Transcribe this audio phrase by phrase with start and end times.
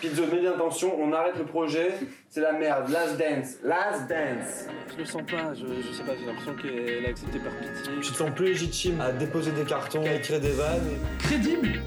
[0.00, 1.92] Pizzo, mets bien attention, on arrête le projet,
[2.28, 2.88] c'est la merde.
[2.90, 4.66] Last dance, last dance.
[4.92, 7.92] Je le sens pas, je, je sais pas, j'ai l'impression qu'elle a accepté par pitié.
[8.00, 10.88] Tu te sens plus légitime à déposer des cartons, à écrire des vannes.
[11.18, 11.82] Crédible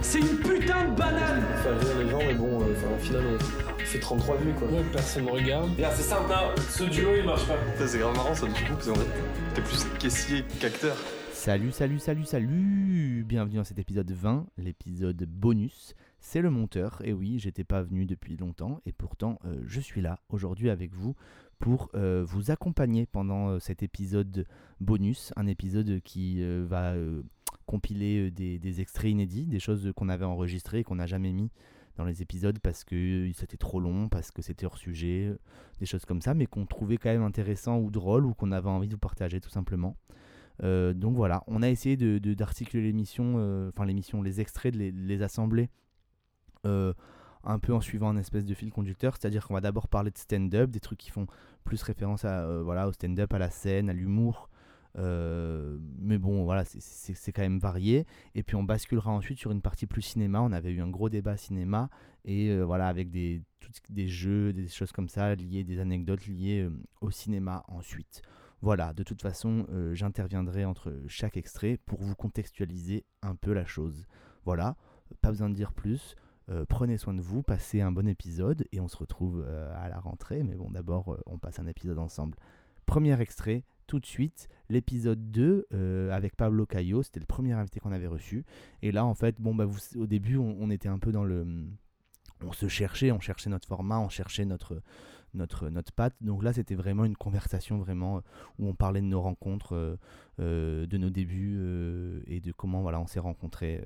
[0.00, 3.22] C'est une putain de banane Faire rire les gens, mais bon, euh, enfin, au final,
[3.26, 4.68] on fait 33 vues quoi.
[4.68, 5.70] Ouais, personne me regarde.
[5.94, 6.54] C'est simple, hein.
[6.70, 7.58] Ce duo il marche pas.
[7.78, 9.10] Ça, c'est grave marrant ça du coup, parce qu'en fait,
[9.54, 10.96] t'es plus caissier qu'acteur.
[11.32, 15.94] Salut, salut, salut, salut Bienvenue dans cet épisode 20, l'épisode bonus.
[16.28, 20.00] C'est le monteur, et oui, j'étais pas venu depuis longtemps, et pourtant euh, je suis
[20.00, 21.14] là aujourd'hui avec vous
[21.60, 24.44] pour euh, vous accompagner pendant euh, cet épisode
[24.80, 27.22] bonus, un épisode qui euh, va euh,
[27.66, 31.52] compiler euh, des, extraits inédits, des choses qu'on avait enregistrées et qu'on n'a jamais mis
[31.94, 35.38] dans les épisodes parce que c'était trop long, parce que c'était hors sujet, euh,
[35.78, 38.68] des choses comme ça, mais qu'on trouvait quand même intéressant ou drôle ou qu'on avait
[38.68, 39.96] envie de vous partager tout simplement.
[40.64, 44.74] Euh, donc voilà, on a essayé de, de- d'articuler l'émission, euh, enfin l'émission, les extraits,
[44.74, 45.70] de les assembler
[46.66, 46.92] euh,
[47.44, 50.18] un peu en suivant un espèce de fil conducteur, c'est-à-dire qu'on va d'abord parler de
[50.18, 51.26] stand-up, des trucs qui font
[51.64, 54.50] plus référence à, euh, voilà, au stand-up, à la scène, à l'humour.
[54.98, 58.06] Euh, mais bon, voilà, c'est- quand même varié.
[58.34, 60.40] Et puis on basculera ensuite sur une partie plus cinéma.
[60.40, 61.90] On avait eu un gros débat cinéma
[62.24, 63.42] et voilà avec des,
[63.90, 66.68] des jeux, des choses comme ça liées, des anecdotes liées
[67.02, 68.22] au cinéma ensuite.
[68.62, 74.06] Voilà, de toute façon, j'interviendrai entre chaque extrait pour vous contextualiser un peu la chose.
[74.46, 74.76] Voilà,
[75.20, 76.16] pas besoin de dire plus.
[76.48, 79.88] Euh, prenez soin de vous, passez un bon épisode et on se retrouve euh, à
[79.88, 80.42] la rentrée.
[80.42, 82.36] Mais bon, d'abord, euh, on passe un épisode ensemble.
[82.86, 87.02] Premier extrait, tout de suite, l'épisode 2 euh, avec Pablo Cayo.
[87.02, 88.44] C'était le premier invité qu'on avait reçu.
[88.82, 91.24] Et là, en fait, bon, bah, vous, au début, on, on était un peu dans
[91.24, 91.46] le.
[92.44, 94.82] On se cherchait, on cherchait notre format, on cherchait notre,
[95.32, 96.14] notre, notre patte.
[96.20, 98.20] Donc là, c'était vraiment une conversation vraiment
[98.58, 99.98] où on parlait de nos rencontres,
[100.38, 101.58] de nos débuts
[102.26, 103.82] et de comment voilà, on s'est rencontrés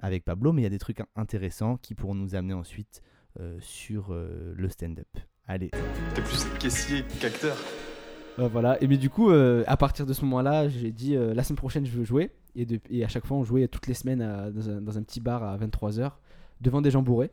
[0.00, 0.52] avec Pablo.
[0.52, 3.02] Mais il y a des trucs in- intéressants qui pourront nous amener ensuite
[3.40, 5.08] euh, sur euh, le stand-up.
[5.48, 5.70] Allez,
[6.14, 7.56] T'es plus caissier qu'acteur.
[8.38, 11.32] Euh, voilà, et mais du coup, euh, à partir de ce moment-là, j'ai dit euh,
[11.32, 12.30] la semaine prochaine je veux jouer.
[12.54, 14.98] Et, de- et à chaque fois, on jouait toutes les semaines à- dans, un, dans
[14.98, 16.12] un petit bar à 23h
[16.60, 17.30] devant des gens bourrés.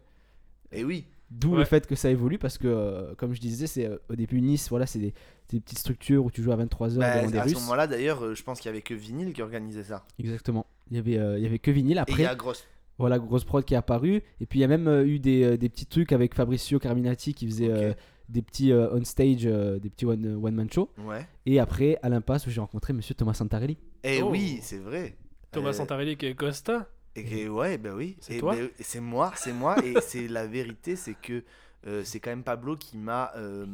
[0.72, 1.06] Et oui.
[1.32, 4.16] D'où le fait que ça évolue parce que, euh, comme je disais, c'est euh, au
[4.16, 5.14] début Nice, voilà, c'est des,
[5.50, 8.24] des petites structures où tu joues à 23h Bah, devant des à ce moment-là, d'ailleurs,
[8.24, 10.06] euh, je pense qu'il y avait que Vinyl qui organisait ça.
[10.20, 10.68] Exactement.
[10.92, 11.92] Il y avait, euh, il y avait que vinyle.
[11.92, 12.66] Et il Après, y a grosse.
[12.98, 14.22] voilà, grosse prod qui est apparue.
[14.42, 16.80] Et puis il y a même euh, eu des, euh, des petits trucs avec Fabricio
[16.80, 17.94] Carminati qui faisait euh,
[18.30, 20.90] des petits euh, on stage, euh, des petits one, one man show.
[21.00, 21.26] Ouais.
[21.46, 23.78] Et après, à l'impasse où j'ai rencontré Monsieur Thomas Santarelli.
[24.04, 24.30] Et Oh.
[24.32, 25.16] oui, c'est vrai.
[25.52, 26.88] Thomas Euh, Santarelli qui est Costa.
[27.16, 28.18] Et que- ouais, bah oui.
[28.22, 29.76] C'est Et toi bah, et c'est moi, c'est moi.
[29.86, 31.44] et c'est la vérité, c'est que
[31.86, 33.66] euh, c'est quand même Pablo qui m'a euh,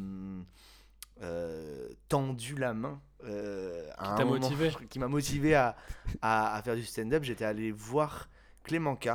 [1.21, 2.99] euh, tendu la main.
[3.25, 4.71] Euh, à Qui un t'a moment, motivé.
[4.89, 5.75] Qui m'a motivé à,
[6.21, 7.23] à, à faire du stand-up.
[7.23, 8.29] J'étais allé voir
[8.63, 9.09] Clément K.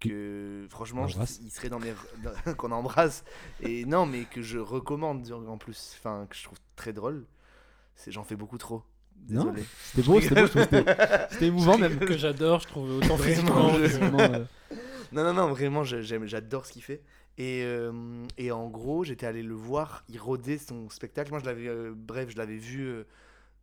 [0.00, 1.92] Que franchement, je- il serait dans mes.
[2.56, 3.22] qu'on embrasse.
[3.60, 5.94] Et non, mais que je recommande en plus.
[5.98, 7.26] Enfin, que je trouve très drôle.
[7.96, 8.82] C'est J'en fais beaucoup trop.
[9.28, 9.64] Non, Désolé.
[9.82, 10.46] C'était beau, c'était beau,
[11.30, 11.98] c'était- émouvant même.
[11.98, 14.44] Que j'adore, je trouve autant Vraiment, je- Vraiment, euh,
[15.12, 17.02] Non, non, non, vraiment, j'adore ce qu'il fait.
[17.36, 17.92] Et, euh,
[18.38, 21.30] et en gros, j'étais allé le voir, il rodait son spectacle.
[21.30, 23.04] Moi, je l'avais, euh, bref, je l'avais vu euh,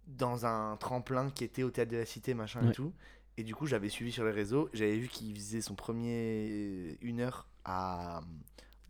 [0.07, 2.93] dans un tremplin qui était au théâtre de la Cité, machin et tout.
[3.37, 4.69] Et du coup, j'avais suivi sur les réseaux.
[4.73, 8.21] J'avais vu qu'il faisait son premier euh, une heure à,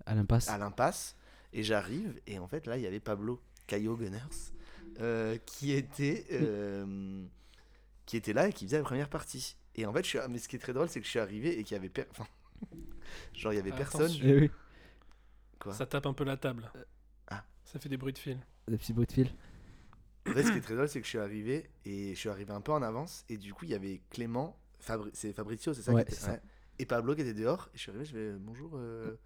[0.06, 0.48] à l'impasse.
[0.50, 1.16] à l'impasse.
[1.54, 4.20] Et j'arrive, et en fait, là, il y avait Pablo Cayo Gunners
[5.00, 7.24] euh, qui, était, euh,
[8.06, 9.58] qui était là et qui faisait la première partie.
[9.76, 11.20] Et en fait, je suis, mais ce qui est très drôle, c'est que je suis
[11.20, 11.90] arrivé et qu'il y avait.
[11.90, 12.26] per- enfin,
[13.34, 14.12] genre, il y avait personne.
[14.24, 14.52] Eh oui,
[15.60, 15.74] Quoi?
[15.74, 16.72] Ça tape un peu la table.
[17.28, 17.44] Ah.
[17.66, 18.40] Ça fait des bruits de fil.
[18.68, 19.30] des petits bruits de fil.
[20.30, 22.30] En fait, ce qui est très drôle, c'est que je suis arrivé et je suis
[22.30, 23.24] arrivé un peu en avance.
[23.30, 26.22] Et du coup, il y avait Clément, Fabri- c'est Fabrizio, c'est ça, Ouais, qui était-
[26.22, 26.32] ça.
[26.32, 26.42] ouais.
[26.80, 27.70] Et Pablo qui était dehors.
[27.74, 29.18] Et je suis arrivé, je vais bonjour, euh,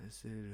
[0.00, 0.52] euh, c'est le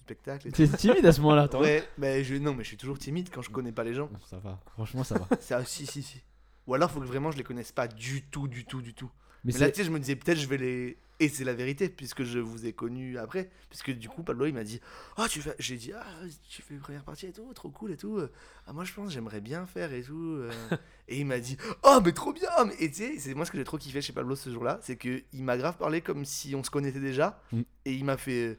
[0.00, 0.50] spectacle.
[0.52, 3.28] T'es timide à ce moment-là, toi Ouais, mais je, non, mais je suis toujours timide
[3.32, 4.08] quand je connais pas les gens.
[4.28, 5.26] Ça va, franchement, ça va.
[5.50, 6.22] Ah, si, si, si.
[6.66, 9.10] Ou alors, faut que vraiment je les connaisse pas du tout, du tout, du tout.
[9.44, 10.98] Mais Mais là, tu sais, je me disais peut-être je vais les.
[11.20, 13.48] Et c'est la vérité, puisque je vous ai connu après.
[13.70, 14.80] Puisque du coup, Pablo, il m'a dit
[15.16, 15.54] Ah, tu fais.
[15.60, 16.04] J'ai dit Ah,
[16.48, 18.18] tu fais une première partie et tout, trop cool et tout.
[18.66, 20.36] Ah, moi, je pense, j'aimerais bien faire et tout.
[20.38, 20.50] euh.
[21.08, 22.74] et il m'a dit Oh, mais trop bien mais...
[22.80, 24.96] Et tu sais, c'est moi ce que j'ai trop kiffé chez Pablo ce jour-là, c'est
[24.96, 27.40] qu'il m'a grave parlé comme si on se connaissait déjà.
[27.52, 27.60] Mm.
[27.84, 28.58] Et il m'a fait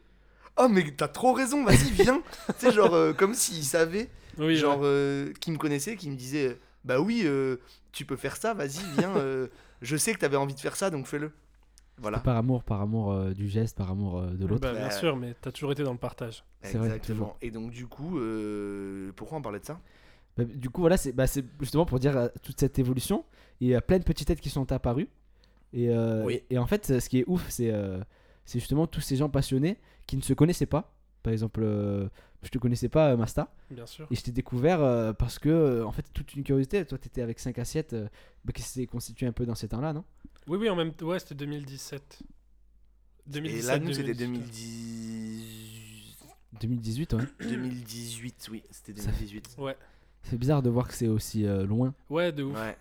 [0.57, 2.21] Oh, mais t'as trop raison, vas-y, viens.
[2.47, 4.85] tu sais, genre, euh, comme s'il savait Oui, genre ouais.
[4.87, 7.57] euh, qui me connaissait, qui me disait bah oui, euh,
[7.91, 9.13] tu peux faire ça, vas-y, viens.
[9.81, 11.31] je sais que t'avais envie de faire ça, donc fais-le.
[11.97, 12.19] Voilà.
[12.19, 14.61] par amour, par amour euh, du geste, par amour euh, de l'autre.
[14.61, 16.43] Bah, bien Bah, sûr, mais t'as toujours été dans le partage.
[16.61, 17.37] vrai, Exactement.
[17.41, 19.79] Et donc du coup, euh, pourquoi on parlait de ça?
[20.37, 21.25] Bah, du coup, voilà, c'est bah,
[21.59, 23.23] justement pour dire toute cette évolution.
[23.61, 25.07] Il y a plein de petites têtes qui sont apparues.
[25.73, 26.41] Et, euh, Oui.
[26.49, 27.99] et en fait, ce qui est ouf, c'est euh,
[28.45, 29.77] justement tous ces gens passionnés
[30.07, 30.93] qui ne se connaissaient pas.
[31.23, 32.07] Par exemple, euh,
[32.45, 34.07] je te connaissais pas, euh, Masta, Bien sûr.
[34.11, 36.85] et je t'ai découvert euh, parce que, euh, en fait, toute une curiosité.
[36.85, 38.07] Toi, tu étais avec 5 assiettes euh,
[38.45, 40.03] bah, qui s'est constitué un peu dans ces temps-là, non?
[40.47, 41.07] Oui, oui, en même temps.
[41.07, 42.19] Ouais, c'était 2017.
[42.21, 44.25] Et 2017, là, nous, c'était 2018.
[44.45, 46.17] 2010...
[46.61, 47.23] 2018, ouais.
[47.49, 49.55] 2018, oui, c'était Ça 2018.
[49.57, 49.75] Ouais.
[50.23, 51.93] C'est bizarre de voir que c'est aussi euh, loin.
[52.09, 52.55] Ouais, de ouf.
[52.55, 52.77] Ouais.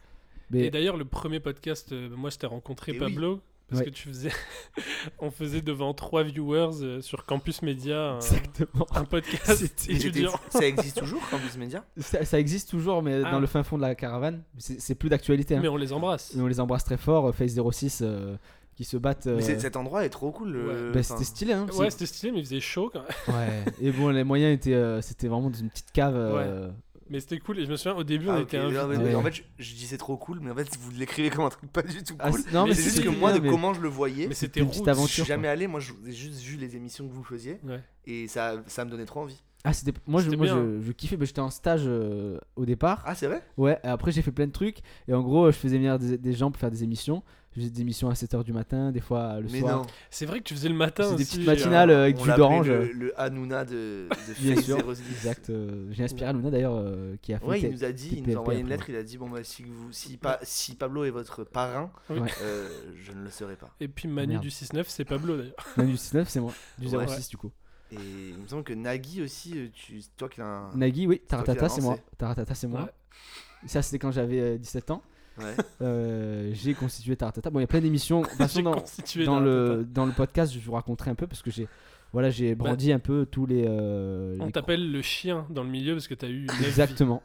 [0.51, 3.41] Mais Et d'ailleurs, le premier podcast, euh, moi, je t'ai rencontré Et Pablo.
[3.69, 3.87] Parce Ouais.
[3.87, 4.31] que tu faisais.
[5.19, 8.87] on faisait devant trois viewers euh, sur Campus Média un, exactement.
[8.95, 10.33] un podcast étudiant.
[10.51, 11.85] ça existe toujours, Campus Média?
[11.99, 13.31] Ça, ça existe toujours, mais Ah.
[13.31, 14.43] dans le fin fond de la caravane.
[14.59, 15.57] C'est plus d'actualité.
[15.57, 15.61] hein.
[15.63, 16.33] Mais on les embrasse.
[16.35, 17.29] Mais on les embrasse très fort.
[17.29, 18.37] euh, Face 06 euh,
[18.77, 19.27] qui se battent.
[19.29, 20.55] euh, Mais c'est- cet endroit est trop cool.
[20.57, 21.53] euh, bah, c'était stylé.
[21.55, 23.37] Hein, Ouais, c'était stylé, mais il faisait chaud quand même.
[23.39, 23.65] ouais.
[23.81, 24.75] Et bon, les moyens étaient.
[24.75, 26.15] euh, C'était vraiment dans une petite cave.
[26.17, 26.71] euh,
[27.15, 27.61] Mais c'était cool.
[27.61, 28.59] Et je me souviens, au début, on Ah, était.
[28.59, 29.15] Non, mais- Ouais.
[29.15, 31.71] En fait, je, je disais trop cool, mais en fait, vous l'écrivez comme un truc
[31.73, 32.41] pas du tout Ah, cool.
[32.41, 34.61] c'est- non, mais c'est juste que moi, de mais- comment je le voyais, Mais C'était
[34.61, 35.09] une petite je aventure.
[35.09, 35.29] suis quoi.
[35.29, 35.67] jamais allé.
[35.69, 37.81] Moi, je- j'ai juste vu les émissions que vous faisiez Ouais.
[38.05, 39.41] et ça, ça me donnait trop envie.
[39.67, 39.93] Ah, c'était.
[40.07, 41.17] Moi, je, moi je, je kiffais.
[41.17, 43.03] bah, J'étais en stage euh, au départ.
[43.07, 43.43] Ah, c'est vrai?
[43.57, 44.79] Ouais, et après j'ai fait plein de trucs.
[45.09, 47.23] Et en gros, je faisais venir des, des gens pour faire des émissions.
[47.55, 49.79] Je faisais des émissions à 7h du matin, des fois le Mais soir.
[49.79, 49.87] non.
[50.11, 51.05] C'est vrai que tu faisais le matin.
[51.11, 52.69] C'est des aussi, petites euh, matinales euh, avec On du jus d'orange.
[52.69, 54.79] Le, le Hanouna de, de Bien sûr.
[54.79, 55.03] 06.
[55.13, 55.51] Exact.
[55.51, 57.47] euh, J'ai inspiré Luna d'ailleurs euh, qui a fait.
[57.47, 59.29] Ouais, il nous a dit, il nous a envoyé une lettre, il a dit bon
[59.31, 62.19] bah si vous si pas si Pablo est votre parrain, Oui.
[62.19, 62.31] Ouais.
[62.43, 63.71] euh, je ne le serai pas.
[63.79, 64.43] Et puis Manu Merde.
[64.43, 65.55] du 6-9, c'est Pablo d'ailleurs.
[65.77, 66.53] Non, du 19, c'est moi.
[66.79, 67.07] Du Ouais.
[67.07, 67.53] 06 du coup.
[67.93, 67.97] Et
[68.31, 70.75] il me semble que Nagui aussi, euh, tu, toi qui as un.
[70.77, 71.21] Nagui, oui.
[71.29, 71.99] Taratata, c'est moi.
[72.19, 72.83] Taratata, c'est moi.
[72.83, 73.69] Ouais.
[73.69, 75.03] Ça, c'était quand j'avais euh, 17 ans.
[75.39, 75.55] Ouais.
[75.83, 77.51] Euh, j'ai constitué Taratata.
[77.51, 78.23] Bon, il y a plein d'émissions.
[78.23, 81.51] De toute façon, dans, le, dans le podcast, je vous raconterai un peu parce que
[81.51, 81.69] j'ai
[82.13, 83.65] voilà, j'ai brandi un peu tous les.
[83.67, 86.47] euh, On les t'appelle le chien dans le milieu parce que t'as eu.
[86.65, 87.23] Exactement.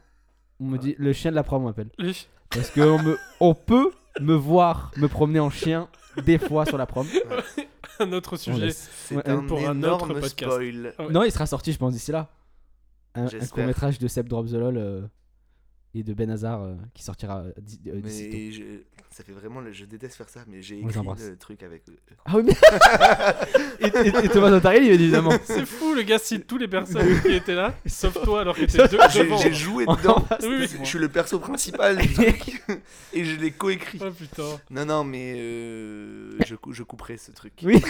[0.60, 1.90] On me dit le chien de la prom, on m'appelle.
[2.50, 5.88] Parce qu'on me, on peut me voir me promener en chien
[6.26, 7.06] des fois sur la prom.
[8.00, 8.72] Un autre sujet.
[8.72, 10.52] C'est Ouais, un pour un énorme autre podcast.
[10.54, 10.94] spoil.
[10.98, 11.12] Ouais.
[11.12, 12.30] Non, il sera sorti, je pense, d'ici là.
[13.14, 15.02] Un, court métrage de Seb Drop the LOL euh,
[15.96, 17.52] et de Ben Hazard euh, qui sortira euh,
[17.88, 18.30] euh, d'ici.
[18.32, 18.62] Mais je,
[19.10, 21.28] ça fait vraiment, le- je déteste faire ça, mais j'ai On les écrit embrasse.
[21.28, 21.82] le truc avec.
[21.90, 21.96] eux.
[22.26, 22.54] Ah oui, mais.
[23.80, 25.32] et, et- et Thomas Notariel, il évidemment.
[25.44, 28.66] C'est fou, le gars cite tous les personnes qui étaient là, sauf toi alors que
[28.66, 29.38] t'es deux J'ai devant.
[29.38, 30.24] j'ai joué dedans.
[30.44, 30.68] Oui, oui.
[30.82, 32.62] Je suis le perso principal du truc
[33.14, 34.00] et je l'ai coécrit.
[34.02, 34.60] Oh putain.
[34.70, 37.54] Non, non, mais euh, je, cou- je couperai ce truc.
[37.64, 37.82] Oui.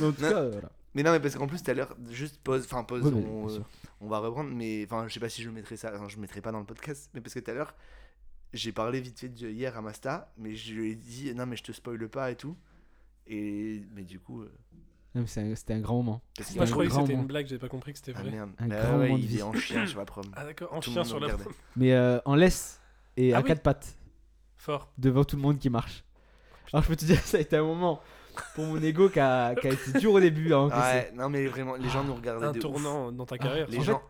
[0.00, 0.30] Mais en tout Non.
[0.30, 0.70] cas, euh, voilà.
[0.94, 3.26] Mais non, mais parce qu'en plus, tout à l'heure, juste pause, enfin pause, Oui, mais
[3.28, 3.64] on, bien euh, sûr.
[4.04, 6.52] On va reprendre, mais enfin, je sais pas si je mettrai ça, je mettrai pas
[6.52, 7.74] dans le podcast, mais parce que tout à l'heure,
[8.52, 11.56] j'ai parlé vite fait de hier à Masta, mais je lui ai dit, non, mais
[11.56, 12.56] je te spoile pas et tout.
[13.26, 14.52] Et, mais du coup, euh,
[15.14, 16.20] un- C'était un grand moment.
[16.54, 18.30] Moi un je croyais que c'était une blague, j'avais pas compris que c'était Ah vrai.
[18.30, 20.24] merde, Un Bah grand ouais, moment il est en chien sur la prom.
[20.36, 21.52] Ah d'accord, en Tout chien sur la prom.
[21.76, 22.80] Mais euh, en laisse
[23.16, 23.46] et Ah à oui.
[23.48, 23.96] quatre pattes
[24.56, 24.92] Fort.
[24.98, 26.04] devant tout le monde qui marche.
[26.72, 28.00] Alors je peux te dire, ça a été un moment
[28.54, 30.52] pour mon ego qui a, qui a été dur au début.
[30.52, 32.62] hein, Ouais, non, mais vraiment, les gens nous regardaient Un de ouf.
[32.62, 33.66] tournant dans ta Ah, carrière.
[33.68, 34.02] Les En gens,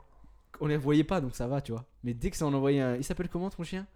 [0.60, 1.84] On les voyait pas donc ça va, tu vois.
[2.02, 2.96] Mais dès que ça en envoyait un.
[2.96, 3.86] Il s'appelle comment ton chien?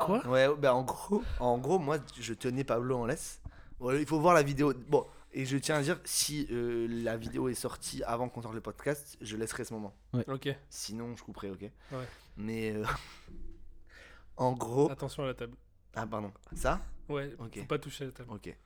[0.00, 0.26] Quoi?
[0.26, 3.40] Ouais, bah en gros, en gros, moi, je tenais Pablo en laisse.
[3.78, 4.72] Voilà, il faut voir la vidéo.
[4.88, 8.54] Bon, et je tiens à dire, si euh, la vidéo est sortie avant qu'on sorte
[8.54, 9.94] le podcast, je laisserai ce moment.
[10.26, 12.08] Ok, Sinon, je couperai, ok Ouais.
[12.36, 12.84] Mais euh,
[14.36, 15.54] en gros, attention à la table.
[15.94, 16.80] ah pardon, ça,
[17.12, 17.58] Ouais, Ok.
[17.60, 18.30] faut pas toucher à la table.
[18.32, 18.56] ok.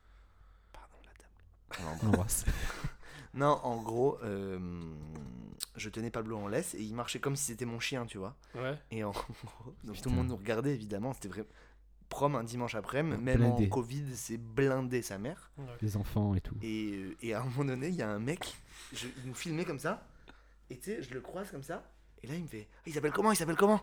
[0.73, 1.83] Pardon la table.
[1.83, 2.45] Non, en On gros- l'embrasse.
[3.33, 4.57] Non, en gros, euh,
[5.75, 8.35] je tenais Pablo en laisse et il marchait comme si c'était mon chien, tu vois.
[8.55, 8.75] Ouais.
[8.89, 9.25] Et en gros,
[9.83, 11.45] donc tout le monde nous regardait évidemment, c'était vrai.
[12.09, 13.65] Prom un dimanche après-midi, Ah, même blindé.
[13.65, 15.51] en Covid, c'est blindé sa mère.
[15.57, 15.65] ouais.
[15.81, 16.55] Les enfants et tout.
[16.63, 18.55] Et, euh, et à un moment donné, il y a un mec,
[18.93, 20.07] je, il nous filmait comme ça,
[20.71, 21.83] et tu sais, je le croise comme ça,
[22.23, 23.81] et là il me fait Ah, Il s'appelle comment Il s'appelle comment?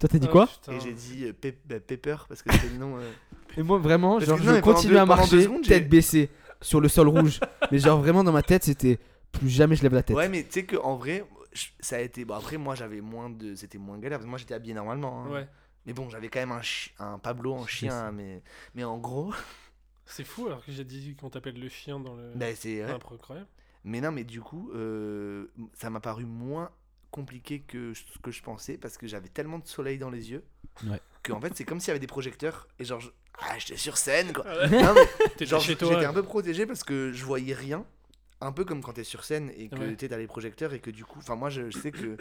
[0.00, 0.48] Toi t'as dit Ah, quoi.
[0.70, 2.96] Et j'ai dit euh, Pe- bah, Pepper, parce que c'est le nom.
[2.98, 3.12] euh.
[3.56, 5.20] Et moi vraiment, Parce genre que je non, mais pendant continue deux- à pendant deux
[5.20, 7.40] marcher, secondes, j'ai- tête baissée, sur le sol rouge.
[7.72, 8.98] mais genre vraiment dans ma tête c'était
[9.32, 10.16] plus jamais je lève la tête.
[10.16, 12.24] Ouais, mais tu sais qu'en vrai, je- ça a été.
[12.24, 13.54] Bon, après, moi j'avais moins de.
[13.54, 15.24] C'était moins galère, parce que moi j'étais habillé normalement.
[15.24, 15.30] hein.
[15.30, 15.48] Ouais.
[15.86, 18.42] Mais bon, j'avais quand même un, chi- un Pablo en chien, mais,
[18.74, 19.32] mais en gros,
[20.06, 22.32] C'est fou alors que j'ai dit qu'on t'appelle le chien dans le.
[22.34, 22.92] bah, c'est vrai.
[22.92, 23.48] Incroyable.
[23.84, 26.70] Mais non, mais du coup, euh, ça m'a paru moins
[27.14, 30.42] compliqué que ce que je pensais parce que j'avais tellement de soleil dans les yeux
[30.86, 31.00] Ouais.
[31.22, 33.76] que en fait c'est comme s'il y avait des projecteurs et genre je- ah, j'étais
[33.76, 34.44] sur scène quoi.
[34.68, 34.82] Ouais.
[34.82, 35.92] Non, mais T'es genre chez toi.
[35.92, 37.86] j'étais un peu protégé parce que je voyais rien,
[38.40, 39.94] un peu comme quand t'es sur scène et que Ouais.
[39.96, 42.16] t'es dans les projecteurs et que du coup, enfin moi je, je sais que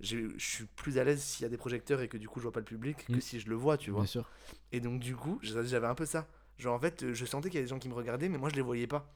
[0.00, 2.40] je je suis plus à l'aise s'il y a des projecteurs et que du coup
[2.40, 3.20] je vois pas le public que Mm.
[3.20, 4.00] si je le vois, tu vois.
[4.00, 4.28] Bien sûr.
[4.72, 6.26] Et donc du coup, j'avais un peu ça.
[6.58, 8.48] Genre en fait, je sentais qu'il y avait des gens qui me regardaient mais moi
[8.50, 9.08] je les voyais pas.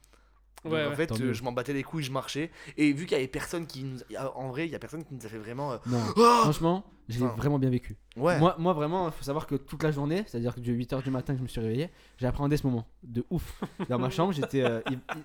[0.65, 2.51] Donc, Ouais, en fait, euh, je m'en battais les couilles, je marchais.
[2.77, 3.99] Et vu qu'il y avait personne qui nous.
[4.35, 5.73] En vrai, il y a personne qui nous a fait vraiment.
[5.73, 7.97] euh, Non, Oh franchement, j'ai Enfin, vraiment bien vécu.
[8.17, 8.39] Ouais.
[8.39, 11.11] Moi, moi, vraiment, il faut savoir que toute la journée, c'est-à-dire que du 8h du
[11.11, 11.89] matin que je me suis réveillé,
[12.19, 13.63] j'ai appréhendé ce moment de ouf.
[13.89, 14.63] Dans ma chambre, j'étais.
[14.63, 14.81] euh,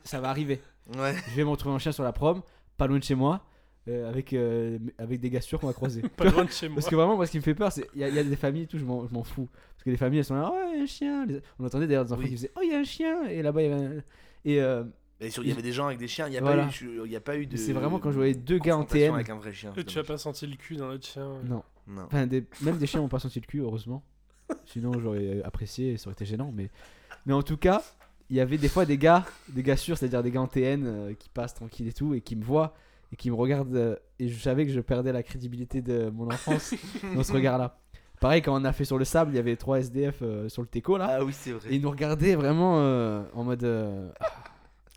[0.06, 0.62] ça va arriver.
[0.98, 1.14] Ouais.
[1.30, 2.42] Je vais me retrouver en chien sur la prom,
[2.78, 3.44] pas loin de chez moi,
[3.90, 6.02] euh, avec, euh, avec des gars sûrs qu'on va croiser.
[6.18, 6.76] Pas loin de chez moi.
[6.76, 8.20] Parce que vraiment, moi, ce qui me fait peur, c'est il y, a- il y
[8.20, 9.50] a des familles et tout, je m'en je m'en fous.
[9.74, 11.26] Parce que les familles, elles sont là, oh, il y a un chien.
[11.26, 12.30] Les- On entendait d'ailleurs des enfants Oui.
[12.30, 13.26] qui faisaient, oh, il y a un chien.
[13.28, 13.92] Et là-bas, il y avait un.
[14.46, 14.84] Et euh,
[15.30, 16.28] Sur- il y avait des gens avec des chiens.
[16.28, 16.68] Il n'y a, Voilà.
[16.68, 17.56] a pas eu de.
[17.58, 19.14] c'est vraiment quand je voyais deux gars en TN.
[19.14, 19.74] avec un vrai chien.
[19.78, 21.28] Et tu as pas senti le cul dans l'autre chien.
[21.46, 21.64] Non.
[21.88, 22.04] Non.
[22.08, 24.04] Enfin, des- même des chiens n'ont pas senti le cul, heureusement.
[24.66, 26.52] Sinon, j'aurais apprécié et ça aurait été gênant.
[26.54, 26.70] Mais,
[27.26, 27.82] mais en tout cas,
[28.30, 30.84] il y avait des fois des gars, des gars sûrs, c'est-à-dire des gars en TN
[30.86, 32.74] euh, qui passent tranquille et tout, et qui me voient
[33.12, 33.76] et qui me regardent.
[33.76, 36.74] euh, et je savais que je perdais la crédibilité de mon enfance
[37.16, 37.78] dans ce regard-là.
[38.20, 40.62] Pareil, quand on a fait sur le sable, il y avait trois SDF euh, sur
[40.64, 41.18] le teco là.
[41.20, 41.70] Ah oui, c'est vrai.
[41.72, 43.64] Et ils nous regardaient vraiment euh, en mode.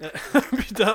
[0.56, 0.94] Putain,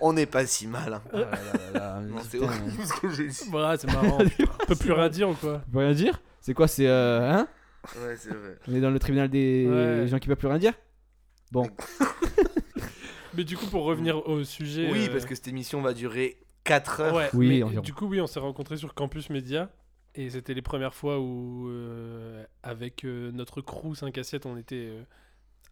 [0.00, 0.92] On n'est pas si mal.
[0.94, 1.02] hein.
[1.12, 2.44] ah là là là là, Non, c'est putain.
[2.52, 3.44] horrible ce que j'ai dit.
[3.50, 4.18] voilà, c'est marrant.
[4.62, 6.86] On peut plus rien dire ou quoi Tu peux rien dire C'est quoi C'est.
[6.86, 7.48] euh, hein
[7.96, 8.58] Ouais, c'est vrai.
[8.68, 10.06] On est dans le tribunal des Ouais.
[10.06, 10.74] gens qui peuvent plus rien dire
[11.50, 11.68] Bon.
[13.34, 14.90] Mais du coup, pour revenir au sujet.
[14.92, 17.14] Oui, euh, parce que cette émission va durer 4 heures.
[17.14, 17.82] Ouais, Oui, mais environ.
[17.82, 19.70] du coup, oui, on s'est rencontrés sur Campus Média.
[20.14, 24.58] Et c'était les premières fois où, euh, avec euh, notre crew 5 à 7, on
[24.58, 25.02] était euh,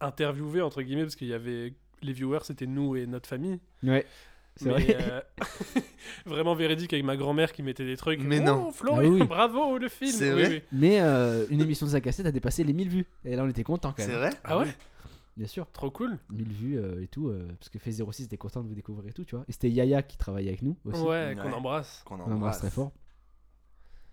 [0.01, 1.75] interviewés, entre guillemets, parce qu'il y avait.
[2.03, 3.59] Les viewers, c'était nous et notre famille.
[3.83, 4.07] Ouais.
[4.57, 4.97] C'est Mais vrai.
[5.01, 5.21] euh,
[6.27, 8.21] vraiment véridique avec ma grand-mère qui mettait des trucs.
[8.21, 8.73] Mais Oh, non.
[8.73, 9.27] Florian, Ah oui.
[9.27, 10.11] bravo le film.
[10.11, 10.63] C'est Oui, vrai oui.
[10.73, 13.07] Mais euh, une émission de 5 à 7 a dépassé les 1000 vues.
[13.25, 14.17] Et là, on était content quand C'est même.
[14.19, 14.67] vrai Ah ouais
[15.37, 15.71] Bien sûr.
[15.73, 16.19] Trop cool.
[16.31, 17.29] 1000 vues euh, et tout.
[17.29, 19.45] euh, parce que Fait 06 était content de vous découvrir et tout, tu vois.
[19.49, 21.01] Et c'était Yaya qui travaillait avec nous aussi.
[21.01, 21.37] Ouais, Ouais.
[21.41, 22.03] qu'on embrasse.
[22.05, 22.59] Qu'on On embrasse embrasse.
[22.59, 22.93] très fort.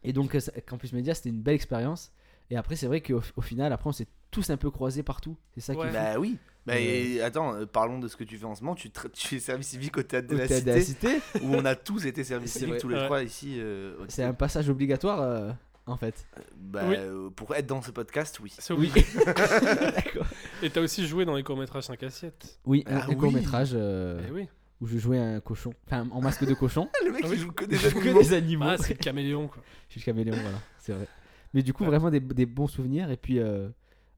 [0.03, 2.11] Et donc, euh, Campus Média, c'était une belle expérience.
[2.49, 5.35] Et après, c'est vrai qu'au au final, après, on s'est tous un peu croisés partout.
[5.55, 5.87] C'est ça qui Ouais.
[5.87, 5.95] est fou.
[5.97, 6.37] Bah oui.
[6.67, 8.75] Bah, Euh, et attends, euh, parlons de ce que tu fais en ce moment.
[8.75, 11.39] Tu, tu fais service civique au théâtre de Au la théâtre de Cité, la Cité,
[11.45, 12.77] où on a tous été service civique vrai.
[12.79, 13.05] tous les Ouais.
[13.05, 13.55] trois ici.
[13.59, 15.51] euh, c'est un passage obligatoire euh,
[15.85, 16.27] en fait.
[16.57, 16.95] Bah, Oui.
[16.97, 18.53] euh, pour être dans ce podcast, oui.
[18.57, 18.91] C'est Oui.
[19.25, 20.27] D'accord.
[20.61, 22.59] Et t'as aussi joué dans les courts-métrages 5 assiettes.
[22.65, 23.15] Oui, un, Ah un oui.
[23.17, 24.47] court-métrage euh, Eh oui.
[24.81, 25.73] où je jouais un cochon.
[25.85, 26.89] Enfin, en masque de cochon.
[27.05, 28.19] Le mec, Ah il joue que des que animaux.
[28.21, 28.65] des animaux.
[28.67, 29.63] Ah, c'est le caméléon, quoi.
[29.87, 31.07] Je suis le caméléon, voilà, c'est vrai.
[31.53, 31.89] Mais du coup, Ouais.
[31.89, 33.09] vraiment des, des bons souvenirs.
[33.09, 33.69] Et puis euh,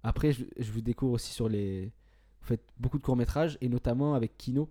[0.01, 1.91] après, je, je vous découvre aussi sur les.
[2.41, 4.69] Vous faites beaucoup de courts-métrages, et notamment avec Kino,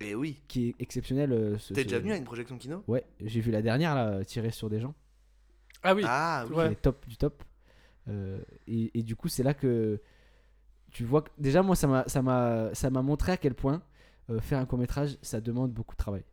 [0.00, 0.42] Et oui.
[0.48, 1.32] qui est exceptionnel.
[1.32, 2.82] euh, ce- T'es ce- déjà venu à une projection kino?
[2.88, 4.94] Ouais, j'ai vu la dernière, là, tirer sur des gens.
[5.82, 6.02] Ah oui.
[6.06, 6.56] Ah oui.
[6.56, 6.74] Ouais.
[6.74, 7.42] Top du top.
[8.08, 10.00] Euh, et, et du coup, c'est là que
[10.90, 11.22] tu vois.
[11.22, 13.82] que- déjà, moi, ça m'a, ça m'a, ça m'a montré à quel point
[14.30, 16.24] euh, faire un court métrage, ça demande beaucoup de travail.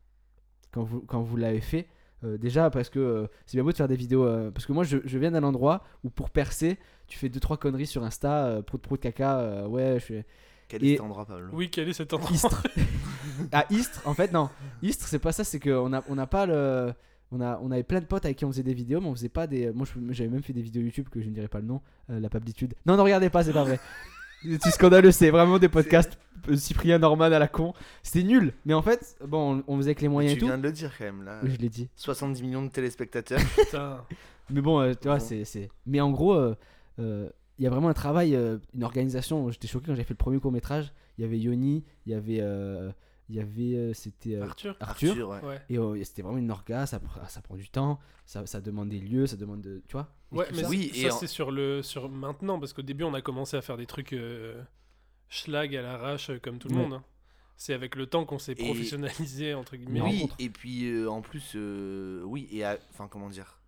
[0.72, 1.88] Quand vous, quand vous l'avez fait,
[2.24, 4.26] euh, déjà parce que euh, c'est bien beau de faire des vidéos.
[4.26, 7.40] euh, parce que moi, je, je viens d'un endroit où pour percer, tu fais deux
[7.40, 9.40] trois conneries sur Insta, euh, prout prout caca.
[9.40, 10.26] euh, ouais, je fais
[10.68, 12.32] Quel Et- est cet endroit, Pablo Oui, quel est cet endroit?
[12.32, 12.64] Istres.
[13.52, 14.50] à Istres, en fait, non.
[14.82, 16.94] Istres, c'est pas ça, c'est qu'on a, on a pas le.
[17.32, 19.16] On, a, on avait plein de potes avec qui on faisait des vidéos, mais on
[19.16, 19.72] faisait pas des.
[19.72, 22.20] Moi, j'avais même fait des vidéos YouTube que je ne dirais pas le nom, euh,
[22.20, 22.76] la pablitude.
[22.86, 23.80] Non, ne regardez pas, c'est pas vrai.
[24.62, 26.18] C'est scandaleux, c'est vraiment des podcasts
[26.50, 27.74] euh, Cyprien Norman à la con.
[28.02, 30.48] C'était nul, mais en fait, bon, on, on faisait avec les moyens Tu et tout.
[30.48, 31.40] viens de le dire quand même là.
[31.44, 31.88] Oui, je l'ai dit.
[31.96, 33.40] 70 millions de téléspectateurs.
[33.58, 34.02] Putain.
[34.50, 35.24] Mais bon, euh, tu vois, Bon.
[35.26, 35.70] c'est, c'est.
[35.86, 36.58] Mais en gros, euh,
[37.00, 37.30] euh,
[37.64, 39.50] y a vraiment un travail, euh, une organisation.
[39.52, 40.94] J'étais choqué quand j'ai fait le premier court métrage.
[41.18, 42.40] Il y avait Yoni, il y avait.
[42.42, 42.92] euh,
[43.30, 43.76] il y avait.
[43.76, 44.36] euh, c'était.
[44.36, 45.30] euh, Arthur Arthur.
[45.30, 45.40] ouais.
[45.44, 45.62] Ouais.
[45.70, 48.90] Et euh, c'était vraiment une orga, ça, pr- ça prend du temps, ça, ça demande
[48.90, 49.82] des lieux, ça demande de.
[49.88, 50.70] Tu vois Ouais, mais ça.
[50.70, 53.62] Oui, ça, en- c'est sur le sur maintenant parce qu'au début on a commencé à
[53.62, 54.62] faire des trucs euh,
[55.30, 56.82] schlag à l'arrache comme tout le Ouais.
[56.84, 56.94] monde.
[56.94, 57.04] hein.
[57.56, 60.02] C'est avec le temps qu'on s'est professionnalisé entre guillemets.
[60.02, 63.60] Oui, et puis euh, en plus, euh, oui, et à- enfin comment dire?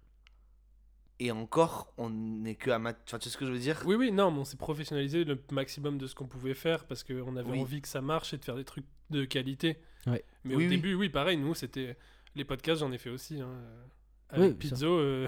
[1.19, 3.01] Et encore, on n'est que amateur.
[3.07, 3.81] Enfin, tu sais ce que je veux dire?
[3.86, 7.03] Oui, oui, non, mais on s'est professionnalisé le maximum de ce qu'on pouvait faire parce
[7.05, 7.62] qu'on avait Oui.
[7.62, 9.77] envie que ça marche et de faire des trucs de qualité.
[10.07, 10.25] Ouais.
[10.43, 10.67] Mais Oui, au oui.
[10.67, 11.98] début, oui, pareil, nous, c'était.
[12.36, 13.39] Les podcasts, j'en ai fait aussi.
[13.39, 13.50] hein.
[14.29, 14.57] Avec.
[14.60, 15.25] Pizzo, euh,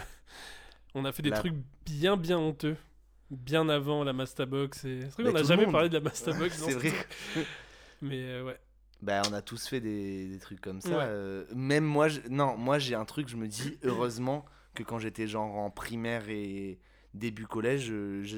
[0.94, 2.76] on a fait des La- trucs bien, bien honteux.
[3.32, 4.84] Bien avant la Mastabox.
[4.86, 5.02] Et...
[5.02, 5.72] C'est vrai qu'on n'a jamais monde.
[5.74, 6.58] parlé de la Mastabox.
[6.66, 6.90] C'est ce vrai.
[6.90, 7.08] truc.
[8.02, 8.60] Mais euh, ouais.
[9.02, 10.90] Bah, on a tous fait des, des trucs comme ça.
[10.90, 10.96] Ouais.
[11.06, 14.44] euh, même moi, je- non, moi j'ai un truc, je me dis, heureusement
[14.78, 16.80] que quand j'étais genre en primaire et
[17.14, 17.92] début collège,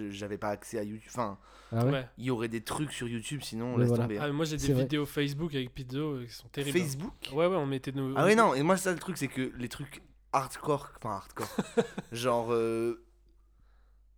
[0.10, 1.10] j'avais pas accès à YouTube.
[1.12, 1.38] Enfin,
[1.72, 4.04] Ah ouais, il y aurait des trucs sur YouTube, sinon on Ouais, laisse voilà.
[4.04, 4.18] tomber.
[4.20, 4.84] Ah, mais moi, j'ai des vrai.
[4.84, 6.78] vidéos Facebook avec Pizzo euh, qui sont terribles.
[6.80, 6.82] hein.
[6.82, 7.14] Facebook?
[7.34, 8.18] Ouais, ouais, on mettait nos.
[8.18, 11.50] Ah ouais, non, et moi, ça, le truc, c'est que les trucs hardcore, enfin hardcore,
[12.14, 13.04] genre euh,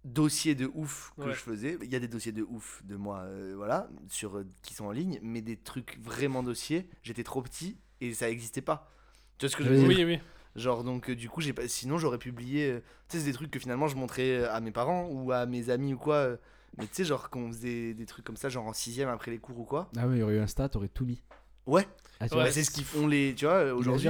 [0.04, 1.34] dossiers de ouf que Ouais.
[1.34, 4.46] je faisais, il y a des dossiers de ouf de moi, euh, voilà, sur, euh,
[4.64, 8.62] qui sont en ligne, mais des trucs vraiment dossiers, j'étais trop petit et ça existait
[8.62, 8.92] pas.
[9.38, 10.06] Tu vois ce que je veux Oui, dire?
[10.08, 10.20] Oui, oui.
[10.56, 11.68] Genre, donc, euh, du coup, j'ai pas...
[11.68, 12.72] sinon, j'aurais publié.
[12.72, 15.32] euh, Tu sais, c'est des trucs que finalement, je montrais euh, à mes parents ou
[15.32, 16.16] à mes amis ou quoi.
[16.16, 16.38] euh,
[16.78, 19.32] Mais tu sais, genre, quand on faisait des trucs comme ça, genre en sixième après
[19.32, 19.90] les cours ou quoi.
[19.98, 21.22] Ah ouais, il y aurait eu Insta, t'aurais tout mis.
[21.66, 21.88] Ouais,
[22.20, 22.42] Ah, tu Ouais.
[22.42, 24.10] vois, bah, c'est ce qu'ils font les, tu vois, euh, aujourd'hui.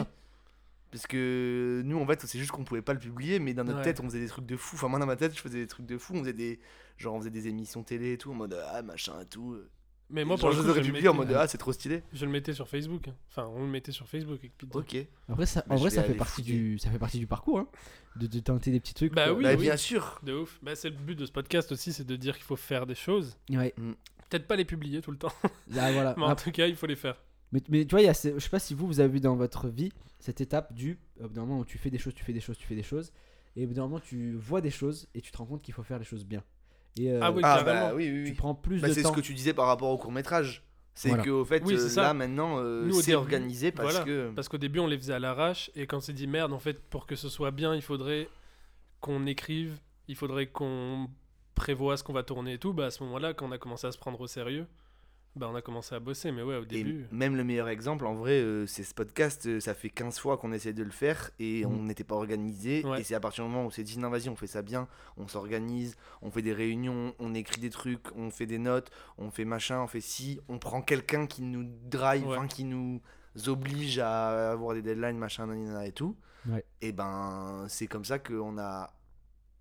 [0.91, 3.77] Parce que nous, en fait, c'est juste qu'on pouvait pas le publier, mais dans notre
[3.77, 3.83] Ouais.
[3.85, 4.75] tête, on faisait des trucs de fou.
[4.75, 6.15] Enfin, moi, dans ma tête, je faisais des trucs de fou.
[6.15, 6.59] On faisait des,
[6.97, 9.57] genre, on faisait des émissions télé et tout, en mode ah machin et tout.
[10.11, 12.03] Mais moi, pour le je coup, les je en mode ah, c'est trop stylé.
[12.13, 13.07] je le mettais sur Facebook.
[13.07, 13.15] hein.
[13.29, 14.77] Enfin, on le mettait sur Facebook avec Pizza.
[14.77, 14.97] Ok.
[15.29, 17.67] Après, ça, en vrai, ça fait, aller partie du, ça fait partie du parcours, hein,
[18.17, 19.13] de, de tenter des petits trucs.
[19.13, 19.33] Bah quoi.
[19.37, 19.63] oui, bah, oui.
[19.63, 20.19] bien sûr.
[20.23, 20.59] De ouf.
[20.61, 22.95] Bah, c'est le but de ce podcast aussi, c'est de dire qu'il faut faire des
[22.95, 23.37] choses.
[23.49, 23.73] Ouais.
[24.29, 25.33] Peut-être pas les publier tout le temps,
[25.69, 26.13] Là, voilà.
[26.17, 27.15] mais en Après- tout cas, il faut les faire.
[27.53, 29.19] Mais, mais tu vois, il y a je sais pas si vous, vous avez vu
[29.19, 30.99] dans votre vie cette étape du.
[31.19, 32.75] Au bout d'un moment où tu fais des choses, tu fais des choses, tu fais
[32.75, 33.11] des choses.
[33.55, 35.73] Et au bout d'un moment, tu vois des choses et tu te rends compte qu'il
[35.73, 36.43] faut faire les choses bien.
[36.99, 37.89] Et euh, Ah oui, Ah carrément.
[37.89, 39.89] bah oui, oui, tu prends plus Bah, de c'est ce que tu disais par rapport
[39.89, 40.63] au court métrage.
[40.93, 41.23] C'est Voilà.
[41.23, 42.01] que au fait, Oui, euh, ça.
[42.01, 44.05] là maintenant, euh, c'est organisé parce voilà.
[44.05, 44.29] que.
[44.35, 46.59] Parce qu'au début, on les faisait à l'arrache, et quand on s'est dit merde, en
[46.59, 48.27] fait, pour que ce soit bien, il faudrait
[48.99, 49.79] qu'on écrive,
[50.09, 51.09] il faudrait qu'on
[51.55, 52.73] prévoit ce qu'on va tourner et tout.
[52.73, 54.67] Bah, à ce moment-là, quand on a commencé à se prendre au sérieux,
[55.35, 56.31] bah, on a commencé à bosser.
[56.31, 57.07] Mais ouais, au Et début.
[57.11, 59.45] même le meilleur exemple, en vrai, euh, c'est ce podcast.
[59.47, 61.85] euh, ça fait 15 fois qu'on essaie de le faire et on Mhm.
[61.85, 62.83] n'était pas organisé.
[62.85, 63.01] Ouais.
[63.01, 64.61] Et c'est à partir du moment où on s'est dit, non, vas-y, on fait ça
[64.61, 68.89] bien, on s'organise, on fait des réunions, on écrit des trucs, on fait des notes,
[69.17, 72.47] on fait machin, on fait ci, on prend quelqu'un qui nous drive, Ouais.
[72.47, 73.01] qui nous
[73.47, 76.17] oblige à avoir des deadlines, machin, nanana et tout.
[76.49, 76.65] Ouais.
[76.81, 78.91] Et ben, c'est comme ça qu'on a.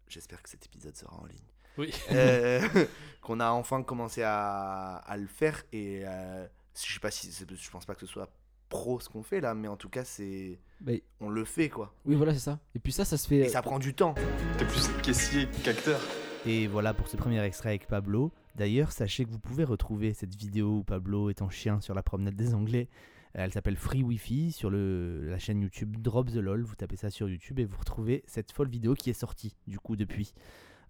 [0.08, 1.38] J'espère que cet épisode sera en ligne.
[1.80, 1.92] Oui.
[2.12, 2.60] Euh,
[3.22, 7.70] qu'on a enfin commencé à, à le faire et euh, je sais pas si je
[7.70, 8.30] pense pas que ce soit
[8.68, 11.92] pro ce qu'on fait là mais en tout cas c'est Bah, on le fait quoi
[12.06, 12.58] oui, voilà, c'est ça.
[12.74, 13.38] Et puis ça, ça se fait.
[13.38, 14.14] et ça prend du temps
[14.58, 16.00] T'es plus caissier qu'acteur.
[16.46, 18.32] Et voilà pour ce premier extrait avec Pablo.
[18.56, 22.02] D'ailleurs, sachez que vous pouvez retrouver cette vidéo où Pablo est en chien sur la
[22.02, 22.88] promenade des Anglais.
[23.34, 26.62] Elle s'appelle Free Wi-Fi sur le, la chaîne YouTube Drop the LOL.
[26.62, 29.78] Vous tapez ça sur YouTube et vous retrouvez cette folle vidéo qui est sortie du
[29.78, 30.32] coup depuis.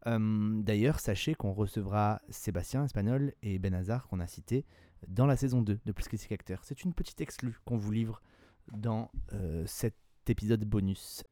[0.06, 4.64] D'ailleurs, sachez qu'on recevra Sébastien Espagnol et Ben Hazard qu'on a cité
[5.08, 6.60] dans la saison 2 de Plus que c'est acteur.
[6.64, 8.22] C'est une petite exclue qu'on vous livre
[8.72, 9.10] dans
[9.66, 11.24] cet épisode bonus.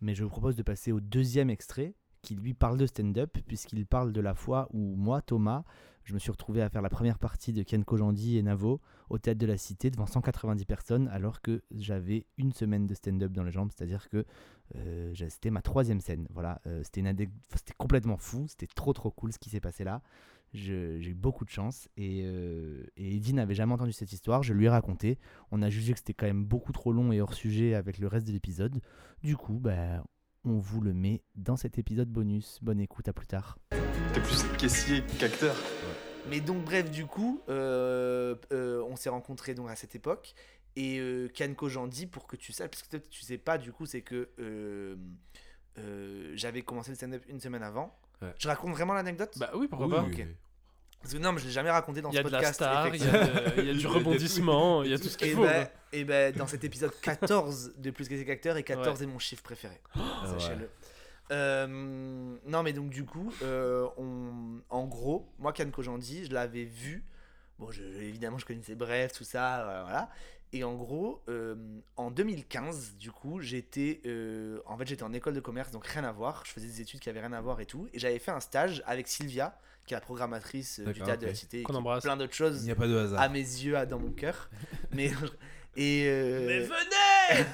[0.00, 3.84] Mais je vous propose de passer au deuxième extrait qui lui parle de stand-up, puisqu'il
[3.84, 5.64] parle de la fois où moi, Thomas,
[6.04, 9.18] je me suis retrouvé à faire la première partie de Ken Kojandi et Navo au
[9.18, 13.42] Théâtre de la Cité devant 190 personnes, alors que j'avais une semaine de stand-up dans
[13.42, 14.24] les jambes, c'est-à-dire que
[14.76, 16.26] euh, c'était ma troisième scène.
[16.30, 17.14] Voilà, euh, c'était une
[17.76, 20.02] complètement fou, c'était trop trop cool ce qui s'est passé là.
[20.54, 24.52] J'ai eu beaucoup de chance et, euh, et Eddie n'avait jamais entendu cette histoire, je
[24.52, 25.18] lui ai raconté.
[25.50, 28.06] On a jugé que c'était quand même beaucoup trop long et hors sujet avec le
[28.06, 28.82] reste de l'épisode.
[29.22, 30.04] Du coup, bah,
[30.44, 32.58] on vous le met dans cet épisode bonus.
[32.60, 33.58] Bonne écoute, à plus tard.
[34.12, 35.56] T'es plus caissier qu'acteur.
[36.28, 40.34] mais donc bref du coup euh, euh, on s'est rencontrés donc à cette époque
[40.76, 43.72] et euh, Kian Kojandi pour que tu saches parce que peut-être tu sais pas du
[43.72, 44.96] coup c'est que euh,
[45.78, 48.32] euh, j'avais commencé le stand-up une semaine avant Ouais.
[48.38, 49.36] je raconte vraiment l'anecdote?
[49.36, 50.18] Bah oui, pourquoi Oui, pas oui, ok.
[50.18, 50.36] oui.
[51.00, 52.38] parce que non mais je l'ai jamais raconté dans Il y a ce de la
[52.38, 55.42] podcast star, il y a, y du rebondissement, il y a tout ce qu'il faut.
[55.42, 59.04] ben, et ben, dans cet épisode 14 de Plus que c'est qu'acteur, et 14 Ouais.
[59.04, 59.80] est mon chiffre préféré.
[59.96, 60.02] Ouais.
[60.38, 60.70] Sachez-le.
[61.32, 61.66] Euh,
[62.46, 67.04] non, mais donc, du coup, euh, on, en gros, moi, Kan Kojandi, je l'avais vu.
[67.58, 70.10] Bon, je, évidemment, je connaissais Bref, tout ça, euh, voilà.
[70.54, 71.54] Et en gros, euh,
[71.96, 76.04] en 2015, du coup, j'étais euh, en fait, j'étais en école de commerce, donc rien
[76.04, 76.42] à voir.
[76.46, 77.88] Je faisais des études qui avaient rien à voir et tout.
[77.94, 81.26] Et j'avais fait un stage avec Sylvia, qui est la programmatrice euh, du théâtre de
[81.28, 81.34] la.
[81.34, 82.02] Cité, Qu'on embrasse.
[82.04, 83.20] plein d'autres choses Il n'y a pas de hasard.
[83.20, 84.50] à mes yeux, à- dans mon cœur.
[84.92, 85.10] Mais
[85.74, 87.44] et euh, Mais venez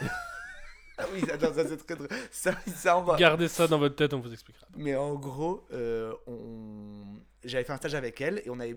[0.98, 2.08] ah oui, attends, ça c'est très drôle.
[2.30, 3.16] Ça, ça on va.
[3.16, 4.66] Gardez ça dans votre tête, on vous expliquera.
[4.76, 7.04] Mais en gros, euh, on...
[7.44, 8.76] j'avais fait un stage avec elle et on avait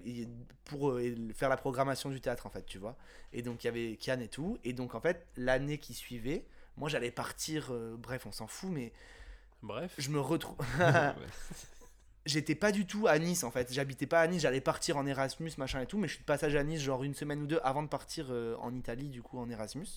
[0.65, 2.95] pour euh, faire la programmation du théâtre en fait, tu vois.
[3.33, 4.57] Et donc il y avait Kian et tout.
[4.63, 6.45] Et donc en fait, l'année qui suivait,
[6.77, 7.69] moi j'allais partir.
[7.71, 8.91] euh, bref, on s'en fout, mais
[9.63, 9.93] Bref.
[9.97, 10.57] je me retrouve.
[12.27, 13.73] J'étais pas du tout à Nice en fait.
[13.73, 14.43] J'habitais pas à Nice.
[14.43, 17.03] J'allais partir en Erasmus machin et tout, mais je suis de passage à Nice genre
[17.03, 19.87] une semaine ou deux avant de partir euh, en Italie du coup en Erasmus.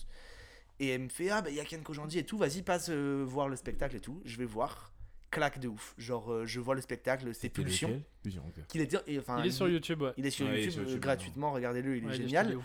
[0.79, 2.37] Et elle me fait ah bah y a Ken Kojandi et tout.
[2.37, 4.21] Vas-y passe euh, voir le spectacle et tout.
[4.25, 4.91] Je vais voir.
[5.31, 5.93] Claque de ouf.
[5.97, 7.33] Genre euh, je vois le spectacle.
[7.33, 7.87] C'est Pulsion.
[7.89, 8.67] lequel Pulsion, ok.
[8.67, 10.13] Qu'il est, et, enfin, Il est sur YouTube, ouais.
[10.17, 11.51] Il est sur Ouais, il est YouTube, sur euh, YouTube, gratuitement.
[11.51, 12.57] Regardez-le, il est Ouais, il est génial.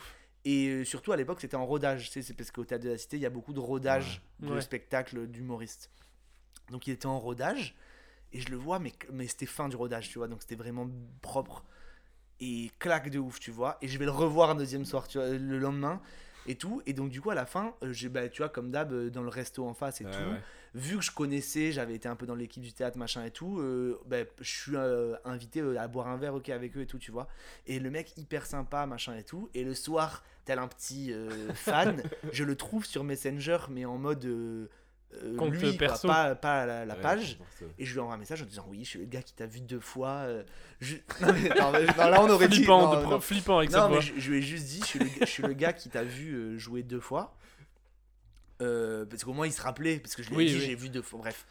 [0.45, 2.07] Et euh, surtout à l'époque, c'était en rodage.
[2.07, 4.23] Tu sais, c'est parce qu'au Théâtre de la Cité, il y a beaucoup de rodage
[4.41, 4.49] Ouais.
[4.49, 4.61] de Ouais.
[4.61, 5.91] spectacles d'humoristes.
[6.71, 7.75] Donc il était en rodage.
[8.33, 10.29] Et je le vois, mais, mais c'était fin du rodage, tu vois.
[10.29, 10.89] Donc c'était vraiment
[11.23, 11.65] propre.
[12.39, 13.77] Et claque de ouf, tu vois.
[13.83, 16.01] Et je vais le revoir un deuxième soir, tu vois, le lendemain.
[16.51, 16.83] Et tout.
[16.87, 19.09] Et donc du coup, à la fin, euh, j'ai, bah, tu vois, comme d'hab, euh,
[19.11, 20.41] dans le resto en face et Ouais, tout ouais.
[20.75, 23.61] vu que je connaissais, j'avais été un peu dans l'équipe du théâtre, machin et tout,
[23.61, 26.99] euh, ben, je suis euh, invité à boire un verre ok avec eux et tout,
[26.99, 27.29] tu vois.
[27.67, 29.49] Et le mec hyper sympa, machin et tout.
[29.55, 33.99] Et le soir, tel un petit euh, fan, je le trouve sur Messenger, mais en
[33.99, 34.27] mode
[35.23, 36.07] euh, Compte lui, quoi, perso.
[36.09, 37.39] pas, pas la, la Ouais, page.
[37.79, 39.47] Et je lui envoie un message en disant oui, je suis le gars qui t'a
[39.47, 40.09] vu deux fois.
[40.27, 40.43] euh,
[40.81, 42.57] je- non, mais, non, mais- non, là on aurait dit.
[42.59, 43.21] Flippant, non, de pro- non.
[43.21, 45.25] flippant avec Non, mais je, je lui ai juste dit, je suis le, gars- je
[45.31, 47.35] suis le gars qui t'a vu euh, jouer deux fois.
[48.63, 50.61] Euh, parce qu'au moins il se rappelait, parce que je lui ai Oui, dit, oui.
[50.61, 51.21] j'ai vu deux fois.
[51.21, 51.47] Bref.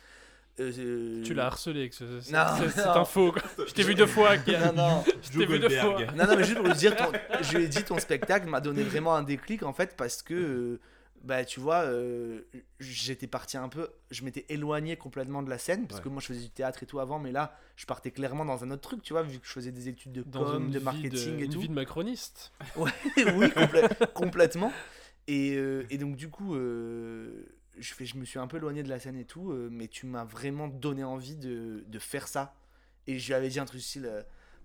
[0.59, 2.97] Euh, Tu l'as harcelé avec ce, ce- Non, ce- cette non.
[2.97, 3.31] info.
[3.31, 3.41] quoi.
[3.67, 4.35] Je t'ai vu deux fois.
[4.37, 5.03] Non, non.
[5.23, 5.99] Je t'ai vu deux fois.
[6.15, 8.59] Non, non, mais juste pour lui dire, ton- je lui ai dit, ton spectacle m'a
[8.61, 10.79] donné vraiment un déclic en fait, parce que, euh,
[11.23, 12.41] bah, tu vois, euh,
[12.79, 16.03] j'étais parti un peu, je m'étais éloigné complètement de la scène, parce Ouais.
[16.05, 18.63] que moi je faisais du théâtre et tout avant, mais là, je partais clairement dans
[18.63, 20.79] un autre truc, tu vois, vu que je faisais des études de Dans com, de
[20.79, 21.59] marketing de, et une tout.
[21.61, 22.51] vie de macroniste.
[22.75, 22.91] Ouais,
[23.35, 24.71] oui, complè- complètement.
[25.27, 27.45] Et, euh, et donc, du coup, euh,
[27.77, 30.05] je, fais, je me suis un peu éloigné de la scène et tout, mais tu
[30.05, 32.55] m'as vraiment donné envie de, de faire ça.
[33.07, 34.09] Et je lui avais dit un truc style.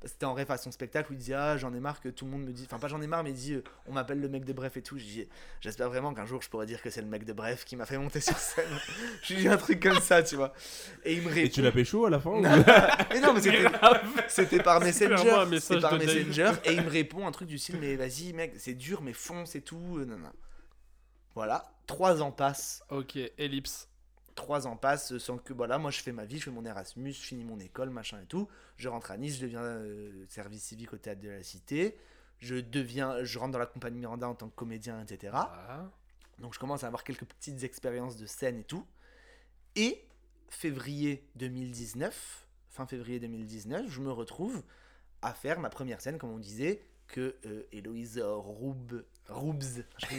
[0.07, 2.25] C'était en ref à son spectacle où il disait Ah, j'en ai marre que tout
[2.25, 2.65] le monde me dit.
[2.67, 4.77] Enfin, pas j'en ai marre, mais il dit euh, On m'appelle le mec de Bref
[4.77, 4.99] et tout.
[4.99, 5.29] Je dis
[5.61, 7.87] J'espère vraiment qu'un jour je pourrais dire que c'est le mec de Bref qui m'a
[7.87, 8.65] fait monter sur scène.
[9.23, 10.53] J'ai dit un truc comme ça, tu vois.
[11.05, 11.47] Et il me répond.
[11.47, 12.41] Et tu l'as pécho à la fin ou-
[13.11, 13.65] mais non, mais c'était,
[14.29, 15.45] c'était par Messenger.
[15.61, 16.07] C'était par Dave.
[16.07, 16.53] Messenger.
[16.65, 19.55] Et il me répond un truc du style Mais vas-y, mec, c'est dur, mais fonce
[19.57, 19.99] et tout.
[19.99, 20.33] euh, nan, nan.
[21.35, 21.71] Voilà.
[21.87, 22.83] Trois ans passent.
[22.91, 23.89] Ok, ellipse.
[24.35, 27.13] Trois ans passent sans que, voilà, moi je fais ma vie, je fais mon Erasmus,
[27.13, 28.49] je finis mon école, machin et tout.
[28.77, 31.97] Je rentre à Nice, je deviens euh, service civique au théâtre de la Cité.
[32.41, 35.31] Je deviens, je rentre dans la compagnie Miranda en tant que comédien, etc.
[35.31, 35.91] Voilà.
[36.41, 38.85] Donc je commence à avoir quelques petites expériences de scène et tout.
[39.77, 40.05] Et
[40.49, 44.63] février 2019, fin février 2019, je me retrouve
[45.23, 49.85] à faire ma première scène, comme on disait, que euh, Héloïse Roub, Roubs,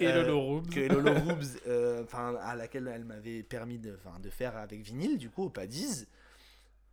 [0.00, 0.68] Euh, Roubs.
[0.70, 3.96] que Roubs, euh, enfin à laquelle elle m'avait permis de,
[4.30, 6.06] faire avec vinyle, du coup au Padis.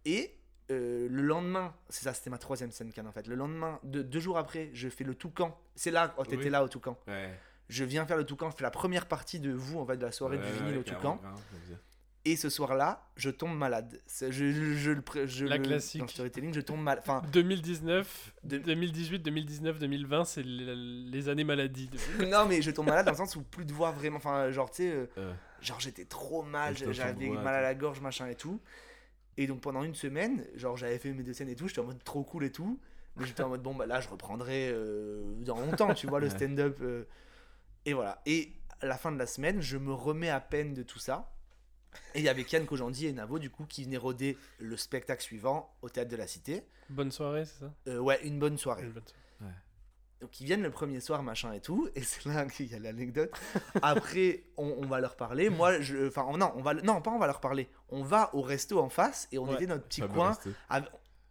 [0.05, 0.36] Et
[0.71, 3.27] euh, le lendemain, c'est ça, c'était ma troisième scène canne en fait.
[3.27, 5.55] Le lendemain, deux, deux jours après, je fais le Toucan.
[5.75, 6.49] C'est là, oh, t'étais Oui.
[6.49, 6.97] là au Toucan.
[7.07, 7.29] Ouais.
[7.69, 10.05] Je viens faire le Toucan, je fais la première partie de vous en fait de
[10.05, 11.21] la soirée Ouais, du vinyle ouais, au Toucan.
[11.63, 11.77] disais.
[12.23, 13.99] Et ce soir-là, je tombe malade.
[14.19, 16.01] Je, je, je je La le- classique.
[16.01, 17.03] Dans storytelling, je tombe malade.
[17.03, 21.89] Enfin, 2019, De- 2018, 2019, 2020, c'est les, années maladies.
[22.19, 24.17] de- non, mais je tombe malade dans le sens où plus de voix vraiment.
[24.17, 25.34] Enfin, genre, tu sais, euh, Euh.
[25.62, 28.62] genre j'étais trop mal, j'avais mal à la gorge, machin et tout.
[29.38, 31.86] Et donc pendant une semaine, genre j'avais fait mes deux scènes et tout, j'étais en
[31.86, 32.79] mode trop cool et tout.
[33.15, 36.29] Mais j'étais en mode bon, bah là je reprendrai euh, dans longtemps, tu vois, le
[36.29, 36.79] stand-up.
[37.86, 38.21] Et voilà.
[38.27, 41.31] Et à la fin de la semaine, je me remets à peine de tout ça.
[42.15, 45.21] Et il y avait Kian Kojandi et Navo, du coup, qui venaient roder le spectacle
[45.21, 46.63] suivant au théâtre de la Cité.
[46.89, 48.84] Bonne soirée, c'est ça Euh, ouais, une bonne soirée.
[48.84, 49.54] Une bonne soirée.
[50.21, 52.80] Donc ils viennent le premier soir, machin et tout, et c'est là qu'il y a
[52.80, 53.32] l'anecdote.
[53.82, 55.49] Après, on, on va leur parler.
[55.49, 57.67] Moi, je, enfin, non, on va, non, pas on va leur parler.
[57.89, 59.56] On va au resto en face et on Ouais.
[59.56, 60.38] était dans notre petit coin.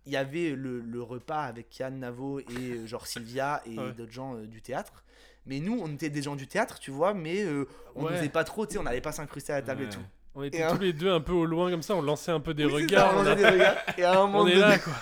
[0.06, 3.92] Il y avait le, le repas avec Kian, Navo et euh, genre Sylvia et Ouais.
[3.92, 5.04] d'autres gens euh, du théâtre.
[5.46, 8.12] Mais nous, on était des gens du théâtre, tu vois, mais euh, on Ouais.
[8.14, 10.00] n'osait pas trop, tu sais, on n'allait pas s'incruster à la table et tout.
[10.34, 12.30] On était Et un- tous les deux un peu au loin comme ça, on lançait
[12.30, 13.10] un peu des Oui, regards.
[13.10, 13.76] ça, on on, a- faisait des regards.
[13.98, 14.92] Et à un moment on est donné, là, quoi.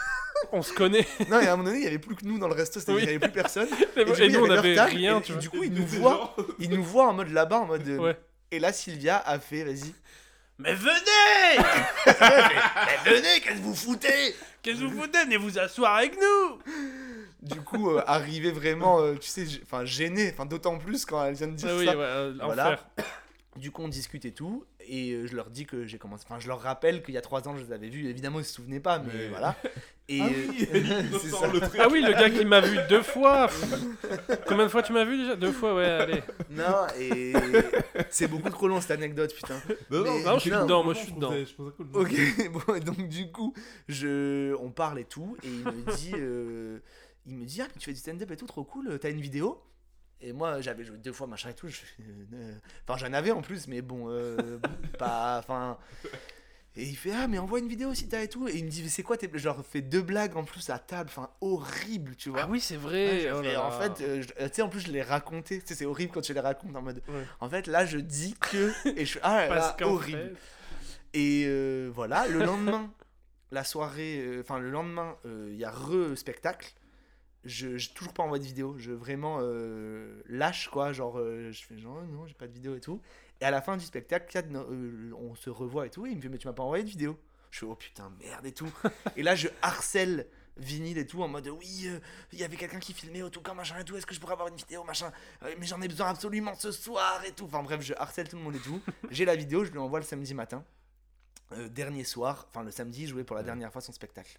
[0.53, 1.07] On se connaît.
[1.31, 2.81] non, et à un moment donné, il y avait plus que nous dans le resto,
[2.81, 3.01] c'est-à-dire Oui.
[3.03, 3.69] qu'il y avait plus personne.
[3.97, 5.41] Et, coup, et nous, on leur avait table, rien, et- tu vois.
[5.41, 7.87] du coup, ils nous voient, ils nous voient en mode là-bas, en mode.
[7.89, 8.19] euh, Ouais.
[8.51, 9.93] Et là, Sylvia a fait, vas-y.
[10.61, 10.95] Mais venez
[12.07, 16.59] Mais venez, qu'est-ce que vous foutez Qu'est-ce que vous foutez Venez vous asseoir avec nous
[17.43, 21.35] Du coup, euh, arrivé vraiment, euh, tu sais, enfin gêné, enfin d'autant plus quand elle
[21.35, 21.93] vient de dire Ah oui, ça.
[21.97, 22.81] ouais, euh, Voilà.
[23.57, 26.25] Du coup, on discute et tout, et euh, je leur dis que j'ai commencé.
[26.29, 28.09] Enfin, je leur rappelle qu'il y a trois ans, je les avais vus.
[28.09, 29.55] Évidemment, ils se souvenaient pas, mais Mais- voilà.
[30.11, 31.47] Et Ah euh, oui, ça.
[31.49, 31.79] le truc.
[31.79, 33.51] Ah oui, le gars qui m'a vu deux fois.
[34.47, 35.37] Combien de fois tu m'as vu déjà?
[35.37, 36.23] Deux fois, ouais, allez.
[36.51, 37.35] Non, et
[38.09, 39.61] c'est beaucoup trop long cette anecdote, putain.
[39.91, 41.35] Non, Mais- non, je suis non, dedans, moi je suis dedans.
[41.93, 42.15] Ok,
[42.53, 43.53] bon, et donc du coup,
[43.87, 46.79] je, on parle et tout, et il me dit, euh,
[47.27, 49.21] il me dit, ah, mais tu fais du stand-up et tout, trop cool, t'as une
[49.21, 49.61] vidéo?
[50.21, 52.03] Et moi, j'avais joué deux fois, machin et tout, je fais,
[52.35, 52.53] euh,
[52.89, 54.59] enfin, j'en avais en plus, mais bon, euh,
[54.99, 55.79] pas, enfin.
[56.77, 58.71] Et il fait, ah, mais envoie une vidéo si t'as et tout, et il me
[58.71, 59.31] dit, c'est quoi, tes...
[59.39, 62.43] genre, fait deux blagues en plus à table, enfin, horrible, tu vois.
[62.43, 63.21] Ah oui, c'est Ouais, vrai.
[63.23, 65.61] je oh fais, là en fait, euh, tu sais, en plus, je l'ai raconté.
[65.61, 67.01] Tu sais, c'est horrible quand tu les racontes en mode.
[67.09, 67.25] Ouais.
[67.41, 68.73] En fait, là, je dis que.
[68.97, 69.21] Et je suis.
[69.23, 70.35] Ah, là, horrible.
[70.35, 72.93] fait- Et euh, voilà, le lendemain,
[73.51, 76.73] la soirée, enfin le lendemain, il y a re-spectacle.
[77.49, 81.79] Je toujours pas envoyé de vidéo, je vraiment euh, lâche quoi, genre euh, je fais
[81.79, 83.01] genre non, j'ai pas de vidéo et tout.
[83.41, 86.21] Et à la fin du spectacle, euh, on se revoit et tout, et il me
[86.21, 87.19] fait mais tu m'as pas envoyé de vidéo.
[87.51, 88.71] Je fais oh putain merde et tout.
[89.17, 90.27] et là je harcèle
[90.59, 91.89] vinyle et tout en mode oui,
[92.33, 94.21] il y avait quelqu'un qui filmait au tout cas machin et tout, est-ce que je
[94.21, 95.11] pourrais avoir une vidéo machin,
[95.59, 97.47] mais j'en ai besoin absolument ce soir et tout.
[97.47, 98.83] Enfin bref, je harcèle tout le monde et tout.
[99.11, 100.63] J'ai la vidéo, je lui envoie le samedi matin.
[101.71, 104.39] Dernier soir, enfin le samedi, il jouait pour la dernière fois son spectacle.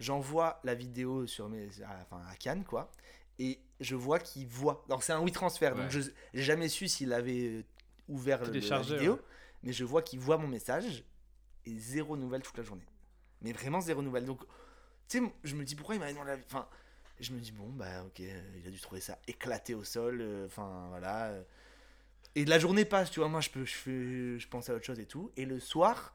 [0.00, 2.90] J'envoie la vidéo sur mes, à, enfin, à Cannes, quoi,
[3.38, 4.82] et je vois qu'il voit.
[4.88, 6.00] Alors c'est un oui transfert, donc je
[6.34, 7.62] j'ai jamais su s'il avait euh,
[8.08, 9.20] ouvert le- la vidéo, ouais.
[9.62, 11.04] mais je vois qu'il voit mon message
[11.66, 12.86] et zéro nouvelle toute la journée.
[13.42, 14.24] Mais vraiment zéro nouvelle.
[14.24, 14.40] Donc,
[15.08, 16.36] tu sais, je me dis pourquoi il m'a demandé la.
[16.46, 16.66] Enfin,
[17.20, 20.20] je me dis, bon, bah ok, il a dû trouver ça éclaté au sol.
[20.20, 21.26] euh, Enfin, voilà.
[21.26, 21.42] euh.
[22.36, 23.28] Et la journée passe, tu vois.
[23.28, 25.30] Moi, je, peux, je, fais, je pense à autre chose et tout.
[25.36, 26.14] Et le soir,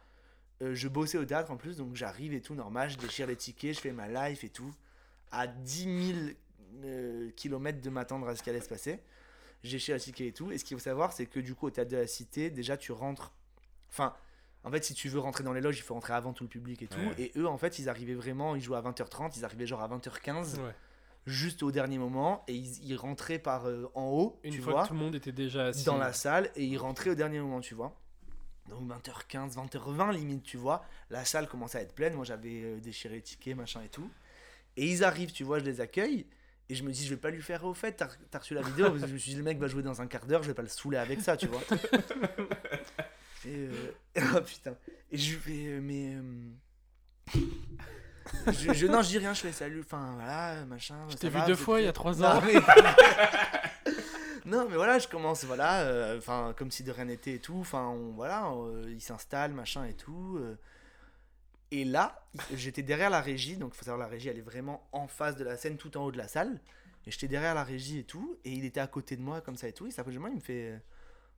[0.61, 2.89] euh, je bossais au théâtre en plus, donc j'arrive et tout, normal.
[2.89, 4.73] Je déchire les tickets, je fais ma life et tout.
[5.31, 6.19] À 10 000
[6.85, 8.99] euh, kilomètres de m'attendre à ce qui allait se passer.
[9.63, 10.51] Je déchire les tickets et tout.
[10.51, 12.77] Et ce qu'il faut savoir, c'est que du coup, au théâtre de la Cité, déjà,
[12.77, 13.33] tu rentres.
[13.89, 14.13] Enfin.
[14.63, 16.49] En fait, si tu veux rentrer dans les loges, il faut rentrer avant tout le
[16.49, 16.97] public et tout.
[16.99, 17.13] Ouais.
[17.19, 19.87] Et eux, en fait, ils arrivaient vraiment, ils jouaient à 20h30, ils arrivaient genre à
[19.87, 20.71] 20h15 Ouais.
[21.27, 24.73] juste au dernier moment et ils, ils rentraient par euh, en haut, Une tu fois
[24.73, 25.85] vois, que tout le monde était déjà assis.
[25.85, 27.95] dans la salle et ils rentraient au dernier moment, tu vois.
[28.69, 30.83] Donc 20h15, 20h20 limite, tu vois.
[31.09, 34.09] La salle commençait à être pleine, moi j'avais euh, déchiré les tickets, machin et tout.
[34.77, 36.25] Et ils arrivent, tu vois, je les accueille
[36.67, 37.93] et je me dis je vais pas lui faire au fait,
[38.31, 38.89] t'as reçu la vidéo?
[38.89, 40.47] Parce que je me suis dit le mec va jouer dans un quart d'heure, je
[40.47, 41.61] vais pas le saouler avec ça, tu vois.
[43.45, 43.91] et euh,
[44.35, 44.75] oh putain.
[45.11, 46.49] Et je fais euh, mais euh,
[48.51, 50.95] je, je- non, je dis rien, je fais salut, enfin voilà, machin.
[51.09, 52.41] Je t'ai vu deux fois il y a trois non, ans.
[52.43, 52.53] mais...
[54.45, 57.57] non, mais voilà, je commence, voilà, euh, enfin, comme si de rien n'était et tout.
[57.59, 60.37] Enfin, on- voilà, euh, il s'installe, machin et tout.
[60.39, 60.55] euh.
[61.71, 64.87] et là, j'étais derrière la régie, donc il faut savoir, la régie, elle est vraiment
[64.91, 66.59] en face de la scène, tout en haut de la salle.
[67.07, 69.55] Et j'étais derrière la régie et tout, et il était à côté de moi, comme
[69.57, 69.85] ça et tout.
[69.87, 70.79] Il s'approche de moi, il me fait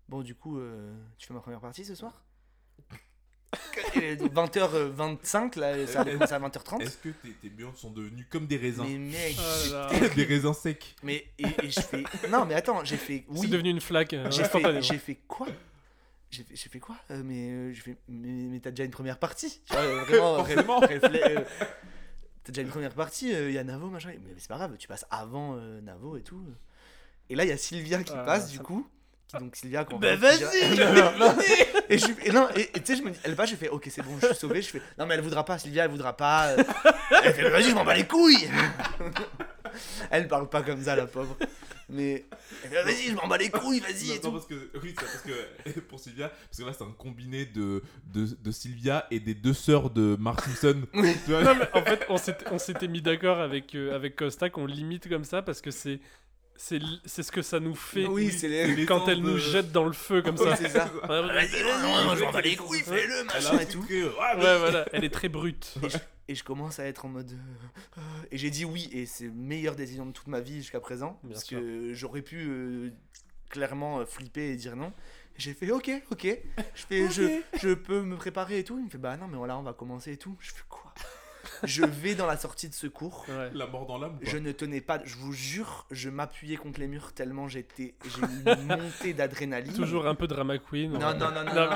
[0.09, 2.23] Bon, du coup, euh, tu fais ma première partie ce soir?
[3.95, 6.81] 20h25, là, ça a commencé à 20h30.
[6.81, 10.09] Est-ce que tes, tes murs sont devenus comme des raisins Mais mec, Oh là là.
[10.15, 13.47] Des raisins secs mais et, et je fais non mais attends j'ai fait C'est oui
[13.47, 14.13] devenu une flaque.
[14.13, 15.47] euh, j'ai fait j'ai fait quoi?
[16.29, 16.97] J'ai fait, j'ai fait quoi?
[17.11, 19.61] Euh, mais euh, j'ai fait mais, mais t'as déjà une première partie?
[19.65, 20.79] Tu vois, euh, vraiment ré- Forcément.
[20.81, 21.43] réflé- euh,
[22.43, 24.87] t'as déjà une première partie il y a Navo machin mais c'est pas grave tu
[24.87, 26.41] passes avant euh, Navo et tout
[27.29, 28.87] et là il y a Sylvia qui Ah, passe du coup
[29.27, 31.35] qui, donc Sylvia qu'on Bah, va- vas-y, non, non, non.
[31.89, 33.87] et je et non et tu sais je me dis elle va je fais ok
[33.91, 36.15] c'est bon je suis sauvé je fais non mais elle voudra pas Sylvia elle voudra
[36.15, 36.63] pas euh.
[37.23, 38.47] elle fait vas-y je m'en bats les couilles
[40.11, 41.37] elle parle pas comme ça la pauvre
[41.89, 42.25] mais
[42.63, 45.05] elle fait vas-y je m'en bats les couilles vas-y et tout parce que, oui, c'est
[45.05, 47.81] parce que pour Sylvia, parce que là c'est un combiné de,
[48.13, 50.83] de, de Sylvia et des deux sœurs de Mark Simpson.
[50.93, 51.15] Oui.
[51.29, 54.65] Non, mais en fait, on s'était, on s'était mis d'accord avec, euh, avec Costa qu'on
[54.65, 55.99] limite comme ça parce que c'est,
[56.57, 59.37] c'est, l- c'est ce que ça nous fait oui c'est les quand elle de- nous
[59.37, 60.55] jette dans le feu comme Oui, ça.
[60.55, 60.91] c'est ça.
[61.09, 63.85] Ouais, les couilles fais-le machin et tout.
[63.89, 64.09] Ouais,
[64.59, 65.75] voilà, elle est très brute.
[66.27, 69.29] et je commence à être en mode euh, euh, et j'ai dit oui et c'est
[69.29, 71.59] meilleure décision de toute ma vie jusqu'à présent Bien parce sûr.
[71.59, 72.89] que j'aurais pu euh,
[73.49, 74.91] clairement flipper et dire non.
[75.37, 76.27] Et j'ai fait ok ok.
[76.75, 78.77] Je fais je, je peux me préparer et tout.
[78.79, 80.35] Il me fait bah non mais voilà on va commencer et tout.
[80.39, 80.93] Je fais quoi?
[81.63, 83.49] Je vais dans la sortie de secours Ouais.
[83.53, 86.87] La mort dans l'âme je ne tenais pas je vous jure je m'appuyais contre les
[86.87, 90.91] murs tellement j'étais j'ai eu une montée d'adrénaline Toujours un peu drama queen.
[90.93, 91.13] non ouais.
[91.13, 91.75] non non non, Non, non,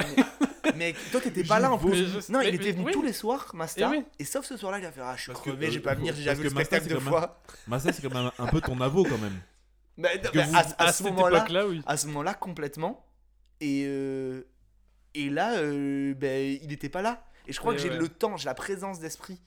[0.64, 0.74] mais...
[0.76, 2.92] mec toi t'étais pas là en plus je- non, mais- il était venu oui.
[2.94, 3.92] tous les soirs, Masta.
[3.94, 4.26] Eh Et, oui.
[4.26, 5.82] sauf ce soir-là, il a fait Ah, je suis Parce que, crevé, euh, je vais
[5.84, 7.42] pas venir, j'ai déjà parce vu le que Masta, spectacle c'est deux fois.
[7.68, 9.40] Massa, c'est quand même un peu ton avo quand même.
[9.98, 11.82] Vous- à, à À ce moment-là, oui.
[11.86, 13.06] à ce moment-là, complètement.
[13.60, 14.44] Et, euh,
[15.14, 17.24] et là, euh, ben, il était pas là.
[17.48, 19.40] Et je crois Et que j'ai le temps, j'ai la présence d'esprit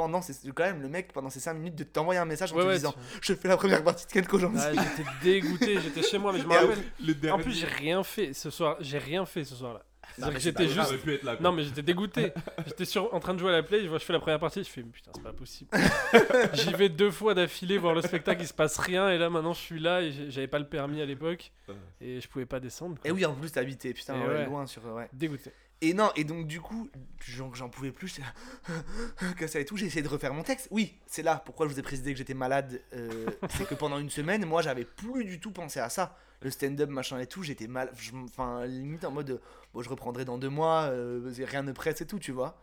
[0.00, 2.56] pendant ces, quand même le mec pendant ces 5 minutes de t'envoyer un message en
[2.56, 4.56] Ouais, te ouais, disant tu- je fais la première partie de Kenko Jansi.
[4.58, 6.78] Ah, j'étais dégoûté, j'étais chez moi, mais je me rappelle.
[7.06, 8.76] Le En plus, j'ai rien fait ce soir.
[8.80, 9.82] J'ai rien fait ce soir-là.
[10.16, 11.06] C'est-à-dire mais que c'est pas j'étais juste.
[11.08, 11.36] Être là.
[11.40, 12.32] Non, mais j'étais dégoûté.
[12.66, 13.12] j'étais sur...
[13.14, 13.82] en train de jouer à la play.
[13.82, 14.64] Je vois, je fais la première partie.
[14.64, 15.70] Je fais, mais putain, c'est pas possible.
[16.54, 18.40] J'y vais deux fois d'affilée voir le spectacle.
[18.42, 19.10] Il se passe rien.
[19.10, 20.02] Et là, maintenant, je suis là.
[20.02, 21.52] Et j'avais pas le permis à l'époque.
[22.00, 22.96] Et je pouvais pas descendre.
[23.00, 23.08] quoi.
[23.08, 24.46] Et oui, en plus, t'habitais, putain, Et ouais, ouais.
[24.46, 24.82] loin sur.
[24.86, 25.08] Ouais.
[25.12, 25.52] Dégoûté.
[25.82, 26.90] Et non, et donc du coup,
[27.26, 28.22] j'en j'en pouvais plus, j'étais
[29.22, 30.68] là, que ça et tout, j'ai essayé de refaire mon texte.
[30.70, 32.82] Oui, c'est là pourquoi je vous ai précisé que j'étais malade.
[32.92, 36.16] euh, c'est que pendant une semaine, moi j'avais plus du tout pensé à ça.
[36.42, 37.92] Le stand-up, machin et tout, j'étais mal.
[38.24, 39.40] Enfin, limite en mode,
[39.74, 42.58] bon, je reprendrai dans deux mois, euh, rien ne presse et tout, tu vois.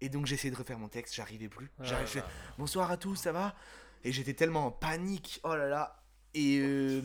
[0.00, 1.70] Et donc j'ai essayé de refaire mon texte, j'arrivais plus.
[1.80, 2.22] Ah, J'arrivais,
[2.56, 3.54] bonsoir à tous, ça va?
[4.04, 6.02] Et j'étais tellement en panique, oh là là.
[6.34, 7.02] Et euh,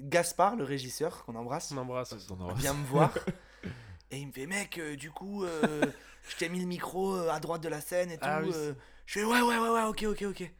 [0.00, 2.14] Gaspard, le régisseur, qu'on embrasse, On embrasse.
[2.60, 3.12] Vient me voir
[4.12, 5.82] et il me fait mec euh, du coup euh,
[6.28, 8.52] je t'ai mis le micro euh, à droite de la scène et tout Ah oui,
[8.54, 8.74] euh.
[9.06, 10.52] je fais ouais ouais ouais ouais ok ok ok.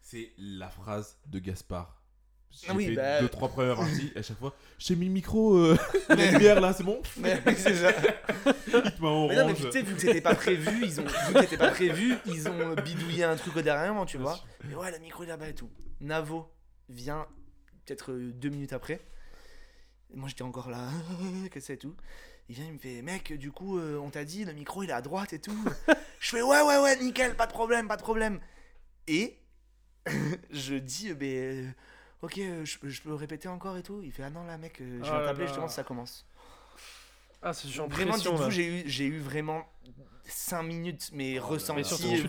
[0.00, 1.98] C'est la phrase de Gaspard.
[2.50, 5.06] J'ai Ah oui, fait bah- deux, trois premières parties et à chaque fois, j'ai mis
[5.06, 5.76] le micro, euh,
[6.10, 7.00] la lumière là, c'est bon?
[7.18, 7.92] Mais oui, c'est ça.
[9.00, 11.40] En mais non mais tu sais vu que c'était pas prévu ils ont vu que
[11.40, 14.38] c'était pas prévu ils ont bidouillé un truc au dernier tu vois.
[14.64, 15.70] mais ouais le micro est là-bas et tout.
[16.00, 16.52] Navo
[16.88, 17.26] vient
[17.84, 19.00] peut-être deux minutes après.
[20.14, 20.88] Moi j'étais encore là
[21.50, 21.94] que c'est tout
[22.48, 24.90] il vient il me fait mec du coup euh, on t'a dit le micro il
[24.90, 25.56] est à droite et tout
[26.20, 28.40] je fais ouais ouais ouais nickel pas de problème pas de problème
[29.06, 29.38] et
[30.50, 31.70] je dis euh, ben euh,
[32.22, 34.76] ok je, peux- je peux répéter encore et tout il fait ah non là mec
[34.78, 36.26] je Oh viens là t'appeler justement ça commence
[37.42, 39.64] Ah, c'est genre Vraiment, dites-vous, j'ai eu, j'ai eu vraiment
[40.26, 41.72] 5 minutes, mais euh, tu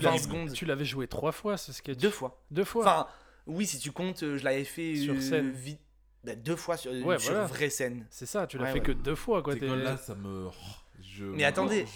[0.00, 0.52] l'avais- secondes.
[0.52, 1.98] Tu l'avais joué trois fois, ce sketch.
[1.98, 2.42] Deux fois.
[2.50, 2.82] Deux fois.
[2.82, 3.06] Enfin,
[3.46, 5.50] oui, si tu comptes, je l'avais fait Sur scène.
[5.52, 5.80] vite.
[6.24, 7.46] Bah, deux fois sur, Ouais, sur voilà.
[7.46, 8.06] vraie scène.
[8.10, 8.84] c'est ça, tu l'as Ouais, fait ouais.
[8.86, 9.54] que deux fois, quoi.
[9.54, 10.48] Là, ça me.
[11.02, 11.86] Je, Mais attendez.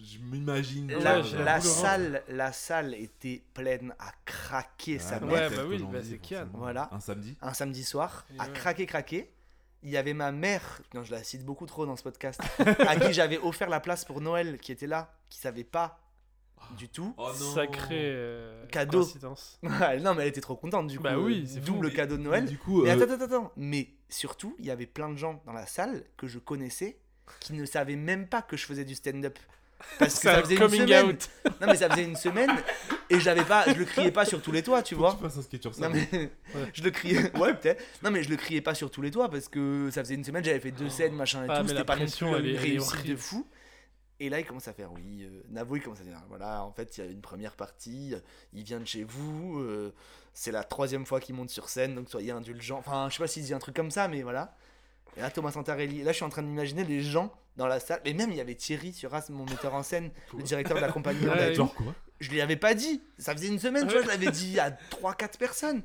[0.00, 0.92] Je, je m'imagine.
[0.92, 5.50] La, la salle, la salle était pleine à craquer sa Ah, mère.
[5.50, 6.46] Ouais, bah oui, bah c'est Kian.
[6.54, 6.88] Voilà.
[6.92, 8.52] Un samedi Un samedi soir, Et à ouais.
[8.52, 9.30] craquer, craquer.
[9.84, 12.40] Il y avait ma mère, non, je la cite beaucoup trop dans ce podcast,
[12.80, 16.00] à qui j'avais offert la place pour Noël, qui était là, qui savait pas
[16.76, 17.14] du tout.
[17.16, 19.00] Oh non Sacré euh, Cadeau.
[19.00, 19.58] coïncidence.
[19.62, 21.04] non, mais elle était trop contente du coup.
[21.04, 21.66] Bah oui, euh, c'est fou.
[21.66, 22.44] double Mais- cadeau de mais Noël.
[22.46, 23.52] Du coup, Mais euh, attends, attends, attends.
[23.56, 26.98] Mais surtout, il y avait plein de gens dans la salle que je connaissais
[27.40, 29.38] qui ne savaient même pas que je faisais du stand-up.
[30.00, 31.06] Parce que ça faisait une coming semaine.
[31.06, 31.28] out.
[31.60, 32.50] Non, mais ça faisait une semaine
[33.10, 35.14] et j'avais pas, je le criais pas sur tous les toits, tu faut vois.
[35.14, 35.88] tu fasses un sketch sur ça.
[35.88, 36.30] Non mais
[36.74, 37.82] je le criais, ouais peut-être.
[38.02, 40.24] Non mais je le criais pas sur tous les toits parce que ça faisait une
[40.24, 42.56] semaine, j'avais fait deux scènes, machin et Ah, tout, mais c'était pas non plus une
[42.56, 43.18] réussite de horrible.
[43.18, 43.46] fou.
[44.20, 46.72] Et là il commence à faire, oui, euh, Navo il commence à dire, voilà, en
[46.72, 48.14] fait il y a une première partie,
[48.52, 49.94] il vient de chez vous, euh,
[50.34, 52.78] c'est la troisième fois qu'il monte sur scène, donc soyez indulgents.
[52.78, 54.56] Enfin je sais pas s'il dit un truc comme ça, mais voilà.
[55.16, 58.00] Et là Thomas Santarelli, là je suis en train d'imaginer les gens dans la salle,
[58.04, 60.90] et même il y avait Thierry Suras, mon metteur en scène, le directeur de la
[60.90, 61.26] compagnie.
[61.28, 61.54] Ouais.
[61.54, 63.00] Genre quoi Je lui avais pas dit.
[63.18, 65.82] Ça faisait une semaine, tu vois, je l'avais dit à 3-4 personnes.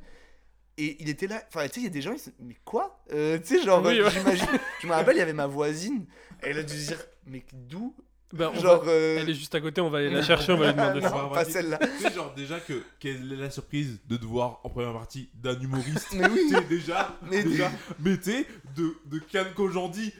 [0.77, 1.43] Et il était là.
[1.49, 2.99] Enfin, tu sais, il y a des gens, ils se Mais quoi?
[3.11, 4.09] Euh, Tu sais, genre, Oui, ouais.
[4.09, 4.47] j'imagine.
[4.81, 6.07] Je me rappelle, il y avait ma voisine.
[6.41, 7.95] Elle a dû se dire Mais d'où
[8.33, 8.83] Bah, on Genre.
[8.83, 10.73] va- euh, Elle est juste à côté, on va aller la chercher, on va lui
[10.73, 11.29] demander non, ça.
[11.33, 11.77] pas celle-là.
[11.77, 15.29] Tu sais, genre déjà que quelle est la surprise de te voir en première partie
[15.35, 16.13] d'un humoriste?
[16.13, 16.39] Mais oui.
[16.49, 20.11] Tu sais, déjà, Mais- déjà, mais sais, de, de Kian Kojandi,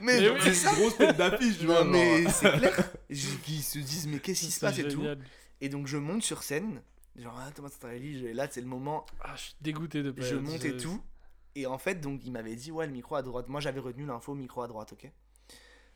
[0.00, 1.84] Mais genre, oui, c'est une grosse tête d'affiche, tu vois.
[1.84, 2.90] Mais c'est clair.
[3.44, 5.02] Qu'ils se disent Mais qu'est-ce qui se passe et tout.
[5.60, 6.80] Et donc, je monte sur scène.
[7.16, 9.04] Genre, ah, Thomas Santarelli, là, c'est le moment.
[9.20, 11.00] Ah, je suis dégoûté de pas je monte et tout.
[11.54, 13.48] Et en fait, donc, il m'avait dit, ouais, le micro à droite.
[13.48, 15.10] Moi, j'avais retenu l'info micro à droite, ok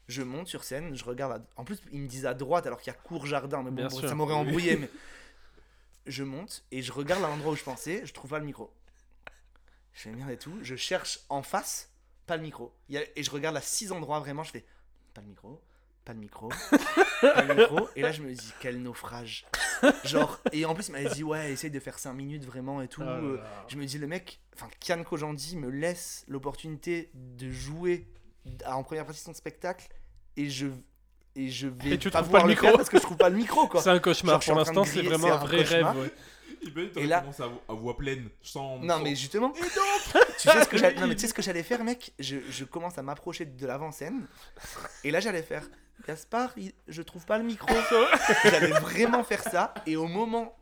[0.09, 1.33] Je monte sur scène, je regarde.
[1.33, 3.63] à- En plus, il me disait à droite alors qu'il y a court jardin.
[3.63, 4.77] Mais bon, ça m'aurait embrouillé.
[4.77, 4.91] mais
[6.07, 8.03] je monte et je regarde à l'endroit où je pensais.
[8.05, 8.73] Je trouve pas le micro.
[9.93, 10.57] Je fais merde et tout.
[10.63, 11.91] Je cherche en face,
[12.27, 12.73] pas le micro.
[12.91, 14.43] Et je regarde à six endroits vraiment.
[14.45, 14.65] Je fais
[15.15, 15.61] pas le micro,
[16.05, 16.49] pas le micro,
[17.21, 17.89] pas le micro.
[17.97, 19.47] Et là, je me dis, quel naufrage.
[20.05, 22.89] Genre, et en plus, il m'avait dit, ouais, essaye de faire 5 minutes vraiment et
[22.89, 23.03] tout.
[23.05, 23.21] Ah
[23.69, 28.07] je me dis, le mec, enfin, Kian Kojandi me laisse l'opportunité de jouer
[28.67, 29.87] en première partie de son spectacle
[30.37, 30.67] et je,
[31.35, 32.77] et je vais Et tu pas trouves pas le micro.
[32.77, 33.81] parce que je trouve pas le micro, quoi.
[33.83, 34.41] C'est un cauchemar.
[34.41, 35.97] Genre, Pour l'instant, c'est vraiment un vrai rêve.
[35.97, 36.13] ouais.
[36.63, 38.79] Il peut être Et là- à, vo- à voix pleine, sans.
[38.79, 39.63] Non, sans- mais justement, tu
[40.49, 42.13] sais ce que j'allais, non, mais tu sais ce que j'allais faire, mec?
[42.19, 44.27] Je, je commence à m'approcher de l'avant-scène
[45.05, 45.69] et là, j'allais faire
[46.09, 47.69] Gaspard, il- je trouve pas le micro.
[48.45, 50.57] j'allais vraiment faire ça et au moment,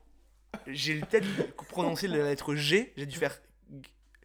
[0.66, 1.26] j'ai peut-être
[1.68, 3.40] prononcé la lettre G, j'ai dû faire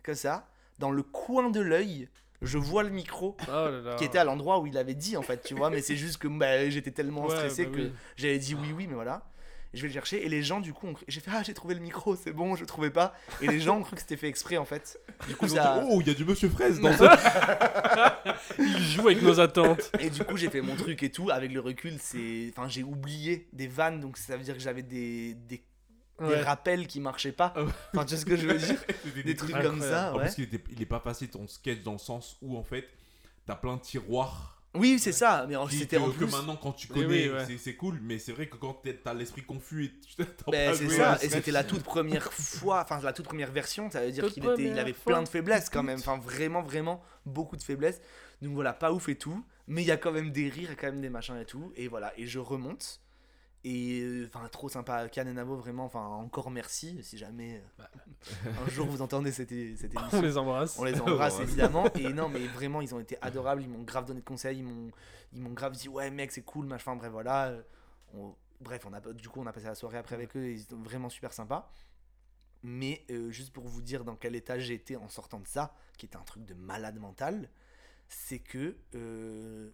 [0.03, 0.47] comme ça.
[0.79, 2.09] Dans le coin de l'œil,
[2.41, 3.95] je vois le micro Oh là là.
[3.95, 6.17] qui était à l'endroit où il avait dit en fait, tu vois, mais c'est juste
[6.17, 7.91] que bah, j'étais tellement Ouais, stressé bah que oui.
[8.15, 9.23] j'avais dit oui, oui, mais voilà.
[9.71, 11.53] Et je vais le chercher et les gens du coup, ont j'ai fait ah j'ai
[11.53, 13.13] trouvé le micro, c'est bon, je le trouvais pas.
[13.39, 14.99] Et les gens ont cru que c'était fait exprès en fait.
[15.27, 15.85] Du coup ça.
[15.87, 17.15] oh, il y a du Monsieur Fraise dans ça.
[18.57, 19.91] Il joue avec nos attentes.
[19.99, 21.29] Et du coup j'ai fait mon truc et tout.
[21.29, 24.81] Avec le recul, c'est, enfin j'ai oublié des vannes, donc ça veut dire que j'avais
[24.81, 25.61] des, des,
[26.19, 26.41] des Ouais.
[26.41, 27.53] rappels qui marchaient pas.
[27.55, 27.61] Ah.
[27.93, 28.77] Enfin tu vois ce que je veux dire
[29.25, 29.79] Des trucs incroyable.
[29.79, 30.25] comme ça, En ouais.
[30.25, 32.87] plus, il, était, il est pas facile ton sketch dans le sens où en fait,
[33.45, 34.55] t'as plein de tiroirs.
[34.75, 36.27] Oui c'est ça, mais en- c'était que, en que plus.
[36.31, 37.43] maintenant, quand tu connais, oui, ouais.
[37.47, 40.51] c'est- c'est cool, mais c'est vrai que quand t'es- t'as l'esprit confus et tu t'attends
[40.51, 44.01] Ben, c'est ça, et c'était la toute première fois, enfin la toute première version, ça
[44.05, 45.13] veut dire Toute qu'il était, il première avait fois.
[45.13, 47.99] plein de faiblesses quand même, enfin vraiment, vraiment beaucoup de faiblesses.
[48.43, 50.69] Donc voilà, pas ouf et tout, mais il y a quand même des rires, il
[50.69, 53.01] y a quand même des machins et tout, et voilà, et je remonte.
[53.65, 58.69] Et enfin, trop sympa, Can et Navo, vraiment, enfin, encore merci si jamais euh, un
[58.69, 60.21] jour vous entendez cette, cette On émission.
[60.21, 60.79] les embrasse.
[60.79, 61.91] On les embrasse évidemment.
[61.95, 63.61] Et non, mais vraiment, ils ont été adorables.
[63.61, 64.59] Ils m'ont grave donné de conseils.
[64.59, 64.91] Ils m'ont,
[65.33, 66.95] ils m'ont grave dit ouais mec c'est cool machin.
[66.95, 67.47] Bref voilà.
[67.49, 67.61] Euh,
[68.13, 70.43] On- bref on a du coup on a passé la soirée après avec eux.
[70.45, 71.69] et Ils étaient vraiment super sympas.
[72.63, 76.05] Mais euh, juste pour vous dire dans quel état j'étais en sortant de ça, qui
[76.05, 77.49] était un truc de malade mental,
[78.09, 79.69] c'est que euh,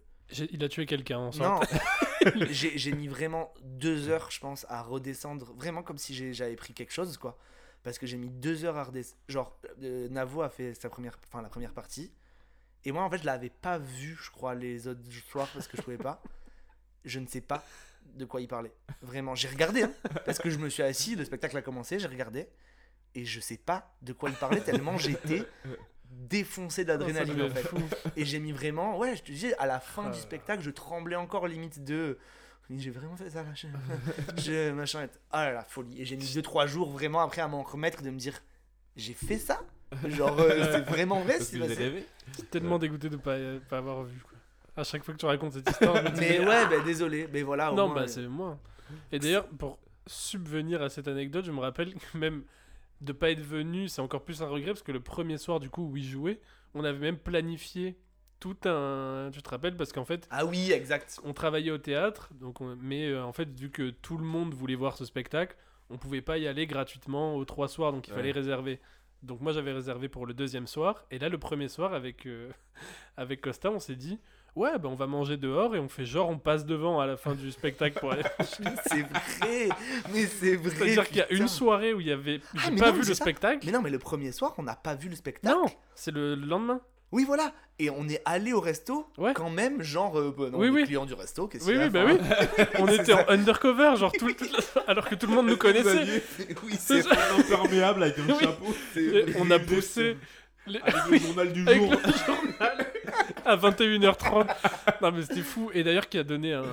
[0.50, 1.60] Il a tué quelqu'un en non,
[2.50, 6.56] j'ai j'ai mis vraiment deux heures, je pense, à redescendre, vraiment comme si j'ai- j'avais
[6.56, 7.38] pris quelque chose, quoi.
[7.84, 9.20] Parce que j'ai mis deux heures à redescendre.
[9.28, 12.12] Genre, euh, Navo a fait sa première, enfin, la première partie.
[12.84, 15.76] Et moi, en fait, je l'avais pas vu, je crois, les autres soirs parce que
[15.76, 16.20] je pouvais pas.
[17.04, 17.64] Je ne sais pas
[18.14, 18.72] de quoi il parlait.
[19.02, 19.92] Vraiment, j'ai regardé, hein,
[20.24, 22.48] parce que je me suis assis, le spectacle a commencé, j'ai regardé.
[23.14, 25.44] Et je sais pas de quoi il parlait tellement j'étais
[26.10, 27.68] défoncé d'adrénaline en fait.
[28.16, 30.70] Et j'ai mis vraiment, ouais, je te dis, à la fin Ah du spectacle, je
[30.70, 32.18] tremblais encore limite de.
[32.68, 33.50] J'ai vraiment fait ça là.
[33.54, 33.68] Je,
[34.42, 35.04] je- machin.
[35.04, 36.02] et- Ah là là, folie.
[36.02, 38.42] Et j'ai mis 2-3 jours vraiment après à m'en remettre de me dire
[38.96, 39.60] j'ai fait ça?
[40.08, 42.04] Genre, euh, c'est vraiment vrai rêvé.
[42.50, 43.36] Tellement dégoûté de pas,
[43.70, 44.18] pas avoir vu.
[44.20, 44.36] Quoi.
[44.76, 47.72] À chaque fois que tu racontes cette histoire, Mais mais- ouais, bah, désolé, mais voilà.
[47.72, 48.58] au Non, moins, bah euh, c'est moi.
[49.12, 49.78] Et d'ailleurs, pour
[50.08, 52.42] subvenir à cette anecdote, je me rappelle que même
[53.00, 55.68] de pas être venu, c'est encore plus un regret parce que le premier soir, du
[55.70, 56.40] coup, où il jouait,
[56.74, 57.98] on avait même planifié
[58.40, 59.30] tout un.
[59.32, 61.20] Tu te rappelles Parce qu'en fait, Ah oui, exact.
[61.24, 64.54] on travaillait au théâtre, donc on- mais euh, en fait, vu que tout le monde
[64.54, 65.56] voulait voir ce spectacle,
[65.90, 68.16] on pouvait pas y aller gratuitement aux trois soirs, donc il Ouais.
[68.18, 68.80] fallait réserver.
[69.22, 72.50] Donc moi j'avais réservé pour le deuxième soir, et là le premier soir avec, euh,
[73.16, 74.18] avec Costa, on s'est dit
[74.56, 77.16] ouais bah on va manger dehors et on fait genre on passe devant à la
[77.16, 78.22] fin du spectacle pour aller.
[78.88, 79.68] C'est vrai,
[80.12, 80.70] mais c'est vrai.
[80.76, 82.98] C'est-à-dire qu'il y a une soirée où il y avait Ah, j'ai pas non, vu
[83.00, 83.14] le ça.
[83.14, 83.60] spectacle.
[83.66, 85.54] Mais non, mais le premier soir, on n'a pas vu le spectacle.
[85.54, 86.80] Non, c'est le le lendemain.
[87.12, 87.52] Oui, voilà.
[87.78, 89.32] Et on est allé au resto, Ouais.
[89.32, 90.84] quand même, genre, euh, bah, non, Oui, les oui.
[90.86, 92.04] clients du resto, qu'est-ce Oui qu'il y a oui bah
[92.58, 92.64] oui.
[92.80, 93.24] On C'est était ça.
[93.28, 94.34] en undercover genre tout le-
[94.88, 96.22] alors que tout le monde nous connaissait.
[96.64, 98.34] oui, C'est c'est imperméable avec un Oui.
[98.40, 98.74] chapeau.
[98.96, 100.16] Et on a poussé
[100.66, 101.90] les- Avec le journal du Avec jour.
[101.92, 102.86] le journal
[103.44, 104.46] à 21h30.
[105.02, 105.70] Non mais c'était fou.
[105.74, 106.64] Et d'ailleurs qui a donné un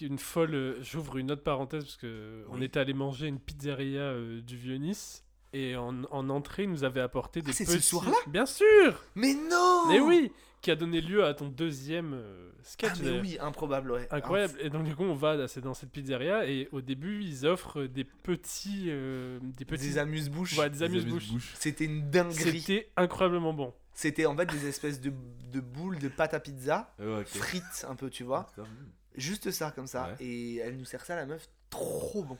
[0.00, 0.54] une folle.
[0.54, 4.56] euh, J'ouvre une autre parenthèse parce que on était allé manger une pizzeria euh, du
[4.56, 7.82] Vieux Nice et en, en entrée il nous avait apporté des Ah, c'est ce petits.
[7.86, 8.12] soir-là?
[8.28, 9.02] Bien sûr.
[9.16, 10.30] Mais non Mais oui.
[10.60, 12.92] Qui a donné lieu à ton deuxième euh, Ah, sketch.
[12.98, 13.22] mais d'ailleurs.
[13.22, 14.08] oui, improbable, ouais.
[14.10, 14.54] Incroyable.
[14.60, 17.84] Et donc du coup on va c'est dans cette pizzeria et au début ils offrent
[17.84, 20.54] des petits euh, des Ah, petits Des amuse-bouches.
[20.54, 21.54] voilà, des amuse-bouches.
[21.54, 22.60] C'était une dinguerie.
[22.60, 23.72] C'était incroyablement bon.
[23.94, 25.12] C'était en fait des espèces de,
[25.52, 27.26] de boules de pâte à pizza, Ouais, ok.
[27.26, 28.46] frites un peu, tu vois.
[28.54, 28.68] Putain,
[29.16, 30.10] Juste ça, comme ça.
[30.20, 30.24] Ouais.
[30.24, 31.48] Et elle nous sert ça, la meuf.
[31.70, 32.38] Trop bon.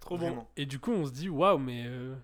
[0.00, 0.46] Trop bon.
[0.58, 1.84] Et du coup, on se dit, waouh, mais.
[1.86, 2.14] euh,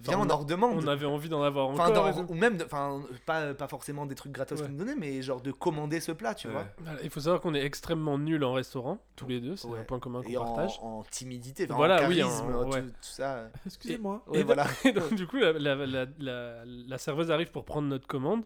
[0.00, 0.84] Viens, Enfin, on en redemande.
[0.84, 2.12] on avait envie d'en avoir Enfin, encore.
[2.12, 4.66] dans- ou même, de- enfin, pas, pas forcément des trucs gratos Ouais.
[4.66, 6.52] qu'ils nous donnaient, mais genre de commander ce plat, tu Ouais.
[6.52, 6.66] vois.
[6.78, 9.78] Voilà, il faut savoir qu'on est extrêmement nuls en restaurant, tous les deux, c'est Ouais.
[9.78, 10.78] un point commun Et qu'on en, partage.
[10.82, 12.82] en timidité, enfin, Voilà, en oui, en- charisme, ouais.
[12.82, 13.48] tout, tout ça.
[13.66, 14.24] Excusez-moi.
[14.26, 14.66] Ouais, et, voilà.
[14.84, 18.42] et donc, du coup, la, la, la, la- la serveuse arrive pour prendre notre commande.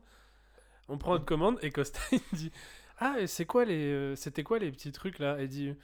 [0.91, 2.53] On prend notre commande et Costa il dit
[3.01, 5.37] Ah, c'est quoi les, euh, c'était quoi les petits trucs là?
[5.39, 5.75] Elle dit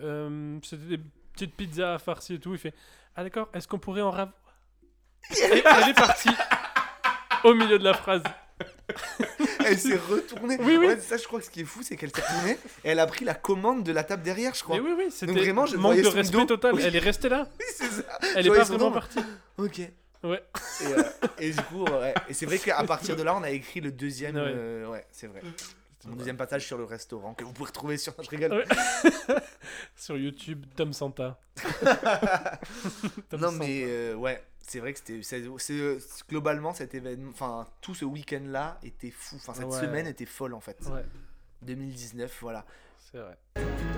[0.00, 1.00] Euh, C'était des
[1.32, 2.52] petites pizzas farcies et tout.
[2.52, 2.74] Il fait
[3.14, 4.34] Ah, d'accord, est-ce qu'on pourrait en ravoir
[5.30, 6.30] Et elle est partie
[7.44, 8.22] au milieu de la phrase.
[9.64, 10.56] Elle s'est retournée.
[10.60, 10.86] Oui, oui.
[10.88, 12.98] Ouais, ça, je crois que ce qui est fou, c'est qu'elle s'est retournée et elle
[13.00, 14.76] a pris la commande de la table derrière, je crois.
[14.76, 16.44] Mais oui, oui, c'était vraiment, je manque de respect dos.
[16.44, 16.74] total.
[16.74, 16.82] Oui.
[16.84, 17.48] Elle est restée là.
[17.58, 18.02] Oui, c'est ça.
[18.36, 19.18] Elle Je est pas vraiment partie.
[19.58, 19.80] Ok.
[20.24, 20.42] Ouais.
[20.82, 21.02] Et, euh,
[21.38, 22.14] et du coup, ouais.
[22.28, 24.36] Et c'est vrai qu'à partir de là, on a écrit le deuxième.
[24.36, 24.42] Ouais.
[24.46, 25.40] euh, ouais, c'est vrai.
[26.04, 28.12] Mon deuxième passage sur le restaurant que vous pouvez retrouver sur.
[28.22, 28.52] Je rigole.
[28.52, 29.34] Ouais.
[29.96, 31.38] Sur YouTube, Tom Santa.
[33.30, 33.64] Tom non, Santa.
[33.64, 35.22] mais euh, ouais, c'est vrai que c'était.
[35.22, 37.30] c'est- c'est- Globalement, cet événement.
[37.30, 39.36] Enfin, tout ce week-end-là était fou.
[39.36, 39.80] Enfin, cette Ouais.
[39.80, 40.78] semaine était folle en fait.
[40.86, 41.04] Ouais,
[41.62, 42.64] 2019, voilà.
[42.98, 43.36] c'est vrai.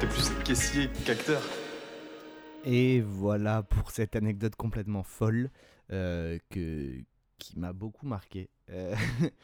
[0.00, 1.42] T'es plus caissier qu'acteur.
[2.64, 5.50] Et voilà pour cette anecdote complètement folle
[5.92, 6.94] euh, que,
[7.38, 8.48] qui m'a beaucoup marqué.
[8.70, 8.94] Euh,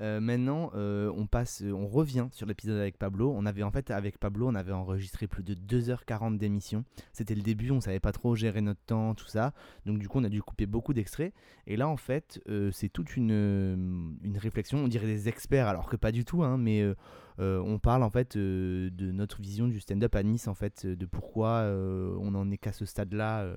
[0.00, 3.32] euh, maintenant, euh, on passe, on revient sur l'épisode avec Pablo.
[3.36, 6.84] On avait en fait avec Pablo, on avait enregistré plus de 2h40 d'émission.
[7.12, 9.52] C'était le début, on savait pas trop gérer notre temps, tout ça.
[9.86, 11.32] Donc du coup, on a dû couper beaucoup d'extraits.
[11.66, 13.74] Et là, en fait, euh, c'est toute une, euh,
[14.22, 14.78] une réflexion.
[14.78, 16.42] On dirait des experts, alors que pas du tout.
[16.42, 16.94] hein, mais euh,
[17.40, 20.84] euh, on parle en fait euh, de notre vision du stand-up à Nice, en fait,
[20.84, 23.42] euh, de pourquoi euh, on en est qu'à ce stade-là.
[23.42, 23.56] euh.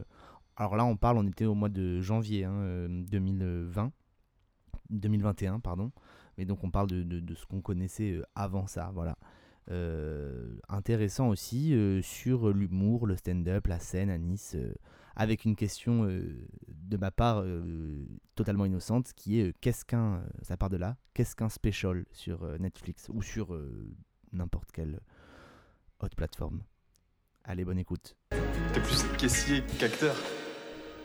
[0.56, 3.92] Alors là, on parle, on était au mois de janvier hein, euh, 2020,
[4.90, 5.92] 2021, pardon.
[6.38, 9.18] Mais donc on parle de, de- de ce qu'on connaissait euh, avant ça, voilà.
[9.70, 14.74] Euh, intéressant aussi euh, sur l'humour, le stand-up, la scène à Nice, euh,
[15.16, 20.24] avec une question euh, de ma part euh, totalement innocente qui est euh, qu'est-ce qu'un,
[20.42, 23.94] ça part de là, qu'est-ce qu'un special sur euh, Netflix ou sur euh,
[24.32, 25.02] n'importe quelle
[26.00, 26.62] autre plateforme?
[27.44, 28.16] Allez, bonne écoute.
[28.74, 30.16] T'es plus caissier qu'acteur.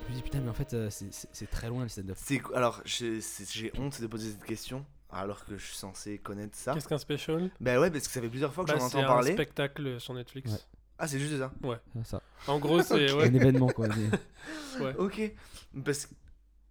[0.06, 2.16] Je me dis putain, mais en fait, euh, c'est- très loin le stand-up.
[2.54, 6.74] Alors j'ai honte de poser cette question alors que je suis censé connaître ça.
[6.74, 7.50] Qu'est-ce qu'un special?
[7.60, 9.32] Bah ouais, parce que ça fait plusieurs fois que Bah, j'en C'est entends un parler.
[9.32, 10.50] spectacle sur Netflix.
[10.50, 10.58] Ouais.
[10.98, 11.52] Ah, c'est juste ça?
[11.64, 12.22] Ah, ça.
[12.46, 13.28] En gros, c'est ouais.
[13.28, 13.88] Un événement quoi.
[14.80, 14.94] Ouais.
[14.98, 15.32] Ok.
[15.84, 16.14] Parce que-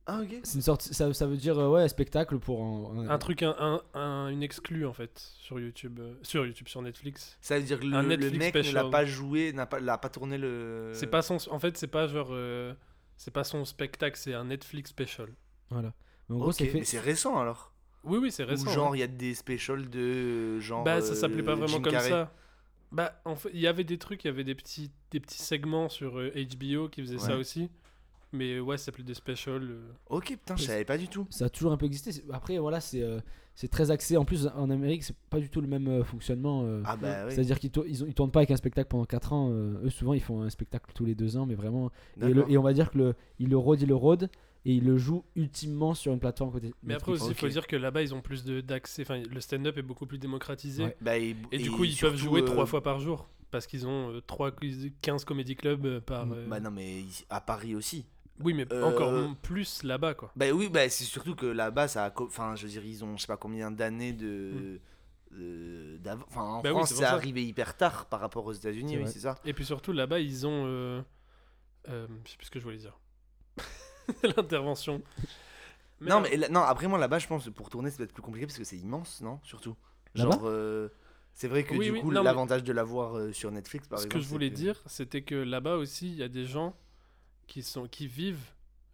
[0.07, 0.39] Ah ok.
[0.43, 3.55] C'est une sorte, ça, ça veut dire euh, ouais spectacle pour un, un truc, un,
[3.59, 7.37] un, un- une exclue en fait sur YouTube, euh, sur YouTube, sur Netflix.
[7.41, 8.89] Ça veut dire que le, Un le Netflix mec ne l'a special.
[8.89, 10.91] pas joué, n'a pas, l'a pas tourné le.
[10.93, 12.73] C'est pas son, en fait, c'est pas genre, euh,
[13.17, 15.27] c'est pas son spectacle, c'est un Netflix special.
[15.69, 15.93] Voilà.
[16.29, 16.83] Mais en gros, fait.
[16.83, 17.70] c'est récent alors.
[18.03, 18.69] Oui, oui, c'est Ou récent.
[18.71, 18.95] genre hein.
[18.95, 20.83] il y a des specials de euh, genre.
[20.83, 22.09] Bah, ça euh, s'appelait pas vraiment Jim comme Carrey.
[22.09, 22.31] ça.
[22.91, 25.41] Bah, en fait, il y avait des trucs, il y avait des petits, des petits
[25.41, 27.69] segments sur euh, HBO qui faisaient ça aussi.
[28.33, 29.61] Mais ouais, ça s'appelait des specials.
[29.71, 29.81] euh.
[30.09, 31.27] Ok, putain, je savais pas du tout.
[31.29, 32.23] Ça a toujours un peu existé.
[32.31, 33.19] Après, voilà, c'est euh,
[33.55, 34.15] c'est très axé.
[34.17, 36.63] En plus, en Amérique, c'est pas du tout le même euh, fonctionnement.
[36.65, 37.33] euh, Ah bah oui.
[37.33, 39.49] C'est-à-dire qu'ils tour- ils, tournent pas avec un spectacle pendant 4 ans.
[39.51, 41.91] euh, eux, souvent, ils font un spectacle tous les 2 ans, mais vraiment.
[42.21, 44.29] Et, le- et on va dire que le, ils le rôdent, ils le rôdent.
[44.65, 46.73] Et ils le jouent ultimement sur une plateforme côté.
[46.83, 49.01] Mais après aussi, il faut dire que là-bas, ils ont plus de- d'accès.
[49.01, 50.83] Enfin, le stand-up est beaucoup plus démocratisé.
[50.85, 50.97] Ouais.
[51.01, 53.27] Bah, et, Et, du et coup, ils peuvent jouer euh, trois fois par jour.
[53.49, 54.51] Parce qu'ils ont euh, trois,
[55.01, 56.25] 15 comédie clubs euh, par.
[56.25, 56.33] Mm.
[56.33, 58.05] euh, Bah non, mais à Paris aussi.
[58.39, 60.31] oui, mais euh, encore plus là-bas, quoi.
[60.35, 62.13] Bah oui, bah c'est surtout que là-bas, ça a.
[62.21, 64.79] Enfin, je veux dire, ils ont je sais pas combien d'années de.
[65.31, 66.63] d'av- Enfin, en Mm.
[66.63, 69.35] Bah France, c'est arrivé hyper tard par rapport aux États-Unis, C'est oui, c'est ça.
[69.43, 70.63] Et puis surtout, là-bas, ils ont.
[70.67, 71.01] euh,
[71.89, 72.97] euh, je sais plus ce que je voulais dire.
[74.23, 75.01] L'intervention.
[76.01, 78.23] non, mais là- non, après, moi, là-bas, je pense que pour tourner, c'est peut-être plus
[78.23, 79.75] compliqué parce que c'est immense, non Surtout?
[80.15, 80.41] Genre.
[80.45, 80.89] euh,
[81.33, 83.87] c'est vrai que Oui, du oui, coup, non, mais- l'avantage de l'avoir euh, sur Netflix,
[83.87, 84.19] par Ce exemple.
[84.19, 86.75] que je voulais dire, c'était que là-bas aussi, il y a des gens
[87.47, 88.43] qui, sont, qui vivent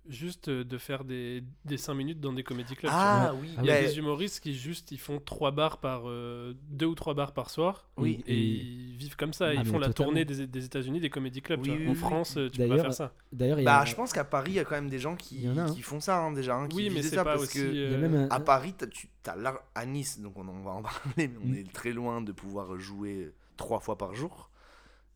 [0.09, 2.91] juste euh, de faire des, des 5 minutes dans des comédie clubs.
[2.93, 6.03] Ah oui, Ah Il y a des humoristes qui juste ils font 3 bars par
[6.05, 8.23] euh, deux ou trois bars par soir Oui.
[8.27, 11.41] et, ils vivent comme ça Ah, ils font la tournée des, des États-Unis des comédie
[11.41, 11.95] clubs Oui, oui, en oui.
[11.95, 14.55] France euh, tu peux pas faire ça D'ailleurs, Bah, un- je pense qu'à Paris, il
[14.55, 15.73] y a quand même des gens qui, Il y en a, hein.
[15.73, 16.55] qui font ça, hein, déjà.
[16.55, 18.73] hein, qui oui mais c'est ça pas parce aussi que euh, même un- À Paris,
[18.77, 21.55] t'as, tu, t'as l'art- à Nice, donc on, va en parler, mais on Mm.
[21.55, 24.49] est très loin de pouvoir jouer trois fois par jour.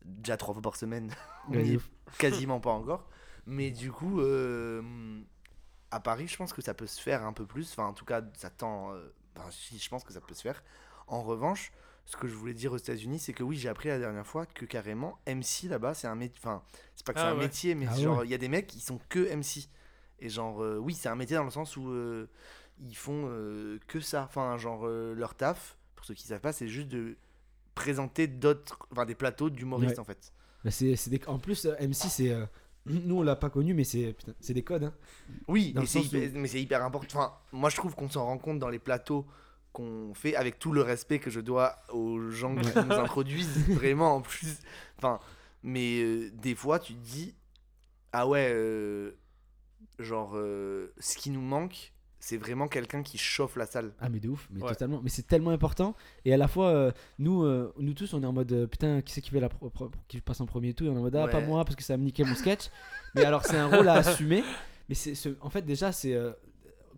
[0.04, 1.12] Déjà trois fois par semaine,
[1.48, 1.78] on est
[2.18, 3.08] quasiment pas encore.
[3.46, 4.82] Mais du coup, euh,
[5.90, 7.70] à Paris, je pense que ça peut se faire un peu plus.
[7.72, 8.92] Enfin, en tout cas, ça tend.
[8.94, 10.62] euh, enfin, si, je pense que ça peut se faire.
[11.08, 11.72] En revanche,
[12.06, 14.46] ce que je voulais dire aux États-Unis, c'est que oui, j'ai appris la dernière fois
[14.46, 16.38] que carrément, MC là-bas, c'est un métier.
[16.42, 16.62] Enfin,
[16.94, 17.44] c'est pas que c'est Ah un ouais.
[17.44, 18.26] métier, mais Ah genre, ouais.
[18.26, 19.68] il y a des mecs qui sont que MC.
[20.20, 22.28] Et genre, euh, oui, c'est un métier dans le sens où euh,
[22.80, 24.24] ils font euh, que ça.
[24.24, 27.16] Enfin, genre, euh, leur taf, pour ceux qui savent pas, c'est juste de
[27.74, 28.78] présenter d'autres.
[28.92, 29.98] Enfin, des plateaux d'humoristes Ouais.
[30.00, 30.32] en fait.
[30.64, 30.96] Bah, c'est.
[31.28, 32.32] En plus, euh, MC, c'est.
[32.86, 34.14] Nous, on l'a pas connu, mais c'est,
[34.48, 34.84] des codes.
[34.84, 34.94] hein.
[35.46, 37.18] Oui, c'est hyper, mais c'est hyper important.
[37.18, 39.26] Enfin, moi, je trouve qu'on s'en rend compte dans les plateaux
[39.72, 44.16] qu'on fait, avec tout le respect que je dois aux gens qui nous introduisent, vraiment
[44.16, 44.58] en plus.
[44.98, 45.20] Enfin,
[45.62, 47.34] mais euh, des fois, tu te dis,
[48.12, 49.12] ah ouais, euh,
[49.98, 51.91] genre, euh, ce qui nous manque,
[52.24, 53.90] c'est vraiment quelqu'un qui chauffe la salle.
[54.00, 54.68] Ah mais de ouf, mais Ouais.
[54.68, 55.00] totalement.
[55.02, 55.96] Mais c'est tellement important.
[56.24, 59.02] Et à la fois, euh, nous, euh, nous tous, on est en mode euh, putain,
[59.02, 60.84] qui c'est qui fait la pro- pro- qui passe en premier et tout.
[60.84, 62.36] Et on est en mode ah pas moi parce que ça va me niquer mon
[62.36, 62.70] sketch.
[63.16, 63.94] mais alors c'est un rôle à
[64.28, 64.44] assumer.
[64.88, 66.30] Mais c'est, ce- en fait déjà c'est euh,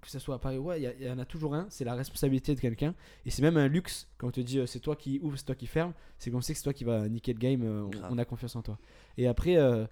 [0.02, 1.64] que ce soit à Paris, ouais, il y a- il y, en a toujours un.
[1.70, 2.94] C'est la responsabilité de quelqu'un.
[3.24, 5.46] Et c'est même un luxe quand on te dit euh, c'est toi qui ouvre, c'est
[5.46, 5.94] toi qui ferme.
[6.18, 7.62] C'est qu'on sait que c'est toi qui va niquer le game.
[7.62, 8.78] euh, on- a confiance en toi.
[9.16, 9.56] Et après.
[9.56, 9.86] euh,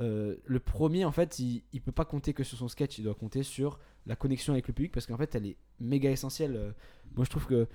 [0.00, 3.04] euh, le premier, en fait, il, il peut pas compter que sur son sketch, il
[3.04, 6.56] doit compter sur la connexion avec le public parce qu'en fait, elle est méga essentielle.
[6.56, 6.72] Euh,
[7.16, 7.66] Moi, je trouve que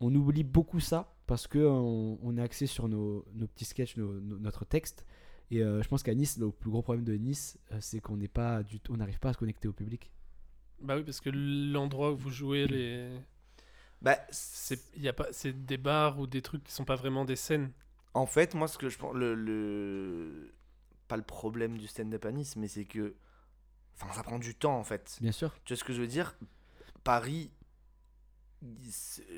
[0.00, 3.96] on oublie beaucoup ça parce que on, on est axé sur nos, nos petits sketchs,
[3.96, 5.06] nos- nos- notre texte.
[5.50, 8.28] Et euh, je pense qu'à Nice, le plus gros problème de Nice, c'est qu'on n'est
[8.28, 10.10] pas du on n'arrive pas à se connecter au public.
[10.80, 13.10] bah oui parce que l'endroit où vous jouez les
[14.02, 16.96] Bah, c'est il y a pas c'est des bars ou des trucs qui sont pas
[16.96, 17.72] vraiment des scènes
[18.14, 20.52] En fait, moi, ce que je pense, le, le-
[21.10, 23.16] pas le problème du stand-up à Nice, mais c'est que,
[23.96, 25.18] enfin, ça prend du temps en fait.
[25.20, 25.52] Bien sûr.
[25.64, 26.38] Tu vois ce que je veux dire?
[27.02, 27.50] Paris,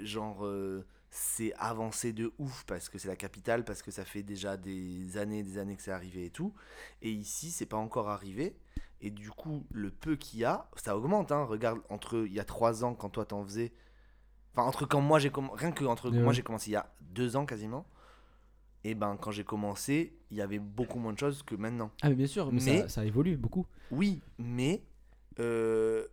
[0.02, 4.22] genre, euh, c'est avancé de ouf parce que c'est la capitale, parce que ça fait
[4.22, 6.54] déjà des années et des années que c'est arrivé et tout.
[7.00, 8.54] Et ici, c'est pas encore arrivé.
[9.00, 11.32] Et du coup, le peu qu'il y a, ça augmente.
[11.32, 11.44] Hein.
[11.44, 13.72] Regarde, entre il y a trois ans, quand toi t'en faisais.
[14.52, 15.64] Enfin, entre quand moi j'ai commencé.
[15.64, 17.86] Rien que entre moi j'ai commencé il y a deux ans quasiment.
[18.84, 21.90] Et ben, quand j'ai commencé, il y avait beaucoup moins de choses que maintenant.
[22.02, 23.66] Ah mais bien sûr, mais, Mais- ça, ça évolue beaucoup.
[23.92, 24.82] Oui, mais
[25.38, 26.04] euh,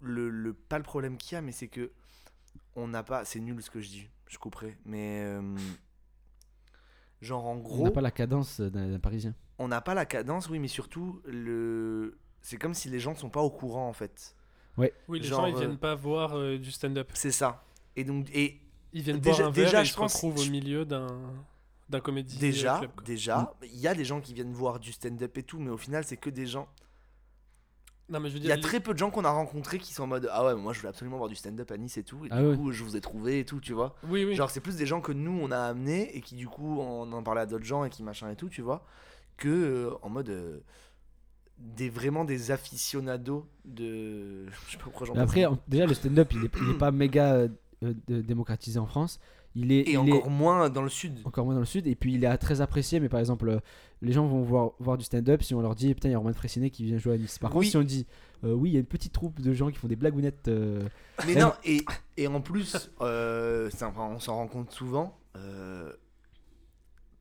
[0.00, 1.90] le, le, pas le problème qu'il y a, mais c'est que
[2.76, 3.24] on n'a pas.
[3.24, 4.76] C'est nul ce que je dis, je couperai.
[4.84, 5.56] Mais euh,
[7.20, 9.34] genre en On gros, n'a pas la cadence d'un Parisien.
[9.58, 12.18] on n'a pas la cadence, oui, mais surtout le.
[12.40, 14.34] C'est comme si les gens ne sont pas au courant en fait.
[14.78, 17.64] oui les Genre, gens ils euh, viennent pas voir euh, du stand-up C'est ça.
[17.94, 18.60] Et donc et
[18.92, 20.84] ils viennent Déjà- boire un verre déjà, et ils je se pense- retrouvent au milieu
[20.84, 21.06] d'un
[21.88, 25.36] d'un comédie déjà, club, déjà, il y a des gens qui viennent voir du stand-up
[25.38, 26.68] et tout, mais au final c'est que des gens.
[28.08, 29.78] non mais je veux Il y a les- très peu de gens qu'on a rencontrés
[29.78, 31.96] qui sont en mode ah ouais, moi je voulais absolument voir du stand-up à Nice
[31.98, 32.24] et tout.
[32.24, 32.56] Et Ah du ouais.
[32.56, 33.94] coup je vous ai trouvé et tout, tu vois.
[34.08, 36.48] oui oui Genre, c'est plus des gens que nous, on a amenés et qui, du
[36.48, 38.84] coup, on en parlait à d'autres gens et qui machin et tout, tu vois,
[39.36, 40.28] que euh, en mode.
[40.30, 40.60] euh,
[41.58, 44.46] des, vraiment des aficionados de.
[44.66, 46.90] Je sais pas pourquoi j'en après, en- déjà le stand-up, il est, il est pas
[46.90, 47.48] méga euh,
[47.84, 49.20] euh, démocratisé en France.
[49.54, 51.20] Il est, Et il encore est moins dans le sud.
[51.24, 51.86] encore moins dans le sud.
[51.86, 53.00] Et puis il est très apprécié.
[53.00, 53.58] Mais par exemple, euh,
[54.00, 56.18] les gens vont voir, voir du stand-up si on leur dit putain, il y a
[56.18, 57.38] Romain Frécinet qui vient jouer à Nice.
[57.38, 58.06] Par contre, si on dit
[58.44, 60.48] euh, oui, il y a une petite troupe de gens qui font des blagounettes.
[60.48, 60.82] euh,
[61.26, 61.84] Mais non, et,
[62.16, 65.92] et en plus, euh, un- on s'en rend compte souvent, euh,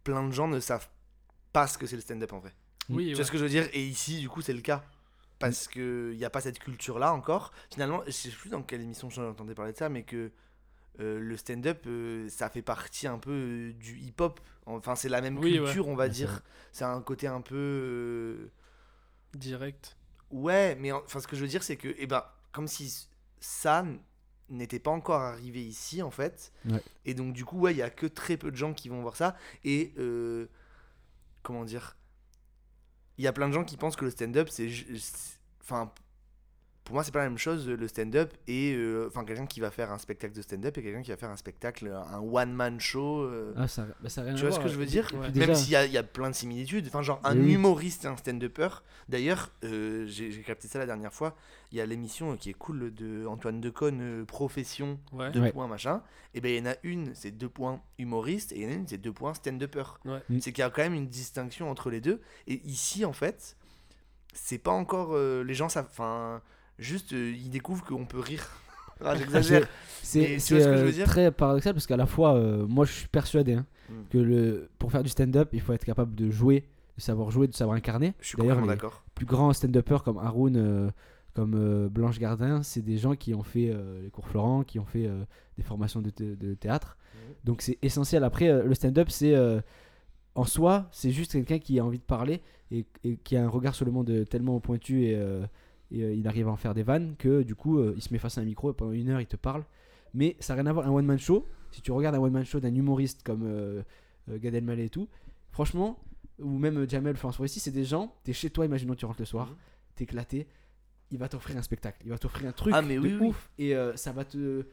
[0.03, 0.87] plein de gens ne savent
[1.53, 2.53] pas ce que c'est le stand-up en vrai.
[2.89, 3.13] oui Tu ouais.
[3.15, 3.67] vois ce que je veux dire?
[3.73, 4.83] Et ici, du coup, c'est le cas.
[5.39, 7.51] Parce qu'il n'y a pas cette culture-là encore.
[7.73, 10.31] Finalement, je sais plus dans quelle émission j'entendais parler de ça, mais que
[10.99, 14.39] euh, le stand-up, euh, ça fait partie un peu euh, du hip-hop.
[14.65, 15.65] Enfin, c'est la même Oui, ouais.
[15.65, 16.41] culture, on va dire.
[16.71, 18.49] C'est un côté un peu.
[19.33, 19.95] direct
[20.29, 23.07] Ouais, mais en- enfin, ce que je veux dire, c'est que, eh ben, comme si
[23.39, 23.85] ça
[24.49, 26.51] n'était pas encore arrivé ici, en fait.
[26.65, 26.81] Ouais.
[27.05, 29.01] Et donc, du coup, ouais, il y a que très peu de gens qui vont
[29.01, 29.35] voir ça.
[29.63, 30.47] Et, euh,
[31.43, 31.95] comment dire?
[33.17, 34.69] Il y a plein de gens qui pensent que le stand-up, c'est-
[35.61, 35.93] Enfin,
[36.83, 38.73] pour moi, c'est pas la même chose, le stand-up et.
[38.75, 41.29] euh, Enfin, quelqu'un qui va faire un spectacle de stand-up et quelqu'un qui va faire
[41.29, 43.21] un spectacle, un one-man show.
[43.21, 44.67] euh, Ah, ça, bah, ça a rien tu à vois ce voir.
[44.67, 45.07] que je veux dire?
[45.13, 45.31] Ouais.
[45.31, 46.87] Même s'il y, a- il y a plein de similitudes.
[46.87, 47.53] Enfin, genre, un oui.
[47.53, 48.69] humoriste et un stand-upper.
[49.09, 51.35] D'ailleurs, euh, j'ai capté ça la dernière fois.
[51.71, 55.31] Il y a l'émission euh, qui est cool de Antoine Decaune, euh, Profession, Ouais.
[55.31, 55.51] deux Ouais.
[55.51, 56.01] points machin.
[56.33, 58.69] Et ben il y en a une, c'est deux points humoriste, et il y en
[58.69, 59.83] a une, c'est deux points stand-upper.
[60.05, 60.21] Ouais.
[60.29, 60.39] Mm.
[60.39, 62.21] C'est qu'il y a quand même une distinction entre les deux.
[62.47, 63.55] Et ici, en fait,
[64.33, 65.11] c'est pas encore.
[65.13, 65.87] euh, les gens savent.
[65.89, 66.41] Enfin,
[66.81, 68.47] juste, euh, ils découvrent qu'on peut rire.
[69.03, 69.67] Ah, J'exagère.
[70.03, 73.65] C'est ce euh, très paradoxal parce qu'à la fois, euh, moi je suis persuadé hein,
[73.89, 73.93] Mm.
[74.11, 76.65] que le, pour faire du stand-up, il faut être capable de jouer,
[76.97, 78.13] de savoir jouer, de savoir incarner.
[78.19, 79.03] Je suis D'ailleurs, complètement les d'accord.
[79.15, 80.91] plus grands stand-uppers comme Haroun, euh,
[81.33, 85.09] comme Blanche Gardin, c'est des gens qui ont fait les cours Florent, qui ont fait
[85.57, 86.95] des formations de, de théâtre.
[87.15, 87.33] Mhm.
[87.43, 88.23] Donc c'est essentiel.
[88.23, 89.35] Après, le stand-up, c'est
[90.35, 93.49] en soi, c'est juste quelqu'un qui a envie de parler et, et qui a un
[93.49, 95.19] regard sur le monde tellement pointu et,
[95.91, 98.11] et, euh, il arrive à en faire des vannes que du coup, euh, il se
[98.13, 99.63] met face à un micro et pendant une heure, il te parle.
[100.13, 100.87] Mais ça n'a rien à voir.
[100.87, 103.81] Un one-man show, si tu regardes un one-man show d'un humoriste comme euh,
[104.29, 105.07] euh, Gad Elmaleh et tout,
[105.51, 105.99] franchement,
[106.39, 109.25] ou même Jamel François ici, c'est des gens, t'es chez toi, imaginons tu rentres le
[109.25, 109.55] soir, Mhm.
[109.95, 110.47] t'es éclaté,
[111.11, 113.27] il va t'offrir un spectacle, il va t'offrir un truc Ah, mais de oui, oui.
[113.27, 114.65] ouf et ça va te.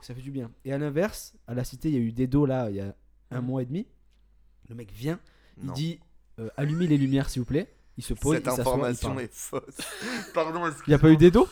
[0.00, 0.50] Ça fait du bien.
[0.64, 2.94] Et à l'inverse, à la cité, il y a eu Dedo là, il y a
[3.30, 3.46] un Mhm.
[3.46, 3.86] mois et demi.
[4.68, 5.18] Le mec vient,
[5.58, 5.72] il Non.
[5.72, 5.98] dit
[6.56, 7.68] allumez les lumières s'il vous plaît.
[7.98, 9.62] Il se pose, Cette il information est fausse.
[10.34, 11.46] Pardon, Il n'y a pas eu Dedo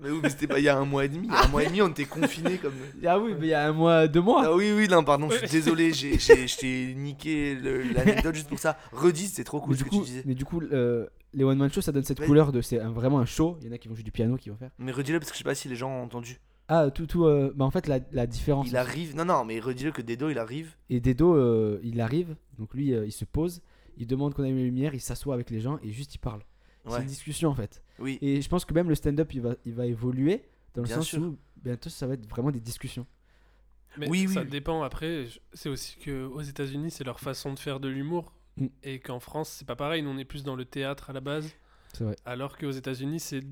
[0.00, 1.26] Mais oui, mais c'était pas il y a un mois et demi.
[1.28, 2.72] Il y a un mois et demi, on était confinés comme.
[3.06, 4.42] Ah oui, mais il y a un mois, deux mois.
[4.46, 7.56] Ah oui, oui, non, pardon, je suis désolé, j'ai, j'ai, je t'ai niqué
[7.94, 8.78] l'anecdote juste pour ça.
[8.92, 10.22] Redis, c'est trop cool mais, ce du que coup, tu disais.
[10.24, 12.26] mais du coup, euh, les one man show, ça donne cette Ouais.
[12.26, 13.58] couleur de c'est un- vraiment un show.
[13.60, 14.70] Il y en a qui vont jouer du piano, qui vont faire.
[14.78, 16.40] Mais redis-le parce que je sais pas si les gens ont entendu.
[16.68, 17.24] Ah, tout, tout.
[17.26, 18.66] euh, bah en fait, la, la différence.
[18.68, 19.14] Il arrive.
[19.16, 20.74] Non, non, mais redis-le que Dedo, il arrive.
[20.90, 23.60] Et Dedo, euh, il arrive, donc lui, euh, il se pose,
[23.96, 26.42] il demande qu'on allume les lumières, il s'assoit avec les gens et juste il parle.
[26.88, 27.82] C'est une discussion en fait.
[27.98, 28.18] Oui.
[28.22, 30.42] Et je pense que même le stand-up, il va, il va évoluer
[30.74, 31.22] dans le Bien sens sûr.
[31.22, 33.06] où bientôt ça va être vraiment des discussions.
[33.98, 34.48] Mais Oui, ça oui.
[34.48, 35.26] dépend après.
[35.52, 38.32] C'est aussi que aux États-Unis, c'est leur façon de faire de l'humour.
[38.56, 38.66] Mm.
[38.82, 40.02] Et qu'en France, c'est pas pareil.
[40.02, 41.50] Nous, on est plus dans le théâtre à la base.
[41.92, 42.16] C'est vrai.
[42.24, 43.42] Alors qu'aux États-Unis, c'est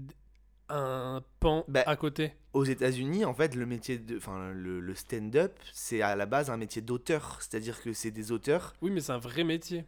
[0.69, 2.33] un pan Bah, à côté.
[2.53, 4.17] Aux États-Unis, en fait, le métier de.
[4.17, 7.37] Enfin, le, le stand-up, c'est à la base un métier d'auteur.
[7.41, 8.75] C'est-à-dire que c'est des auteurs.
[8.83, 9.85] Oui, mais c'est un vrai métier.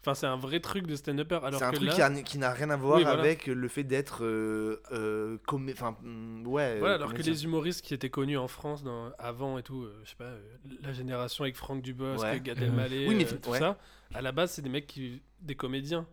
[0.00, 1.40] Enfin, c'est un vrai truc de stand-upper.
[1.52, 3.20] C'est un que truc là, qui, n'a rien à voir Oui, voilà.
[3.20, 4.24] avec le fait d'être.
[4.24, 6.78] Euh, euh, comé- Enfin, mm, ouais.
[6.78, 10.00] Voilà, alors que les humoristes qui étaient connus en France dans, avant et tout, euh,
[10.04, 10.40] je sais pas, euh,
[10.82, 12.40] la génération avec Franck Dubosc, Ouais.
[12.40, 13.58] Gad Euh, Elmaleh, oui, mais euh, tout ouais.
[13.58, 13.76] ça,
[14.14, 16.06] à la base, c'est des mecs qui, des comédiens.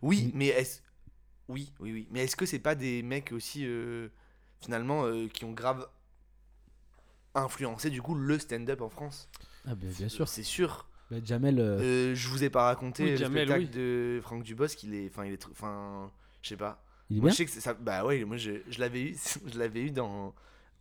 [0.00, 0.30] Oui, Mm.
[0.38, 0.80] mais est-ce.
[1.48, 2.08] Oui, oui, oui.
[2.10, 4.08] Mais est-ce que c'est pas des mecs aussi, euh,
[4.62, 5.86] finalement, euh, qui ont grave
[7.34, 9.28] influencé, du coup, le stand-up en France?
[9.66, 10.28] Ah, bien, bien sûr.
[10.28, 10.86] C'est sûr.
[11.10, 13.78] Bah, Jamel, euh, Euh, je vous ai pas raconté Oui, le Jamel, spectacle oui.
[13.78, 15.08] de Franck Dubosc, il est.
[15.08, 15.46] Enfin, il est.
[15.50, 16.10] Enfin,
[16.42, 16.82] je sais pas.
[17.10, 17.32] il est Moi, bien.
[17.32, 17.74] je sais que c'est ça.
[17.74, 19.16] Bah ouais, moi, je, je l'avais eu,
[19.52, 20.34] je l'avais eu dans.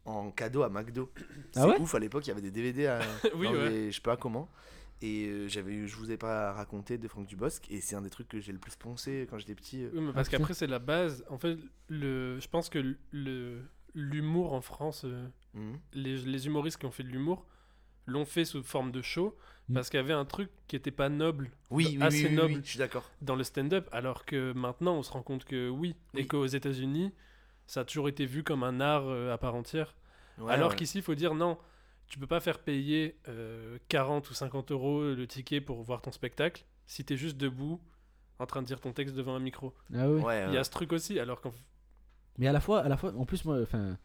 [0.06, 1.10] En cadeau à McDo.
[1.54, 3.00] C'est Ah ouais ouf, à l'époque, il y avait des DVD à.
[3.36, 3.70] oui, ouais.
[3.70, 4.50] les- je sais pas comment.
[5.02, 8.02] Et euh, j'avais eu, je vous ai pas raconté de Franck Dubosc, et c'est un
[8.02, 9.84] des trucs que j'ai le plus poncé quand j'étais petit.
[9.84, 9.90] euh.
[9.94, 10.38] Oui, mais parce Ah, putain.
[10.40, 11.24] qu'après, c'est la base.
[11.30, 11.58] En fait,
[11.88, 13.62] le, je pense que le
[13.96, 15.78] l'humour en France, euh, Mhm.
[15.94, 17.46] les, les humoristes qui ont fait de l'humour
[18.06, 19.36] l'ont fait sous forme de show
[19.70, 19.76] Mm.
[19.76, 22.36] parce qu'il y avait un truc qui était pas noble Oui, oui, assez oui, oui,
[22.36, 23.10] noble oui, je suis d'accord.
[23.22, 26.28] dans le stand-up, alors que maintenant, on se rend compte que oui, et Oui.
[26.28, 27.14] qu'aux États-Unis,
[27.66, 29.96] ça a toujours été vu comme un art euh, à part entière.
[30.38, 30.76] Ouais, alors ouais.
[30.76, 31.58] qu'ici, il faut dire non,
[32.08, 36.12] tu peux pas faire payer euh, 40 ou 50 euros le ticket pour voir ton
[36.12, 37.80] spectacle si t'es juste debout
[38.40, 39.74] en train de dire ton texte devant un micro.
[39.96, 40.22] Ah oui.
[40.22, 40.58] Ouais, Il y ouais.
[40.58, 41.54] a ce truc aussi, alors qu'en
[42.38, 43.98] Mais à la fois, à la fois, en plus, moi, enfin,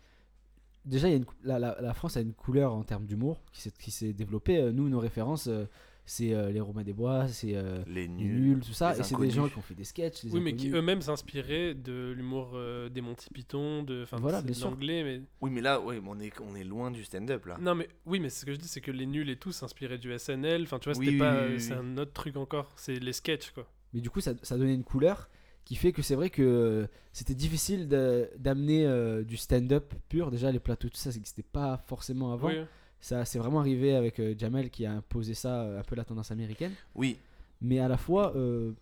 [0.89, 3.41] déjà, il y a une la, la, la France a une couleur en termes d'humour
[3.53, 4.59] qui s'est, qui s'est développée.
[4.59, 5.64] Euh, Nous, nos références, euh,
[6.07, 8.61] c'est euh, les Romains des Bois, c'est euh, Les les nuls.
[8.64, 8.97] tout ça.
[8.97, 10.24] Et c'est des gens qui ont fait des sketchs.
[10.24, 15.05] des Oui, mais qui eux-mêmes s'inspiraient de l'humour euh, des Monty Python, de, Voilà, l'anglais,
[15.05, 17.59] mais Oui, mais là, ouais, on, est, on est loin du stand-up là.
[17.61, 19.99] non, mais oui, mais ce que je dis, c'est que les nuls et tout s'inspiraient
[19.99, 20.62] du SNL.
[20.62, 22.72] Enfin, tu vois, Oui, c'était oui, pas, oui, oui, c'est un autre truc encore.
[22.76, 23.66] C'est les sketchs, quoi.
[23.93, 25.28] Mais du coup, ça, ça donnait une couleur
[25.68, 30.30] qui fait que c'est vrai que euh, c'était difficile de- d'amener euh, du stand-up pur.
[30.30, 32.48] Déjà, les plateaux, tout ça, ça n'existait pas forcément avant.
[32.48, 32.54] Oui.
[33.00, 36.04] Ça c'est vraiment arrivé avec euh, Jamel qui a imposé ça, euh, un peu la
[36.04, 36.72] tendance américaine.
[36.94, 37.18] Oui,
[37.60, 38.72] Mais à la fois, euh,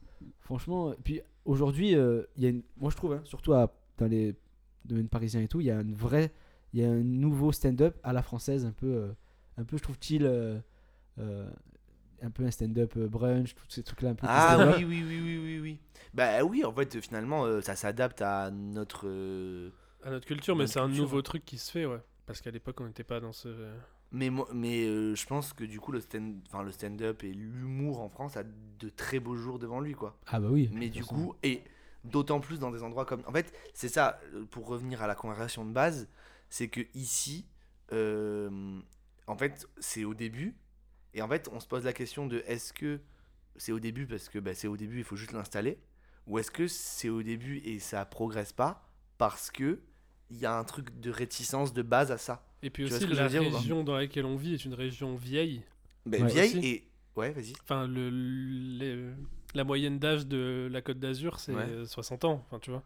[0.41, 4.07] franchement, puis aujourd'hui, euh, il y a une, moi je trouve, hein, surtout à- dans
[4.07, 4.37] les
[4.85, 6.31] domaines parisiens et tout, il y a une vraie,
[6.73, 9.09] il y a un nouveau stand-up à la française, un peu, euh,
[9.59, 10.25] un peu, je trouve, chill.
[10.25, 10.59] euh,
[11.19, 11.51] euh,
[12.23, 14.27] un peu un stand-up euh, brunch, tous ces trucs-là un peu.
[14.29, 15.79] Ah oui, oui, oui, oui, oui, oui.
[16.15, 19.07] Bah oui, en fait, finalement, euh, ça s'adapte à notre.
[19.07, 19.71] euh,
[20.05, 22.01] À notre culture, mais Notre c'est un nouveau truc qui se fait, ouais.
[22.27, 23.49] Parce qu'à l'époque, on n'était pas dans ce.
[24.13, 27.33] Mais, moi- mais euh, je pense que du coup, le stand- enfin, le stand-up et
[27.33, 30.17] l'humour en France a de très beaux jours devant lui, quoi.
[30.27, 30.71] Ah bah oui.
[30.73, 31.15] Mais du façon.
[31.15, 31.63] coup, et
[32.05, 33.23] d'autant plus dans des endroits comme.
[33.27, 36.09] En fait, c'est ça, pour revenir à la conversation de base,
[36.49, 37.47] c'est que ici,
[37.93, 38.81] euh,
[39.27, 40.57] en fait, c'est au début.
[41.17, 43.01] Et en fait, on se pose la question de est-ce que
[43.57, 45.79] c'est au début parce que bah, c'est au début, il faut juste l'installer
[46.27, 48.89] Ou est-ce que c'est au début et ça progresse pas
[49.19, 49.81] parce que
[50.31, 53.07] il y a un truc de réticence de base à ça Et puis Tu aussi,
[53.07, 55.63] la dire région dans laquelle on vit est une région vieille.
[56.05, 56.29] Ben, Ouais.
[56.33, 56.67] Vieille Aussi.
[56.69, 56.89] et.
[57.17, 57.55] Ouais, vas-y.
[57.63, 59.15] Enfin, le, le-
[59.55, 61.87] la moyenne d'âge de la Côte d'Azur, c'est Ouais.
[61.87, 62.45] 60 ans.
[62.47, 62.83] Enfin, tu vois.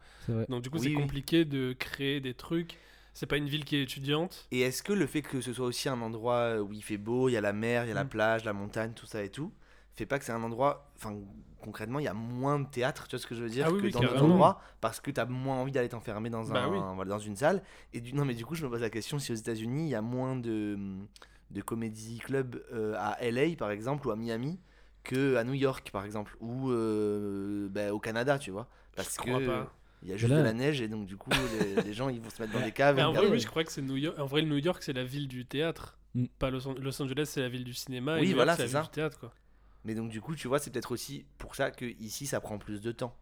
[0.49, 1.03] Donc, du coup, Oui, c'est oui.
[1.03, 2.79] compliqué de créer des trucs.
[3.15, 4.51] C'est pas une ville qui est étudiante?
[4.51, 7.29] Et est-ce que le fait que ce soit aussi un endroit où il fait beau,
[7.29, 8.09] il y a la mer, il y a la Mm.
[8.09, 9.53] plage, la montagne, tout ça et tout,
[9.95, 10.91] fait pas que c'est un endroit.
[10.97, 11.17] Enfin,
[11.61, 13.71] concrètement, il y a moins de théâtre, tu vois ce que je veux dire, Ah
[13.71, 16.51] oui, que oui, dans d'autres endroits, parce que tu as moins envie d'aller t'enfermer dans,
[16.51, 17.07] Bah un, oui.
[17.07, 17.63] dans une salle.
[17.93, 19.91] Et du, non, mais du coup, je me pose la question si aux États-Unis, il
[19.91, 20.79] y a moins de,
[21.51, 24.59] de comédie club euh, à LA, par exemple, ou à Miami,
[25.05, 28.69] que à New York, par exemple, ou euh, bah, au Canada, tu vois.
[28.95, 29.73] Parce Je crois que pas.
[30.03, 32.09] Il y a juste là- de la neige et donc, du coup, les, les gens
[32.09, 32.97] ils vont se mettre dans des caves.
[32.97, 34.19] Mais en vrai, oui, je crois que c'est New York.
[34.19, 35.99] En vrai, le New York, c'est la ville du théâtre.
[36.15, 36.25] Mm.
[36.39, 38.19] Pas Los, An- Los Angeles, c'est la ville du cinéma.
[38.19, 38.83] et Oui, New voilà, c'est ça.
[38.83, 39.33] du théâtre, quoi.
[39.85, 42.59] Mais donc du coup, tu vois, c'est peut-être aussi pour ça que ici ça prend
[42.59, 43.17] plus de temps.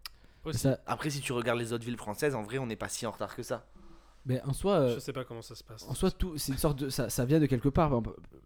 [0.52, 3.04] Ça, Après, si tu regardes les autres villes françaises, en vrai, on n'est pas si
[3.06, 3.66] en retard que ça.
[4.24, 5.84] mais en soi, euh, Je sais pas comment ça se passe.
[5.88, 8.00] En soi, tout, c'est une sorte de, ça, ça vient de quelque part.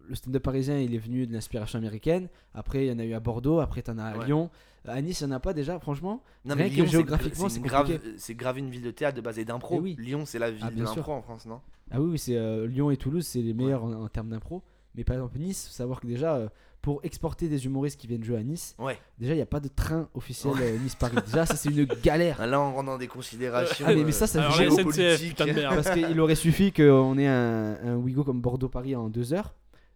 [0.07, 2.27] Le stand-up parisien, il est venu de l'inspiration américaine.
[2.53, 3.59] Après, il y en a eu à Bordeaux.
[3.61, 4.25] Après, t'en as à Ouais.
[4.25, 4.49] Lyon.
[4.85, 6.21] À Nice, il n'y en a pas déjà, franchement.
[6.43, 8.15] Non, mais Lyon, géographiquement, c'est grave, compliqué.
[8.17, 9.75] c'est grave une ville de théâtre de base et d'impro.
[9.77, 9.95] Eh oui.
[9.97, 11.61] Lyon, c'est la ville Ah, de l'impro en France, non?
[11.91, 14.61] Ah oui, oui, c'est euh, Lyon et Toulouse, c'est les meilleurs en, en termes d'impro.
[14.95, 16.49] Mais par exemple, Nice, faut savoir que déjà, euh,
[16.81, 18.97] pour exporter des humoristes qui viennent jouer à Nice, Ouais.
[19.17, 21.15] déjà, il n'y a pas de train officiel euh, Nice-Paris.
[21.25, 22.37] déjà, ça, c'est une galère.
[22.41, 23.85] Ah, Là, on rentre dans des considérations.
[23.87, 24.53] Ah, mais- mais ça, ça Alors.
[24.55, 25.75] SNCF, de merde.
[25.81, 29.53] Parce qu'il aurait suffi qu'on ait un, un Ouigo comme Bordeaux-Paris en 2 heures.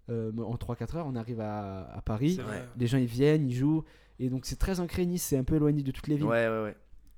[0.09, 2.39] Euh, en 3-4 heures, on arrive à, à Paris.
[2.77, 3.83] Les gens, ils viennent, ils jouent.
[4.19, 6.25] Et donc, c'est très ancré Nice, c'est un peu éloigné de toutes les villes.
[6.25, 6.75] Ouais, ouais, ouais.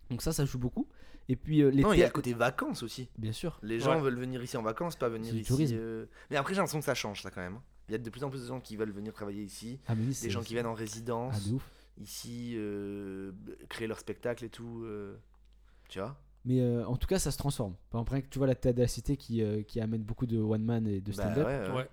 [0.09, 0.87] Donc, ça, ça joue beaucoup.
[1.29, 3.09] Et puis, euh, les Non, il y a le côté vacances aussi.
[3.17, 3.59] Bien sûr.
[3.61, 4.01] Les gens Ouais.
[4.01, 5.47] veulent venir ici en vacances, pas venir ici.
[5.47, 5.75] tourisme.
[5.77, 7.55] euh, Mais après, j'ai l'impression que ça change, ça quand même.
[7.55, 7.63] hein.
[7.87, 9.79] Il y a de plus en plus de gens qui veulent venir travailler ici.
[9.87, 11.35] Ah, mais Nice, Des gens qui viennent en résidence.
[11.37, 11.69] Ah, de ouf.
[12.01, 13.31] ici, euh,
[13.69, 14.81] créer leur spectacle et tout.
[14.85, 15.15] euh,
[15.87, 16.17] Tu vois?
[16.45, 17.75] Mais euh, en tout cas, ça se transforme.
[17.91, 20.37] Par exemple, tu vois la théâtre de la cité qui, euh, qui amène beaucoup de
[20.39, 21.45] one man et de Bah stand-up.
[21.47, 21.75] ouais, ouais.
[21.75, 21.89] Ouais.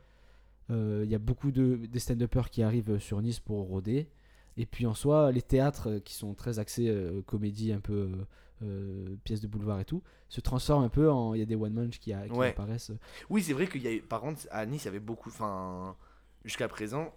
[0.70, 4.08] Euh, Il y a beaucoup de des stand-uppers qui arrivent sur Nice pour rôder.
[4.56, 7.92] Et puis en soi, les théâtres euh, qui sont très axés euh, comédie, un peu
[8.10, 8.26] euh,
[8.62, 11.34] euh, pièces de boulevard et tout, se transforment un peu en.
[11.34, 12.48] Il y a des one man qui, a- qui Ouais.
[12.50, 12.92] apparaissent.
[13.28, 15.28] Oui, c'est vrai qu'il y a eu- par contre, à Nice, il y avait beaucoup.
[15.28, 15.94] Enfin,
[16.44, 17.14] jusqu'à présent,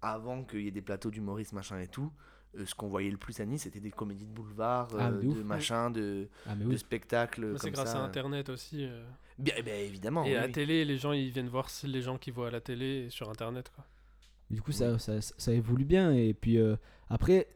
[0.00, 2.10] avant qu'il y ait des plateaux d'humoristes, machin et tout,
[2.56, 5.26] euh, ce qu'on voyait le plus à Nice, c'était des comédies de boulevard, Ah, de
[5.26, 5.44] ouf.
[5.44, 6.78] machin, de, Ah, mais de oui.
[6.78, 7.56] spectacles.
[7.58, 8.00] C'est grâce ça.
[8.02, 8.84] à Internet aussi.
[8.86, 9.04] euh.
[9.38, 10.24] Bien, eh ben, évidemment.
[10.24, 10.52] et oui, à la oui.
[10.52, 13.28] télé, les gens, ils viennent voir les gens qui voient à la télé et sur
[13.28, 13.84] Internet, quoi.
[14.50, 16.12] Du coup, ça, ça, ça évolue bien.
[16.12, 16.76] Et puis euh,
[17.10, 17.46] après,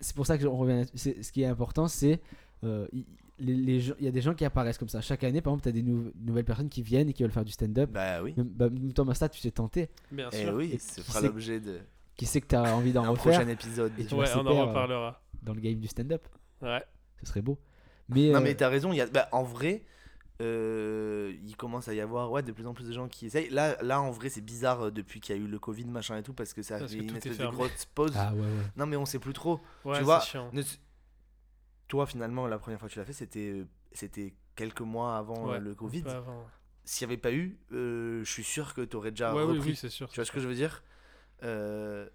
[0.00, 0.80] c'est pour ça que on revient.
[0.80, 2.20] là- c'est- Ce qui est important, c'est
[2.64, 3.04] euh, il
[3.38, 5.00] les, les gens- il y a des gens qui apparaissent comme ça.
[5.00, 7.32] Chaque année, par exemple, tu as des nou- nouvelles personnes qui viennent et qui veulent
[7.32, 7.90] faire du stand-up.
[7.90, 8.34] Bah oui.
[8.36, 9.88] Même, bah, même Thomas Stat, tu t'es tenté.
[10.12, 10.54] Bien Eh sûr.
[10.54, 11.80] oui, Et ce sait- l'objet de
[12.14, 13.90] Qui sait que tu as envie d'en refaire prochain épisode.
[13.98, 15.22] Et tu Ouais, on en euh, reparlera.
[15.42, 16.22] dans le game du stand-up.
[16.60, 16.84] Ouais.
[17.20, 17.58] Ce serait beau.
[18.10, 19.82] Mais, Non euh, mais t'as raison, il y a, bah, en vrai,
[20.42, 23.48] euh, il commence à y avoir ouais, de plus en plus de gens qui essayent.
[23.50, 26.16] Là, là en vrai c'est bizarre euh, depuis qu'il y a eu le Covid machin
[26.18, 28.12] et tout parce que ça a Parce fait que une espèce de grosse pause.
[28.16, 28.46] Ah ouais, ouais.
[28.76, 29.60] Non mais on sait plus trop.
[29.84, 30.50] Ouais, tu c'est vois, chiant.
[30.52, 30.62] ne-
[31.88, 35.48] toi finalement la première fois que tu l'as fait c'était euh, c'était quelques mois avant
[35.50, 36.04] Ouais, le Covid.
[36.84, 39.56] S'il n'y avait pas eu, euh, je suis sûr que tu aurais déjà Ouais, oui,
[39.56, 39.70] repris.
[39.70, 40.08] oui, c'est sûr.
[40.08, 40.82] Tu vois ce que je veux dire?
[41.44, 42.08] Euh,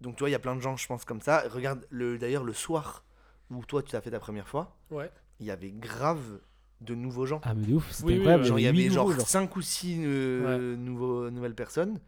[0.00, 1.44] Donc tu vois, il y a plein de gens, je pense, comme ça.
[1.48, 3.04] Regarde, le, d'ailleurs, le soir
[3.50, 5.10] où toi tu l'as fait ta première fois, Ouais.
[5.38, 6.40] il y avait grave
[6.80, 7.40] de nouveaux gens.
[7.44, 8.44] Ah, mais de ouf, c'était Oui, oui, incroyable.
[8.44, 9.28] Genre, il y avait genre genre.
[9.28, 11.98] 5 ou 6 nouveaux, nouvelles personnes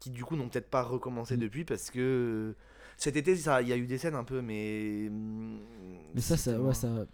[0.00, 1.40] qui, du coup, n'ont peut-être pas recommencé Mm.
[1.40, 2.56] depuis parce que euh,
[2.96, 5.08] cet été, ça, il y a eu des scènes un peu, mais.
[5.10, 5.58] mm,
[6.14, 7.06] Mais ça, ça, ouais, ça.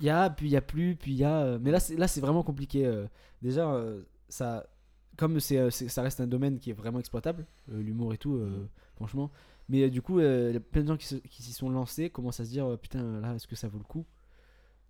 [0.00, 1.40] Il y a, puis il y a plus, puis il y a.
[1.40, 2.86] euh, Mais là, c'est là, c'est vraiment compliqué.
[2.86, 3.06] euh.
[3.40, 4.66] Déjà, euh, ça,
[5.16, 8.34] comme c'est, euh, ça reste un domaine qui est vraiment exploitable, euh, l'humour et tout,
[8.36, 9.30] euh, franchement.
[9.68, 12.08] Mais euh, du coup, euh, il y a plein de gens qui, s'y sont lancés,
[12.10, 14.04] commencent à se dire, euh, putain, là, est-ce que ça vaut le coup?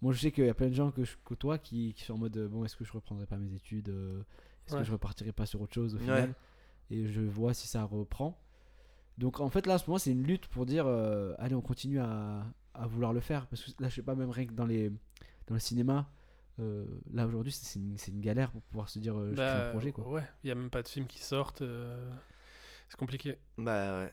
[0.02, 2.14] Moi, je sais qu'il y a plein de gens que je côtoie qui, qui sont
[2.14, 4.20] en mode, euh, bon, est-ce que je reprendrai pas mes études euh,
[4.66, 4.80] Est-ce Ouais.
[4.82, 6.02] que je repartirai pas sur autre chose au Ouais.
[6.04, 6.34] final?
[6.90, 8.38] Et je vois si ça reprend.
[9.18, 11.60] Donc en fait là en ce moment c'est une lutte pour dire euh, allez on
[11.60, 12.44] continue à,
[12.74, 14.88] à vouloir le faire parce que là je sais pas même rien que dans les
[15.46, 16.08] dans le cinéma
[16.60, 19.92] euh, là aujourd'hui c'est une, galère pour pouvoir se dire euh, je Bah, un projet
[19.92, 20.08] quoi.
[20.08, 21.60] Ouais, il y a même pas de films qui sortent.
[21.60, 22.10] euh,
[22.88, 23.36] C'est compliqué.
[23.58, 24.12] Bah ouais.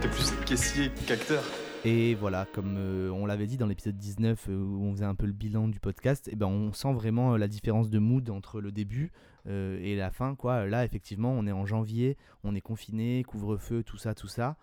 [0.00, 1.44] T'es plus caissier qu'acteur.
[1.86, 5.14] Et voilà, comme euh, on l'avait dit dans l'épisode 19 euh, où on faisait un
[5.14, 8.30] peu le bilan du podcast, et ben on sent vraiment euh, la différence de mood
[8.30, 9.12] entre le début
[9.46, 10.34] et la fin.
[10.34, 10.64] Quoi.
[10.64, 14.56] Là, effectivement, on est en janvier, on est confiné, couvre-feu, tout ça, tout ça.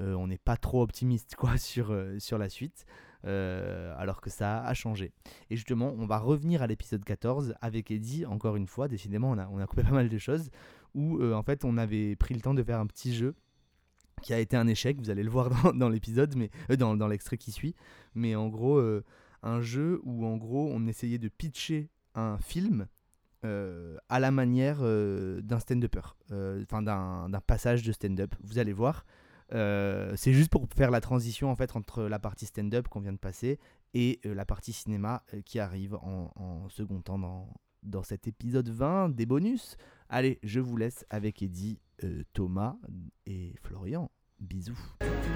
[0.00, 2.86] On n'est pas trop optimiste quoi, sur, la suite,
[3.24, 5.10] alors que ça a changé.
[5.50, 9.38] Et justement, on va revenir à l'épisode 14 avec Eddie, encore une fois, décidément, on
[9.38, 10.50] a, on a coupé pas mal de choses,
[10.94, 13.34] où en fait on avait pris le temps de faire un petit jeu
[14.18, 17.36] qui a été un échec, vous allez le voir dans, l'épisode, mais euh, dans, l'extrait
[17.36, 17.74] qui suit.
[18.14, 19.04] Mais en gros, euh,
[19.42, 22.86] un jeu où en gros on essayait de pitcher un film
[23.44, 28.34] euh, à la manière d'un stand-upper, enfin d'un passage de stand-up.
[28.42, 29.04] Vous allez voir.
[29.50, 33.18] C'est juste pour faire la transition en fait entre la partie stand-up qu'on vient de
[33.18, 33.58] passer
[33.94, 37.48] et la partie cinéma qui arrive en, en second temps dans,
[37.82, 39.76] dans cet épisode 20 des bonus.
[40.08, 42.76] Allez, je vous laisse avec Eddie, euh, Thomas
[43.26, 44.10] et Florian.
[44.40, 44.78] Bisous.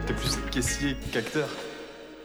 [0.06, 1.48] T'es plus caissier qu'acteur.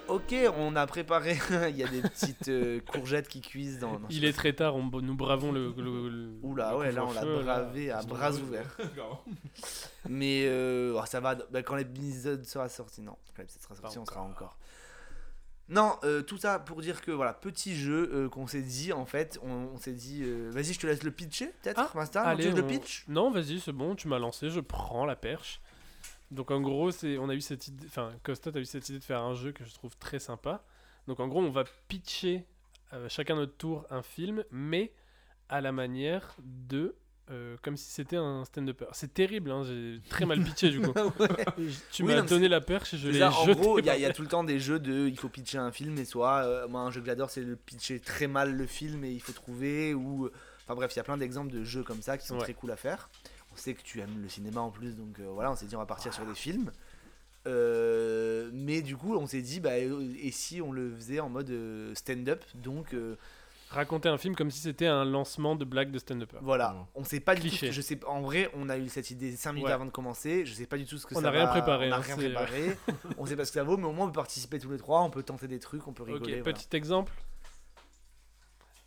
[0.07, 1.37] Ok, on a préparé.
[1.69, 3.99] Il y a des petites euh, courgettes qui cuisent dans.
[4.09, 5.73] Il est très tard, on, nous bravons le.
[5.75, 7.43] le- le- Oula, le ouais, là on l'a là.
[7.43, 8.77] bravé à bras ouverts.
[10.07, 13.81] Mais euh, oh, ça va, bah, quand l'épisode sera sorti, non, quand l'épisode sera Pas
[13.81, 14.57] sorti, on sera encore.
[15.69, 19.05] Non, euh, tout ça pour dire que voilà, petit jeu euh, qu'on s'est dit en
[19.05, 22.21] fait, on, on s'est dit, euh, vas-y, je te laisse le pitcher peut-être, Ah, Insta,
[22.23, 23.03] Allez, le pitch?
[23.07, 25.59] Non, vas-y, c'est bon, tu m'as lancé, je prends la perche.
[26.31, 28.99] Donc en gros, c'est, on a eu cette idée, enfin Costa a eu cette idée
[28.99, 30.63] de faire un jeu que je trouve très sympa.
[31.07, 32.45] Donc en gros, on va pitcher
[33.09, 34.93] chacun notre tour un film, mais
[35.49, 36.95] à la manière de,
[37.29, 38.85] euh, comme si c'était un stand-upper.
[38.93, 40.93] C'est terrible, hein, j'ai très mal pitché du coup.
[41.19, 41.45] Ouais.
[41.91, 44.13] Tu Oui, m'as donné la perche et je l'ai en gros, il y, a- y
[44.13, 46.81] tout le temps des jeux de il faut pitcher un film, et soit, euh, moi,
[46.81, 49.93] un jeu que j'adore, c'est le pitcher très mal le film et il faut trouver,
[49.93, 50.29] ou.
[50.63, 52.41] Enfin bref, il y a plein d'exemples de jeux comme ça qui sont Ouais.
[52.43, 53.09] très cool à faire.
[53.53, 55.75] On sait que tu aimes le cinéma en plus, donc euh, voilà, on s'est dit
[55.75, 56.71] on va partir sur des films.
[57.47, 61.29] Euh, mais du coup, on s'est dit, bah, euh, et si on le faisait en
[61.29, 63.15] mode euh, stand-up Donc euh,
[63.69, 66.37] Raconter un film comme si c'était un lancement de blague de stand-upper.
[66.41, 66.81] voilà, Ouais.
[66.95, 67.67] on sait pas du Cliché.
[67.67, 67.73] tout.
[67.73, 69.73] Je sais, en vrai, on a eu cette idée 5 minutes Ouais.
[69.73, 70.45] avant de commencer.
[70.45, 71.99] Je sais pas du tout ce que On ça n'a rien préparé, On a hein,
[71.99, 72.77] rien c'est- préparé.
[73.17, 74.77] on sait pas ce que ça vaut, mais au moins on peut participer tous les
[74.77, 75.01] trois.
[75.01, 76.39] On peut tenter des trucs, on peut rigoler.
[76.41, 76.53] voilà.
[76.57, 77.11] petit exemple.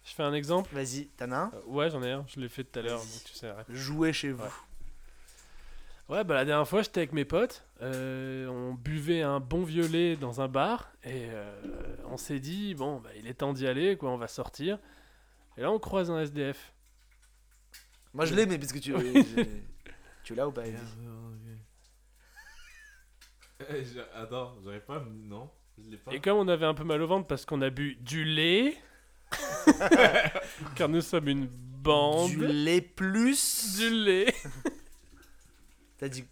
[0.05, 0.71] Je fais un exemple.
[0.75, 1.51] Vas-y, t'en as un?
[1.55, 3.53] Euh, ouais, j'en ai un, je l'ai fait tout à l'heure, tu sais.
[3.69, 4.43] Jouez chez vous.
[4.43, 4.49] Ouais.
[6.11, 7.65] Ouais, bah la dernière fois, j'étais avec mes potes.
[7.83, 10.91] euh, on buvait un bon violet dans un bar.
[11.05, 11.55] Et euh,
[12.09, 14.81] on s'est dit, bon, bah, il est temps d'y aller, quoi, on va sortir.
[15.57, 16.73] Et là, on croise un SDF.
[18.13, 18.93] Moi je l'ai, mais parce que tu,
[20.25, 20.79] tu l'as ou pas Eddie
[23.71, 23.85] Eh,
[24.17, 25.05] Attends, j'arrive pas.
[25.09, 25.49] Non,
[25.79, 26.13] je l'ai pas.
[26.13, 28.75] Et comme on avait un peu mal au ventre parce qu'on a bu du lait,
[30.75, 32.31] car nous sommes une bande.
[32.31, 33.77] Du lait plus.
[33.79, 34.35] Du lait.
[36.01, 36.25] T'as dit.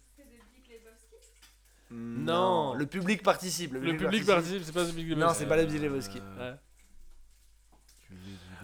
[1.91, 2.73] Non.
[2.73, 3.73] Le public participe.
[3.73, 6.19] Le, Le public participe, c'est pas le public Non, c'est pas le Big Lebowski.
[6.39, 6.53] Ouais.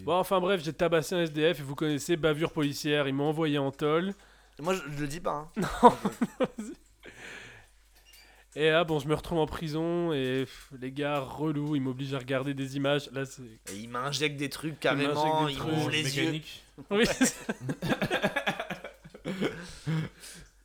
[0.02, 3.08] Bon, enfin bref, j'ai tabassé un SDF et vous connaissez bavure policière.
[3.08, 4.14] Ils m'ont envoyé en tôle.
[4.60, 5.52] Moi je, je le dis pas.
[5.58, 5.92] Hein.
[8.58, 12.14] Et là, bon, je me retrouve en prison et pff, les gars relous, ils m'obligent
[12.14, 13.10] à regarder des images.
[13.12, 13.42] Là, c'est.
[13.42, 15.46] Et il m'injecte des trucs carrément.
[15.46, 15.74] des Il trucs.
[15.74, 16.42] ouvre les yeux.
[16.90, 17.04] Oui,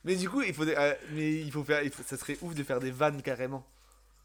[0.03, 2.55] Mais du coup, il faut, euh, mais il faut faire, il faut- ça serait ouf
[2.55, 3.65] de faire des vannes carrément.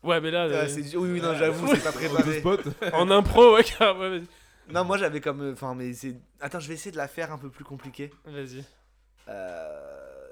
[0.02, 2.42] ouais, mais là, Ah, euh, c'est- oui, oui, non, j'avoue, c'est pas préparé.
[2.94, 4.26] en impro, ouais, car- ouais, vas-y.
[4.72, 6.16] Non, moi j'avais comme, euh, enfin, mais c'est.
[6.40, 8.10] Attends, je vais essayer de la faire un peu plus compliquée.
[8.24, 8.64] Vas-y.
[9.28, 10.26] Euh...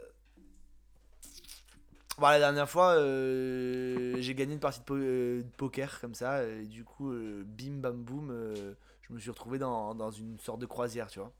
[2.18, 6.14] Bon, la dernière fois, euh, j'ai gagné une partie de, po- euh, de poker comme
[6.14, 10.12] ça, et du coup, euh, bim bam boum, euh, je me suis retrouvé dans, dans
[10.12, 11.32] une sorte de croisière, tu vois.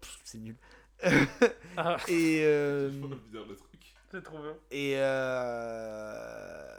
[0.00, 0.56] Pff, C'est nul.
[1.76, 2.40] Ah, Et.
[2.44, 2.90] euh,
[4.10, 4.54] c'est trop bien.
[4.70, 4.94] et.
[4.96, 6.78] Euh...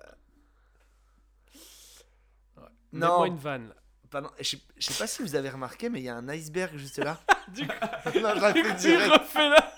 [2.94, 3.74] Non, une vanne.
[4.10, 6.28] pardon, je sais- je sais pas si vous avez remarqué, mais il y a un
[6.30, 7.20] iceberg juste là.
[7.54, 7.74] Du coup,
[8.20, 9.74] non, je la fais tu refais là.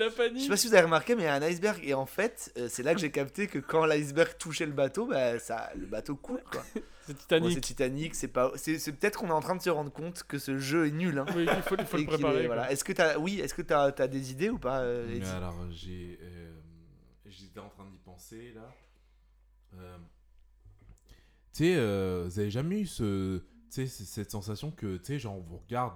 [0.00, 0.48] La Je sais panique.
[0.48, 1.80] pas si vous avez remarqué, mais il y a un iceberg.
[1.84, 5.06] Et en fait, euh, c'est là que j'ai capté que quand l'iceberg touchait le bateau,
[5.06, 6.42] bah, ça, le bateau coule.
[6.50, 6.62] Quoi.
[7.06, 7.54] C'est Bon, Titanic.
[7.54, 8.52] c'est Titanic, c'est pas.
[8.54, 10.90] C'est, c'est peut-être qu'on est en train de se rendre compte que ce jeu est
[10.92, 11.18] nul.
[11.18, 12.46] Hein, oui, il faut, il faut le qu'il est- préparer.
[12.46, 12.70] voilà.
[12.70, 15.26] Est-ce que t'as, oui, est-ce que t'as, t'as des idées ou pas euh, Mais Eddie
[15.30, 16.18] alors, j'ai.
[16.22, 16.52] euh,
[17.26, 18.70] J'étais en train d'y penser là.
[19.74, 19.96] Euh,
[21.52, 23.38] tu sais, euh, vous avez jamais eu ce.
[23.38, 25.94] Tu sais, c- cette sensation que, tu sais, genre, on vous regarde.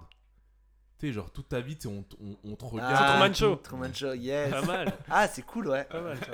[1.05, 2.95] Tu sais, genre, toute ta vie, on, t- on, on te regarde.
[2.99, 3.57] Ah, Truman Show.
[3.57, 4.51] Truman Show, yes.
[4.51, 4.99] Pas mal.
[5.11, 5.85] Ah, c'est cool, ouais.
[5.85, 6.33] Pas mal, ça.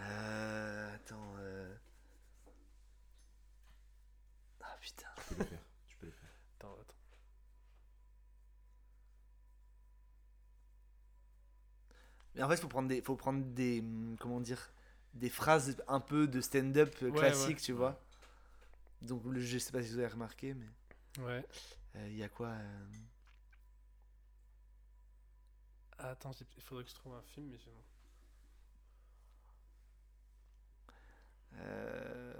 [0.00, 1.34] Euh, attends.
[1.40, 1.74] euh.
[4.62, 5.06] Ah putain.
[5.28, 5.58] Tu peux le faire.
[5.88, 6.28] Tu peux le faire.
[6.60, 6.94] Attends, attends.
[12.34, 14.70] Mais en fait, faut prendre des, faut prendre des, hum, comment dire,
[15.14, 17.62] des phrases un peu de stand-up euh, Ouais, classique, ouais.
[17.62, 18.00] tu vois.
[19.02, 21.44] Donc, le- je sais pas si vous avez remarqué, mais Ouais.
[21.96, 22.84] euh, il y a quoi euh,
[25.98, 27.70] Ah, attends, il faudrait que je trouve un film, mais j'ai.
[31.60, 32.32] euh,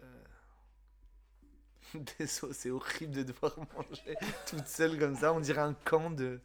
[2.19, 5.33] Désolé, c'est horrible de devoir manger toute seule comme ça.
[5.33, 6.41] On dirait un camp de.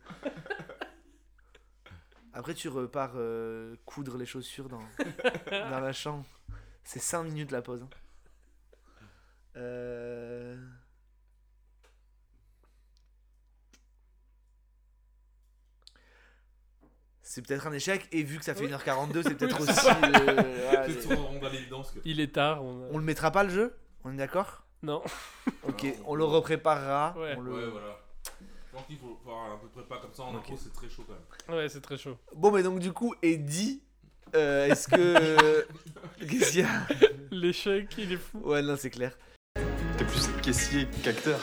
[2.34, 4.82] Après, tu repars euh, coudre les chaussures dans,
[5.52, 6.26] dans la chambre.
[6.84, 7.82] C'est 5 minutes la pause.
[7.84, 7.90] hein.
[9.56, 10.58] Euh...
[17.34, 19.88] C'est peut-être un échec, et vu que ça fait 1h42, c'est peut-être Oui, aussi.
[19.88, 20.78] euh,
[21.32, 21.40] on
[21.92, 22.00] que.
[22.06, 22.64] Il est tard.
[22.64, 23.74] On, a- On le mettra pas le jeu?
[24.04, 24.62] On est d'accord?
[24.84, 25.02] Non.
[25.68, 27.16] Ok, Non, on le repréparera.
[27.18, 27.34] Ouais.
[27.36, 27.98] on le- Ouais, voilà.
[28.70, 30.42] Je pense qu'il faut faire à peu près pas comme ça en Ok.
[30.42, 31.16] intro, c'est très chaud quand
[31.50, 31.58] même.
[31.60, 32.16] Ouais, c'est très chaud.
[32.36, 33.82] Bon, mais donc, du coup, Eddie,
[34.36, 35.66] euh, est-ce que.
[36.30, 36.88] Qu'est-ce qu'il y a?
[37.32, 38.42] L'échec, il est fou.
[38.44, 39.18] Ouais, non, c'est clair.
[39.98, 41.40] T'es plus caissier qu'acteur.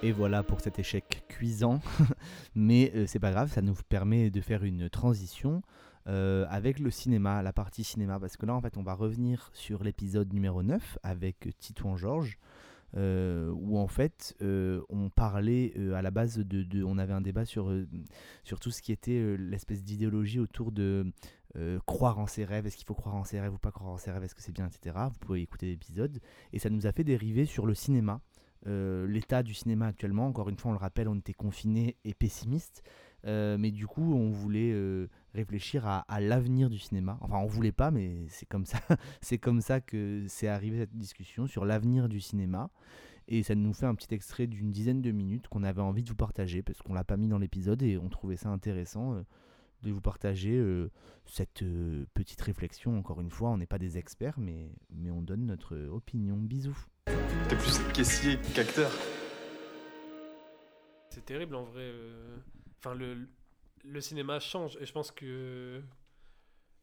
[0.00, 1.80] Et voilà pour cet échec cuisant.
[2.60, 5.62] Mais euh, c'est pas grave, ça nous permet de faire une transition
[6.08, 8.18] euh, avec le cinéma, la partie cinéma.
[8.18, 12.36] Parce que là, en fait, on va revenir sur l'épisode numéro 9 avec Titouan Georges.
[12.96, 17.12] euh, où en fait euh, on parlait euh, à la base de, de- on avait
[17.12, 17.86] un débat sur, euh,
[18.44, 21.12] sur tout ce qui était euh, l'espèce d'idéologie autour de
[21.56, 23.92] euh, croire en ses rêves, est-ce qu'il faut croire en ses rêves ou pas croire
[23.92, 24.96] en ses rêves, est-ce que c'est bien, etc.
[25.12, 26.18] Vous pouvez écouter l'épisode.
[26.54, 28.22] Et ça nous a fait dériver sur le cinéma,
[28.66, 30.26] euh, l'état du cinéma actuellement.
[30.26, 32.82] Encore une fois, on le rappelle, on était confinés et pessimistes.
[33.26, 37.18] Euh, mais du coup, on voulait euh, réfléchir à, l'avenir du cinéma.
[37.20, 38.78] Enfin, on voulait pas, mais c'est comme ça.
[39.20, 42.70] c'est comme ça que c'est arrivé cette discussion sur l'avenir du cinéma.
[43.28, 46.08] Et ça nous fait un petit extrait d'une dizaine de minutes qu'on avait envie de
[46.08, 49.22] vous partager parce qu'on l'a pas mis dans l'épisode et on trouvait ça intéressant
[49.82, 50.58] de vous partager
[51.26, 51.62] cette
[52.14, 52.98] petite réflexion.
[52.98, 56.38] Encore une fois, on n'est pas des experts, mais, mais on donne notre opinion.
[56.38, 56.86] Bisous.
[57.48, 58.90] T'es plus caissier qu'acteur.
[61.10, 61.82] C'est terrible en vrai.
[61.82, 62.36] euh,
[62.78, 63.28] Enfin, le,
[63.84, 65.82] le cinéma change et je pense que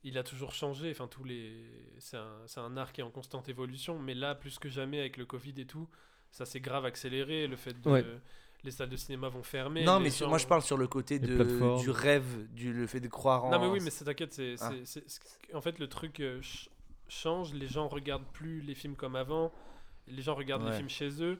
[0.03, 0.91] il a toujours changé.
[0.91, 1.53] Enfin, tous les,
[1.99, 3.97] c'est un, c'est un art qui est en constante évolution.
[3.97, 5.87] Mais là, plus que jamais avec le Covid et tout,
[6.31, 7.47] ça s'est grave accéléré.
[7.47, 8.03] Le fait de Ouais.
[8.63, 9.83] les salles de cinéma vont fermer.
[9.85, 12.99] non, mais sur- moi, je parle sur le côté de, du rêve, du, le fait
[12.99, 13.51] de croire en.
[13.51, 14.71] Non mais oui, mais c'est t'inquiète, c'est, Ah.
[15.53, 16.69] en fait le truc euh, ch-
[17.07, 17.53] change.
[17.53, 19.53] Les gens regardent plus les films comme avant.
[20.07, 21.39] Les gens regardent les films chez eux.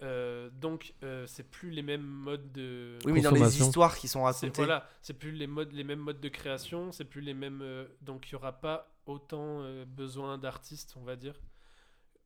[0.00, 2.98] Euh, donc euh, c'est plus les mêmes modes de.
[3.04, 4.50] Oui, mais dans les histoires qui sont racontées.
[4.54, 6.92] voilà, c'est plus les modes, les mêmes modes de création.
[6.92, 7.60] C'est plus les mêmes.
[7.62, 11.34] euh, donc il y aura pas autant euh, besoin d'artistes, on va dire.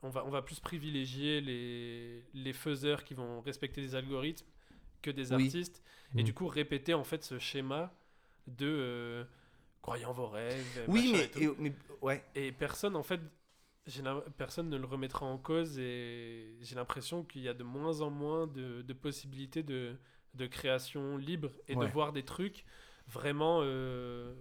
[0.03, 4.47] On va, on va plus privilégier les, les faiseurs qui vont respecter les algorithmes
[5.01, 5.45] que des Oui.
[5.47, 5.83] artistes.
[6.17, 6.25] Et Mm.
[6.27, 7.91] du coup, répéter en fait ce schéma
[8.49, 9.25] de euh,
[9.85, 10.85] en vos rêves.
[10.89, 11.39] Oui, mais, et tout.
[11.41, 12.23] et- mais ouais.
[12.35, 13.21] Et personne, en fait,
[14.37, 18.11] personne ne le remettra en cause et j'ai l'impression qu'il y a de moins en
[18.11, 19.97] moins de, de possibilités de,
[20.35, 21.87] de création libre et Ouais.
[21.87, 22.65] de voir des trucs
[23.09, 24.33] vraiment, euh,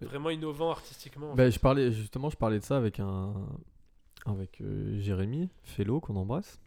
[0.00, 1.32] vraiment innovants artistiquement.
[1.32, 3.34] en Bah, je parlais justement, je parlais de ça avec un
[4.26, 6.60] avec euh, Jérémy Fellow qu'on embrasse.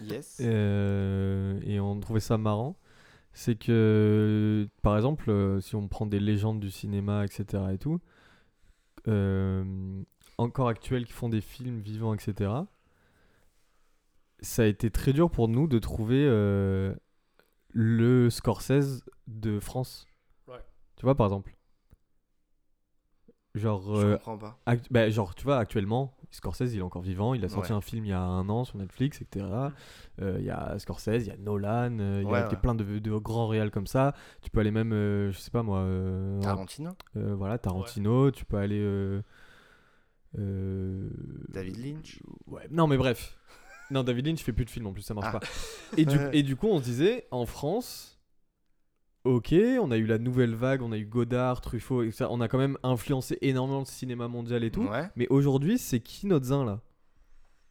[0.00, 0.38] Yes.
[0.40, 2.76] Euh, et on trouvait ça marrant.
[3.32, 7.64] C'est que, par exemple, si on prend des légendes du cinéma, etc.
[7.72, 8.00] et tout,
[9.08, 10.02] euh,
[10.38, 12.66] encore actuels qui font des films vivants, etc.
[14.40, 16.94] Ça a été très dur pour nous de trouver euh,
[17.70, 20.06] le Scorsese de France.
[20.48, 20.64] Ouais.
[20.96, 21.56] Tu vois, par exemple.
[23.54, 24.58] Genre, Je euh, comprends pas.
[24.66, 27.32] Act- bah, genre, tu vois, actuellement, Scorsese, il est encore vivant.
[27.32, 27.78] Il a sorti Ouais.
[27.78, 29.72] un film il y a un an sur Netflix, etc.
[30.20, 32.56] Euh, Il y a Scorsese, il y a Nolan, euh, il y Ouais, a ouais.
[32.56, 34.14] plein de, de grands réals comme ça.
[34.42, 38.30] Tu peux aller même, euh, je sais pas moi, euh, Tarantino euh, voilà, Tarantino.
[38.30, 38.78] Tu peux aller.
[38.80, 39.22] euh,
[40.36, 43.36] David Lynch Ouais, non, mais bref.
[43.92, 45.38] Non, David Lynch fait plus de films en plus, ça marche Ah.
[45.38, 45.46] pas.
[45.96, 46.30] Et du, Ouais.
[46.32, 48.18] et du coup, on se disait, en France,
[49.22, 52.40] ok, on a eu la nouvelle vague, on a eu Godard, Truffaut, et ça, on
[52.40, 54.82] a quand même influencé énormément le cinéma mondial et tout.
[54.88, 55.08] Ouais.
[55.14, 56.80] Mais aujourd'hui, c'est qui notre zin là?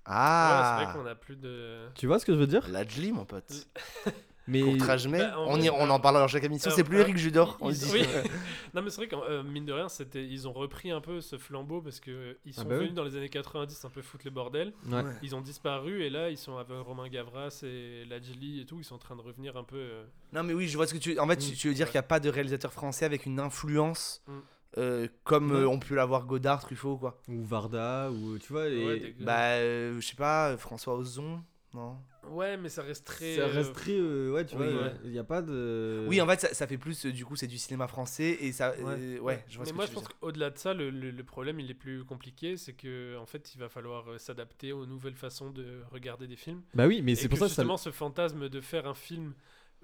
[0.06, 1.88] Ah Ouais, c'est vrai qu'on a plus de.
[1.96, 2.66] Tu vois ce que je veux dire?
[2.70, 3.68] Lajli, mon pote.
[4.48, 6.70] Mais Bah, on, y- on en parle dans chaque émission.
[6.70, 7.58] euh, C'est plus euh, Eric Judor.
[7.62, 7.92] on ils- le dit.
[7.94, 8.02] oui.
[8.74, 11.20] non mais c'est vrai que euh, mine de rien, c'était, ils ont repris un peu
[11.22, 12.82] ce flambeau parce que ils Ah sont bah oui.
[12.84, 14.74] venus dans les années 90 un peu foutre le bordel.
[14.88, 15.02] Ouais.
[15.24, 18.84] Ils ont disparu et là ils sont avec Romain Gavras et Lajli et tout, ils
[18.84, 19.78] sont en train de revenir un peu.
[19.78, 21.18] euh, Non, mais oui, je vois ce que tu.
[21.20, 21.56] En fait, tu, Mm.
[21.56, 21.92] tu veux dire Ouais.
[21.92, 24.32] qu'il n'y a pas de réalisateur français avec une influence Mm.
[24.78, 25.58] euh, comme Ouais.
[25.62, 27.20] euh, on peut l'avoir Godard, Truffaut, quoi.
[27.30, 28.68] Ou Varda, ou tu vois.
[28.68, 31.42] et- ouais, Bah, euh, je sais pas, François Ozon,
[31.74, 31.96] non?
[32.32, 33.36] Ouais, mais ça reste très.
[33.36, 33.92] Ça euh, reste très.
[33.94, 34.94] euh, ouais, tu oui, vois, ouais.
[35.04, 36.06] il n'y a pas de.
[36.08, 38.52] Oui, en fait, ça, ça fait plus, euh, du coup, c'est du cinéma français et
[38.52, 38.72] ça.
[38.78, 38.96] Ouais.
[39.00, 40.74] euh, ouais, je vois mais ce que moi, tu je veux pense qu'au-delà de ça,
[40.74, 42.58] le, le- le problème, il est plus compliqué.
[42.58, 46.36] C'est que, en fait, il va falloir euh, s'adapter aux nouvelles façons de regarder des
[46.36, 46.62] films.
[46.74, 47.62] Bah oui, mais c'est pour que ça que ça.
[47.62, 49.34] justement, ce fantasme de faire un film,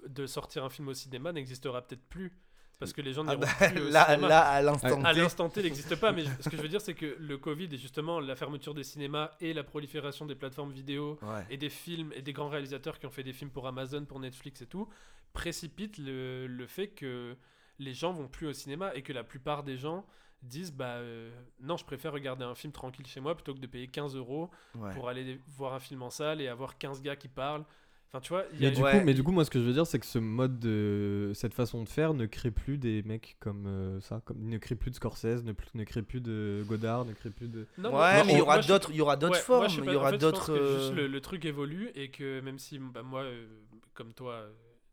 [0.06, 2.32] de sortir un film au cinéma n'existera peut-être plus.
[2.78, 4.28] Parce que les gens Ah bah, plus au là, cinéma.
[4.28, 5.20] là, à l'instant À T.
[5.20, 7.68] l'instant T, il n'existe pas, mais ce que je veux dire, c'est que le Covid
[7.72, 11.46] et justement la fermeture des cinémas et la prolifération des plateformes vidéo Ouais.
[11.50, 14.18] et des films et des grands réalisateurs qui ont fait des films pour Amazon, pour
[14.18, 14.88] Netflix et tout,
[15.32, 17.36] précipitent le, le fait que
[17.78, 20.04] les gens vont plus au cinéma et que la plupart des gens
[20.42, 23.66] disent bah euh, non je préfère regarder un film tranquille chez moi plutôt que de
[23.68, 24.92] payer 15 euros Ouais.
[24.92, 27.64] pour aller voir un film en salle et avoir 15 gars qui parlent
[28.12, 28.92] enfin tu vois il y a Mais du, Ouais.
[28.98, 31.32] coup, mais du coup, moi, ce que je veux dire, c'est que ce mode de.
[31.34, 34.20] Cette façon de faire ne crée plus des mecs comme euh, ça.
[34.24, 37.30] Comme, ne crée plus de Scorsese, ne, plus- ne crée plus de Godard, ne crée
[37.30, 37.66] plus de.
[37.78, 39.84] Non, Ouais, non, mais il y aura d'autres, il y aura d'autres Ouais, formes, il
[39.84, 40.52] y en aura fait, d'autres.
[40.52, 43.46] euh, le, le truc évolue et que même si bah, moi, euh,
[43.94, 44.46] comme toi,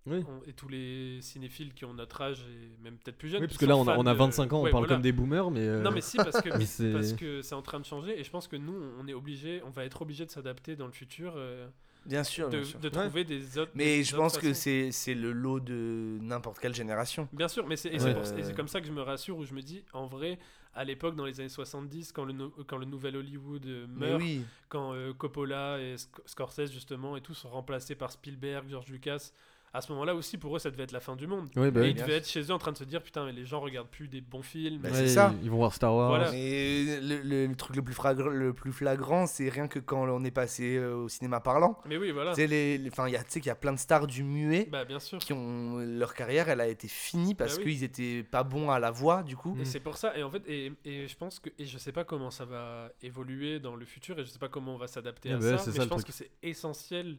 [0.06, 0.24] Oui.
[0.28, 3.48] on- et tous les cinéphiles qui ont notre âge et même peut-être plus jeunes, Oui,
[3.48, 4.88] parce que là, on a, on a de- 25 ans, on parle voilà.
[4.88, 5.62] comme des boomers, mais.
[5.62, 8.24] euh, Non mais si parce que c'est- parce que c'est en train de changer et
[8.24, 10.94] je pense que nous on est obligé, on va être obligé de s'adapter dans le
[10.94, 11.68] futur, euh,
[12.10, 12.80] Bien sûr, de, bien sûr.
[12.80, 12.92] de Ouais.
[13.06, 13.72] trouver des autres.
[13.76, 14.62] Mais des je autres pense que façons.
[14.62, 17.28] c'est c'est le lot de n'importe quelle génération.
[17.32, 18.44] Bien sûr, mais c'est et c'est Ouais.
[18.44, 18.54] Euh.
[18.56, 20.40] comme ça que je me rassure où je me dis en vrai
[20.76, 24.22] à l'époque dans les années 70 quand le no- quand le nouvel Hollywood euh, meurt
[24.22, 24.44] oui.
[24.70, 29.32] quand euh, Coppola et Sc- Scorsese justement et tout sont remplacés par Spielberg, George Lucas,
[29.74, 31.48] à ce moment-là aussi pour eux ça devait être la fin du monde.
[31.56, 31.90] Bah et oui.
[31.92, 33.88] ils devaient être chez eux en train de se dire putain mais les gens regardent
[33.90, 34.82] plus des bons films.
[34.82, 35.34] Bah, c'est ça.
[35.44, 36.10] Ils vont voir Star Wars.
[36.10, 36.32] Voilà.
[36.32, 40.08] Mais le, le- le truc le plus, flagrant, le plus flagrant, c'est rien que quand
[40.08, 41.80] on est passé euh, au cinéma parlant.
[41.88, 42.32] Mais oui voilà.
[42.34, 45.20] Tu sais, les, les- qu'il y a plein de stars du muet Bah bien sûr.
[45.20, 47.74] qui ont leur carrière, elle a été finie parce Bah oui.
[47.74, 49.58] qu'ils étaient pas bons à la voix du coup.
[49.60, 51.92] Et c'est pour ça, et en fait, et, et je pense que, et je sais
[51.92, 54.88] pas comment ça va évoluer dans le futur, et je sais pas comment on va
[54.88, 56.08] s'adapter Ah à bah, ça, mais ça, je pense truc.
[56.08, 57.18] que c'est essentiel,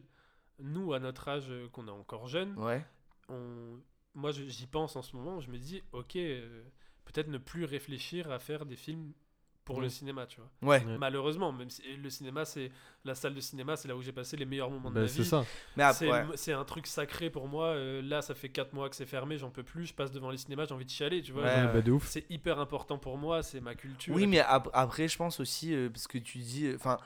[0.59, 2.85] nous, à notre âge, euh, qu'on est encore jeune, Ouais.
[3.29, 3.79] on,
[4.15, 6.63] moi j'y pense en ce moment, je me dis, ok, euh,
[7.05, 9.13] peut-être ne plus réfléchir à faire des films
[9.63, 9.89] pour le Ouais.
[9.89, 10.49] cinéma, tu vois.
[10.69, 10.83] Ouais.
[10.97, 12.71] Malheureusement, même si le cinéma, c'est
[13.05, 15.07] la salle de cinéma, c'est là où j'ai passé les meilleurs moments de Bah, ma
[15.07, 15.27] c'est vie.
[15.27, 15.45] ça.
[15.77, 16.25] Mais après, C'est ouais.
[16.37, 17.67] c'est un truc sacré pour moi.
[17.67, 19.85] euh, là, ça fait 4 mois que c'est fermé, j'en peux plus.
[19.85, 21.43] Je passe devant les cinémas, j'ai envie de chialer, tu vois.
[21.43, 21.99] Ouais, genre, Ouais, bah.
[22.05, 24.13] C'est hyper important pour moi, c'est ma culture.
[24.13, 26.97] Oui, mais ap- après, je pense aussi, euh, parce que tu dis, enfin,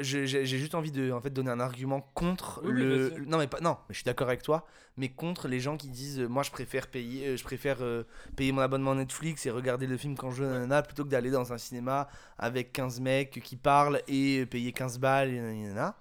[0.00, 3.14] j'ai juste envie de en fait donner un argument contre Oui, le.
[3.26, 5.88] non mais pas, non, mais je suis d'accord avec toi, mais contre les gens qui
[5.88, 8.04] disent, euh, moi je préfère payer, euh, je préfère euh,
[8.36, 11.30] payer mon abonnement Netflix et regarder le film quand je veux, nanana, plutôt que d'aller
[11.30, 12.08] dans un cinéma
[12.38, 15.96] avec 15 mecs qui parlent et payer 15 balles et nanana.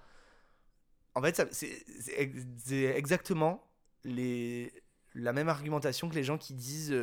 [1.16, 3.64] En fait, c'est exactement
[4.04, 4.72] les,
[5.14, 6.96] la même argumentation que les gens qui disent.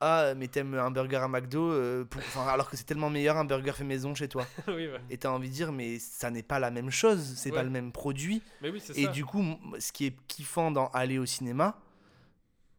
[0.00, 3.36] Ah mais t'aimes un burger à McDo euh, pour- enfin, alors que c'est tellement meilleur
[3.36, 5.00] un burger fait maison chez toi oui, ouais.
[5.10, 7.56] et t'as envie de dire mais ça n'est pas la même chose c'est Ouais.
[7.56, 9.10] pas le même produit Mais oui, c'est et ça.
[9.12, 9.42] du coup
[9.78, 11.78] ce qui est kiffant dans aller au cinéma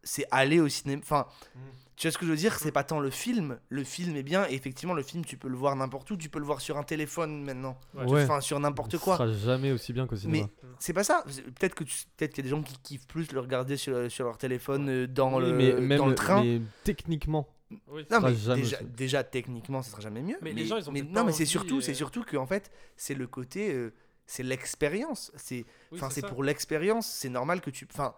[0.05, 1.59] c'est aller au cinéma enfin Mm.
[1.97, 2.57] tu vois ce que je veux dire?
[2.59, 5.47] C'est pas tant le film le film est bien et effectivement le film tu peux
[5.49, 8.05] le voir n'importe où tu peux le voir sur un téléphone maintenant Ouais.
[8.05, 8.23] Ouais.
[8.23, 10.47] enfin sur n'importe Ce quoi sera jamais aussi bien qu'au cinéma.
[10.79, 11.23] c'est pas ça
[11.57, 14.09] peut-être que tu- peut-être qu'il y a des gens qui kiffent plus le regarder sur,
[14.11, 17.47] sur leur téléphone euh, dans, Oui, le, mais même dans le train mais techniquement.
[17.87, 18.05] Oui.
[18.11, 20.87] non sera mais jamais déjà, déjà techniquement ce sera jamais mieux Mais les gens, ils
[20.87, 23.73] ont peut-être non mais c'est surtout c'est euh, surtout que en fait c'est le côté
[23.73, 23.91] euh,
[24.27, 26.27] c'est l'expérience c'est Oui, enfin c'est ça.
[26.27, 28.13] pour l'expérience c'est normal que tu enfin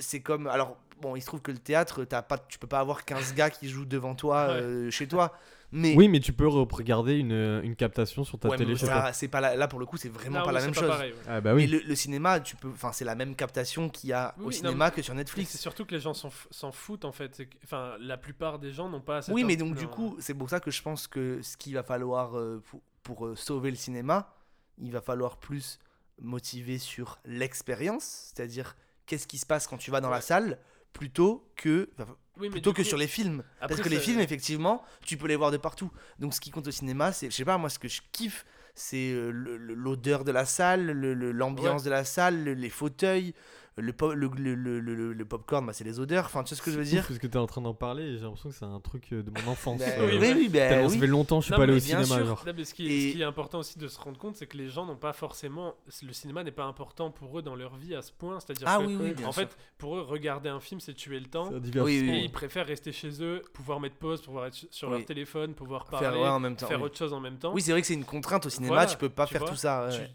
[0.00, 2.80] c'est comme alors bon il se trouve que le théâtre t'as pas tu peux pas
[2.80, 4.52] avoir 15 gars qui jouent devant toi Ouais.
[4.60, 5.32] euh, chez toi
[5.72, 8.86] mais Oui, mais tu peux re- regarder une, une captation sur ta ouais, télé chez
[8.86, 9.12] toi.
[9.12, 10.80] c'est pas la- là pour le coup c'est vraiment pas oui, la c'est même pas
[10.80, 11.18] chose pareil, ouais.
[11.28, 11.66] Ah bah mais oui.
[11.68, 14.50] le, le cinéma tu peux enfin c'est la même captation qu'il y a Oui, au
[14.50, 17.12] cinéma non, que sur C'est Netflix surtout que les gens s'en f- s'en foutent en
[17.12, 17.34] fait.
[17.36, 19.22] C'est Enfin, la plupart des gens n'ont pas.
[19.22, 21.74] cette Oui, mais donc du coup, c'est pour ça que je pense que ce qu'il
[21.74, 24.34] va falloir euh, pour, pour, euh, sauver le cinéma,
[24.78, 25.78] il va falloir plus
[26.20, 28.74] motiver sur l'expérience, c'est-à-dire
[29.10, 30.58] qu'est-ce qui se passe quand tu vas dans la salle,
[30.92, 33.42] plutôt que enfin, Oui, mais plutôt du que coup- sur les films.
[33.60, 35.90] Après, Parce que les films, effectivement, tu peux les voir de partout.
[36.20, 38.44] Donc ce qui compte au cinéma, c'est, je sais pas, moi, ce que je kiffe,
[38.74, 41.86] c'est euh, l'odeur de la salle, le- le- l'ambiance Ouais.
[41.86, 43.34] de la salle, le- les fauteuils,
[43.76, 46.24] le, po- le, le, le, le- le popcorn, bah, c'est les odeurs.
[46.26, 48.16] Enfin, tu sais ce que je veux dire Parce que t'es en train d'en parler
[48.18, 49.78] j'ai l'impression que c'est un truc euh, de mon enfance.
[49.78, 50.90] Bah, euh, oui, oui, bah, oui.
[50.92, 52.24] ça fait longtemps que je suis Non, pas allé au cinéma.
[52.24, 52.42] genre.
[52.46, 54.36] Non, mais ce, qui est, Et- ce qui est important aussi de se rendre compte,
[54.36, 55.74] c'est que les gens n'ont pas forcément.
[56.02, 58.38] Le cinéma n'est pas important pour eux dans leur vie à ce point.
[58.40, 59.42] C'est-à-dire Ah que, oui, oui, bien en sûr.
[59.42, 61.50] fait, pour eux, regarder un film, c'est tuer le temps.
[61.88, 64.96] Et ils préfèrent rester chez eux, pouvoir mettre pause, pouvoir être sur Oui.
[64.98, 66.66] leur téléphone, pouvoir Faire parler, ouais, en même temps.
[66.66, 67.52] faire autre chose en même temps.
[67.54, 69.44] Oui, c'est vrai que c'est une contrainte au cinéma, Voilà, tu peux pas tu faire
[69.44, 69.86] tout ça.
[69.86, 70.12] ouais, Tu-.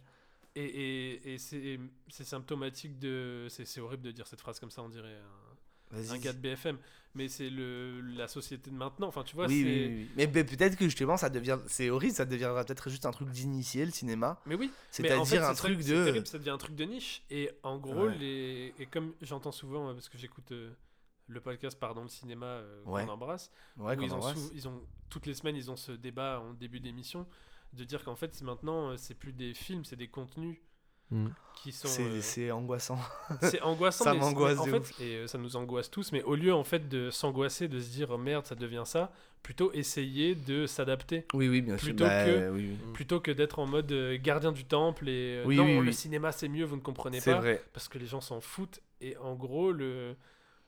[0.56, 3.48] Et, et, et c'est symptomatique de.
[3.50, 5.18] C'est horrible de dire cette phrase comme ça, on dirait.
[5.18, 5.46] un-
[6.12, 6.78] un gars de BFM,
[7.14, 9.08] mais c'est le la société de maintenant.
[9.08, 10.10] Enfin, tu vois, oui.
[10.18, 11.60] Mais peut-être que justement, ça devient.
[11.68, 14.42] C'est horrible, ça deviendra peut-être juste un truc d'initié, le cinéma.
[14.46, 16.06] Mais oui, mais en fait, C'est-à-dire un truc de.
[16.06, 17.24] terrible, ça devient un truc de niche.
[17.30, 18.18] Et en gros, Ouais.
[18.18, 20.72] les et comme j'entends souvent euh, parce que j'écoute euh,
[21.28, 23.06] le podcast pardon le cinéma euh, Ouais.
[23.06, 24.52] qu'on embrasse, Ouais, ils ont, embrasse.
[24.54, 27.26] ils ont toutes les semaines ils ont ce débat en début d'émission
[27.74, 30.58] de dire qu'en fait c'est maintenant euh, c'est plus des films, c'est des contenus
[31.12, 31.28] Mm.
[31.62, 32.98] qui sont C'est euh, c'est angoissant.
[33.44, 35.00] c'est angoissant Ça m'angoisse en fait ouf.
[35.00, 37.90] et euh, ça nous angoisse tous mais au lieu en fait de s'angoisser de se
[37.92, 39.12] dire oh, merde ça devient ça
[39.44, 41.90] plutôt essayer de s'adapter Oui, oui, bien sûr.
[41.90, 42.92] plutôt Bah, que oui, oui.
[42.94, 45.94] plutôt que d'être en mode euh, gardien du temple et Oui, non oui, le oui.
[45.94, 47.64] cinéma c'est mieux vous ne comprenez C'est pas vrai.
[47.72, 50.16] parce que les gens s'en foutent et en gros le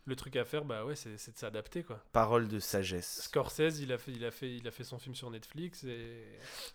[0.08, 3.22] le truc à faire bah ouais c'est de s'adapter quoi Parole de sagesse.
[3.24, 6.24] Scorsese il a fait il a fait il a fait son film sur Netflix et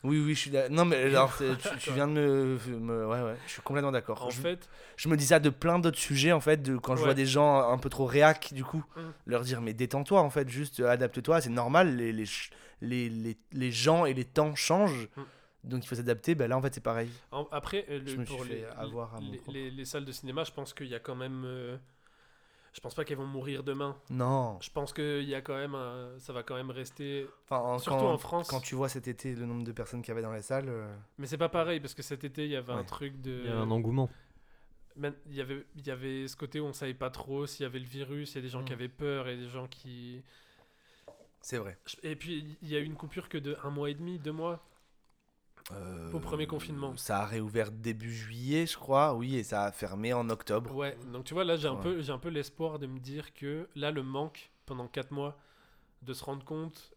[0.05, 0.53] Oui, oui, je suis.
[0.71, 1.45] Non, mais alors, tu,
[1.79, 4.23] tu viens de me, me- Ouais, ouais, je suis complètement d'accord.
[4.25, 6.95] en Je- fait Je me dis ça de plein d'autres sujets en fait, de quand
[6.97, 9.01] je vois des gens un peu trop réac du coup, Mm.
[9.27, 12.27] leur dire mais détends-toi en fait, juste euh, adapte-toi, c'est normal, les, les,
[12.83, 15.23] les, les, les gens et les temps changent, Mm.
[15.65, 17.09] donc il faut s'adapter, ben là en fait c'est pareil.
[17.31, 20.05] En- après, euh, le- Je me suis pour fait les, avoir à mon les salles
[20.05, 21.45] de cinéma, je pense qu'il y a quand même.
[21.47, 21.77] euh,
[22.73, 23.97] je pense pas qu'elles vont mourir demain.
[24.11, 25.75] Non, Je pense qu'il y a quand même.
[25.75, 27.27] un- ça va quand même rester.
[27.45, 28.49] enfin, en- Surtout quand, en France.
[28.49, 30.69] quand tu vois cet été le nombre de personnes qu'il y avait dans les salles,
[30.69, 33.41] euh, Mais c'est pas pareil parce que cet été, il y avait un truc de.
[33.45, 34.09] Il y a un engouement.
[34.97, 37.67] Il y avait, il y avait ce côté où on savait pas trop s'il y
[37.67, 38.77] avait le virus, il y a des gens qui Mm.
[38.77, 40.23] avaient peur et des gens qui.
[41.41, 41.79] c'est vrai.
[42.03, 44.33] Et puis il y a eu une coupure que de un mois et demi, deux
[44.33, 44.63] mois.
[46.13, 46.91] Au premier confinement.
[46.93, 50.75] Euh, Ça a réouvert début juillet, je crois, oui, et ça a fermé en octobre.
[50.75, 51.83] Ouais, donc tu vois, là j'ai un Ouais.
[51.83, 55.39] peu, j'ai un peu l'espoir de me dire que là le manque pendant 4 mois
[56.03, 56.93] de se rendre compte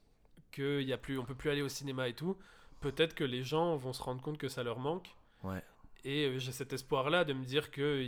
[0.51, 2.37] qu'il y a plus, on peut plus aller au cinéma et tout.
[2.81, 5.15] Peut-être que les gens vont se rendre compte que ça leur manque.
[5.43, 5.63] Ouais.
[6.03, 8.03] Et euh, j'ai cet espoir là de me dire que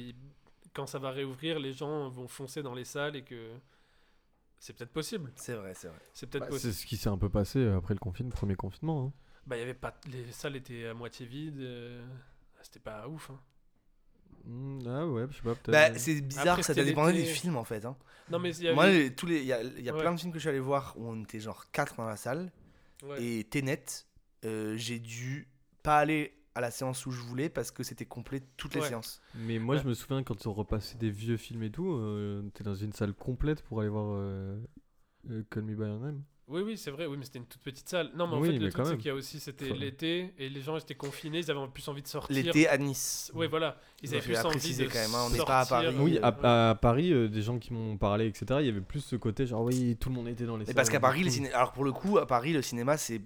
[0.73, 3.49] quand ça va réouvrir, les gens vont foncer dans les salles et que
[4.59, 5.31] c'est peut-être possible.
[5.35, 5.99] C'est vrai, c'est vrai.
[6.13, 6.73] C'est peut-être Bah, possible.
[6.73, 9.05] c'est ce qui s'est un peu passé après le confinement, premier confinement.
[9.07, 9.13] hein.
[9.47, 11.59] Bah il y avait pas, les salles étaient à moitié vides.
[11.59, 12.05] euh,
[12.61, 13.29] C'était pas ouf.
[13.31, 13.39] hein.
[14.45, 15.71] Mm, ah ouais, je sais pas, peut-être.
[15.93, 17.33] Bah, c'est bizarre, Après, ça c'était dépendait du l'été.
[17.33, 17.83] film en fait.
[17.85, 17.95] hein.
[18.29, 19.93] Non mais il y avait- Moi, les- tous les, il y a, il y a
[19.93, 19.99] Ouais.
[20.01, 22.17] plein de films que je suis allé voir où on était genre 4 dans la
[22.17, 22.51] salle.
[23.03, 23.23] ouais.
[23.23, 23.85] Et Tenet,
[24.45, 25.47] euh, j'ai dû
[25.83, 28.87] pas aller à la séance où je voulais parce que c'était complet toutes les Ouais.
[28.89, 29.21] séances.
[29.35, 29.81] Mais moi, Ouais.
[29.83, 32.91] je me souviens quand on repassait des vieux films et tout, euh, t'es dans une
[32.93, 34.59] salle complète pour aller voir euh,
[35.29, 36.23] euh, Call Me By Your Name.
[36.49, 38.09] Oui, oui, c'est vrai, oui, mais c'était une toute petite salle.
[38.15, 40.47] Non, mais en Oui, fait, le truc, c'est qu'il y a aussi, c'était l'été, et
[40.47, 42.33] les gens étaient confinés, ils avaient plus envie de sortir.
[42.33, 43.31] L'été à Nice.
[43.35, 43.75] Ouais, voilà.
[44.01, 45.91] Ils Il avaient plus envie de quand même, hein, on n'est pas à sortir.
[45.91, 45.97] Paris.
[45.99, 48.79] Oui, euh, à, à Paris, euh, des gens qui m'ont parlé, etc., il y avait
[48.79, 50.75] plus ce côté genre, oui, tout le monde était dans les Mais salles.
[50.75, 51.33] parce qu'à Paris, les cool.
[51.33, 53.21] ciné- alors pour le coup, à Paris, le cinéma, c'est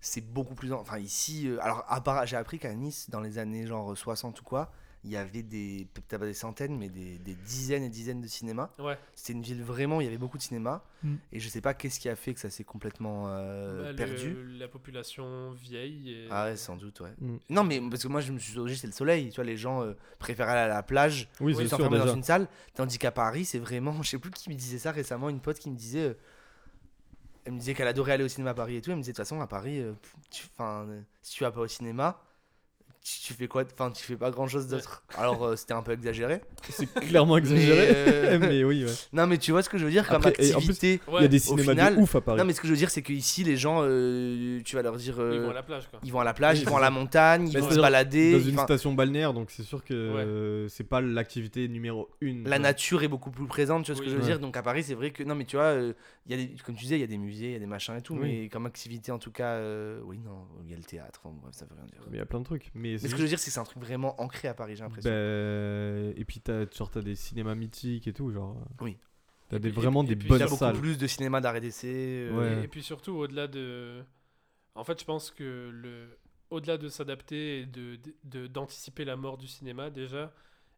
[0.00, 0.72] c'est beaucoup plus.
[0.72, 3.96] en- Enfin, ici, euh, alors à part, j'ai appris qu'à Nice, dans les années genre
[3.96, 4.72] 60 ou quoi,
[5.04, 8.26] il y avait des, peut-être pas des centaines, mais des, des dizaines et dizaines de
[8.26, 8.70] cinémas.
[8.78, 8.98] Ouais.
[9.14, 10.82] C'était une ville vraiment, il y avait beaucoup de cinémas.
[11.02, 11.14] Mm.
[11.32, 13.96] Et je sais pas qu'est-ce qui a fait que ça s'est complètement euh, Bah, le-
[13.96, 14.36] perdu.
[14.58, 16.10] la population vieille.
[16.10, 16.28] Et...
[16.30, 17.12] Ah ouais, sans doute, ouais.
[17.20, 17.36] Mm.
[17.50, 19.28] Non, mais parce que moi, je me suis logé, c'est le soleil.
[19.28, 22.22] Tu vois, les gens euh, préfèrent aller à la plage Oui, sûr, s'enfermer dans une
[22.22, 22.48] salle.
[22.74, 24.02] Tandis qu'à Paris, c'est vraiment.
[24.02, 26.00] Je sais plus qui me disait ça récemment, une pote qui me disait.
[26.08, 26.14] euh,
[27.44, 28.90] elle me disait qu'elle adorait aller au cinéma à Paris et tout.
[28.90, 29.92] Elle me disait de toute façon, à Paris, euh,
[30.30, 32.18] tu- 'fin, euh, si tu vas pas au cinéma,
[33.04, 35.02] tu, tu fais quoi Enfin, tu fais pas grand chose d'autre.
[35.18, 36.40] Alors, euh, c'était un peu exagéré.
[36.70, 37.88] C'est clairement exagéré.
[37.94, 38.90] euh, Mais, oui, ouais.
[39.12, 41.00] Non, mais tu vois ce que je veux dire comme Après, plus, activité.
[41.08, 42.38] Il y a des au cinémas final- de ouf à Paris.
[42.38, 44.96] Non, mais ce que je veux dire, c'est qu'ici, les gens, euh, tu vas leur
[44.96, 45.16] dire.
[45.20, 46.00] Ils vont à la plage, quoi.
[46.02, 48.32] ils vont à la plage, ils vont à la montagne, ils vont se balader.
[48.32, 52.48] Dans une station balnéaire, donc c'est sûr que euh, c'est pas l'activité numéro une.
[52.48, 54.26] la nature est beaucoup plus présente, tu vois ce que je veux Ouais.
[54.26, 54.38] dire.
[54.40, 55.92] Donc à Paris, c'est vrai que non, mais tu vois, euh,
[56.26, 57.58] il y a des, comme tu disais, il y a des musées, il y a
[57.58, 58.20] des machins et tout, Oui.
[58.42, 61.36] mais comme activité en tout cas, euh, oui, non, il y a le théâtre, enfin,
[61.40, 62.00] bref, ça veut rien dire.
[62.10, 62.70] Mais il y a plein de trucs.
[62.74, 64.76] Mais, ce que je veux dire, c'est que c'est un truc vraiment ancré à Paris,
[64.76, 65.10] j'ai l'impression.
[65.10, 68.56] Ben, et puis t'as genre t'as des cinémas mythiques et tout genre.
[68.80, 68.96] Oui.
[69.50, 70.78] T'as Et des puis- vraiment et des puis, il y bonnes a beaucoup salles.
[70.78, 71.92] plus de cinéma d'arrêt d'essai.
[72.30, 72.60] euh, Ouais.
[72.60, 74.02] Et, et puis surtout, au-delà de.
[74.74, 76.18] En fait, je pense que le.
[76.50, 80.32] Au-delà de s'adapter et de, de- d'anticiper la mort du cinéma, déjà,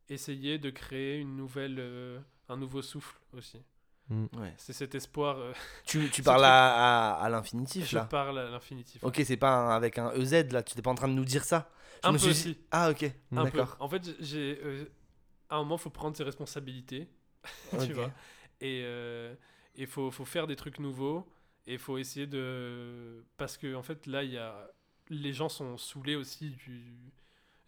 [0.08, 2.18] essayer de créer une nouvelle, euh,
[2.48, 3.58] un nouveau souffle aussi.
[4.10, 4.54] Ouais.
[4.56, 5.38] C'est cet espoir.
[5.38, 5.52] euh,
[5.86, 8.04] Tu, tu parles truc- à, à, à l'infinitif je là.
[8.04, 9.02] parle à l'infinitif.
[9.04, 11.24] Ok, c'est pas un- avec un EZ là, tu n'es pas en train de nous
[11.24, 11.70] dire ça.
[12.02, 13.02] Je Un me peu suis Ah ok,
[13.32, 13.58] Un peu.
[13.58, 13.76] d'accord.
[13.80, 14.60] En fait, j'ai.
[14.62, 14.84] euh,
[15.48, 17.08] à un moment, faut prendre ses responsabilités.
[17.86, 18.10] tu vois.
[18.60, 18.84] Et
[19.76, 21.26] il faut, faut faire des trucs nouveaux.
[21.66, 23.24] Et il faut essayer de.
[23.36, 24.70] Parce que, en fait, là, il y a.
[25.08, 26.96] Les gens sont saoulés aussi du,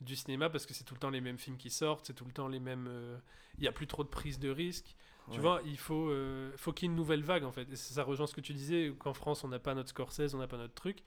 [0.00, 2.24] du cinéma parce que c'est tout le temps les mêmes films qui sortent, c'est tout
[2.24, 2.86] le temps les mêmes.
[2.88, 3.16] euh,
[3.58, 4.94] Il y a plus trop de prise de risque.
[5.30, 5.42] Tu Ouais.
[5.42, 7.68] vois, il faut, euh, faut qu'il y ait une nouvelle vague en fait.
[7.70, 10.38] Et ça rejoint ce que tu disais, qu'en France on n'a pas notre Scorsese, on
[10.38, 11.04] n'a pas notre truc.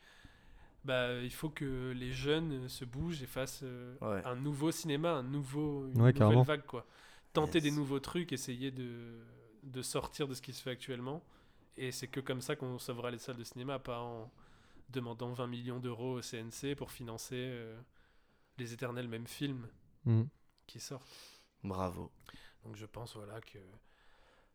[0.84, 4.22] Bah, il faut que les jeunes euh, se bougent et fassent euh, Ouais.
[4.26, 6.43] un nouveau cinéma, un nouveau, une Ouais, nouvelle carrément.
[6.43, 6.85] vague quoi.
[7.34, 7.64] Tenter Yes.
[7.64, 9.19] des nouveaux trucs, essayer de,
[9.64, 11.23] de sortir de ce qui se fait actuellement.
[11.77, 14.31] Et c'est que comme ça qu'on sauvera les salles de cinéma, pas en
[14.89, 17.80] demandant 20 millions d'euros au CNC pour financer euh,
[18.57, 19.68] les éternels mêmes films
[20.06, 20.27] Mhm.
[20.68, 21.07] qui sortent.
[21.64, 22.11] Bravo.
[22.65, 23.60] Donc je pense voilà que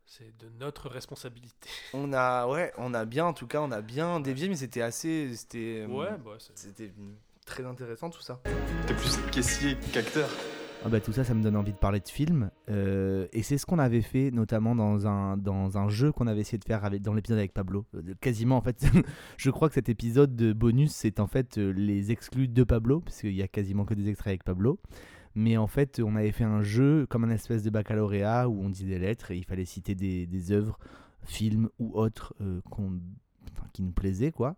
[0.06, 1.68] c'est de notre responsabilité.
[1.94, 4.82] On a, ouais, on a bien, en tout cas, on a bien dévié, mais c'était
[4.82, 5.34] assez.
[5.34, 5.84] C'était.
[5.84, 6.92] euh, Ouais, bah, C'était
[7.44, 8.40] très intéressant tout ça.
[8.86, 10.28] T'es plus caissier qu'acteur.
[10.84, 12.50] Ah bah tout ça, ça me donne envie de parler de films.
[12.68, 16.42] Euh, et c'est ce qu'on avait fait notamment dans un, dans un jeu qu'on avait
[16.42, 17.86] essayé de faire avec, dans l'épisode avec Pablo.
[17.94, 18.84] Euh, Quasiment en fait,
[19.36, 23.00] je crois que cet épisode de bonus, c'est en fait euh, les exclus de Pablo,
[23.00, 24.78] parce qu'il y a quasiment que des extraits avec Pablo.
[25.36, 28.70] Mais en fait, on avait fait un jeu comme un espèce de baccalauréat où on
[28.70, 30.78] disait des lettres et il fallait citer des, des œuvres,
[31.24, 34.56] films ou autres euh, enfin, qui nous plaisaient, quoi.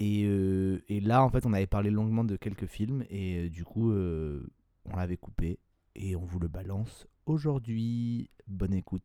[0.00, 3.48] Et, euh, et là, en fait, on avait parlé longuement de quelques films et euh,
[3.48, 4.44] du coup, euh,
[4.84, 5.60] on l'avait coupé
[5.94, 8.28] et on vous le balance aujourd'hui.
[8.48, 9.02] Bonne écoute.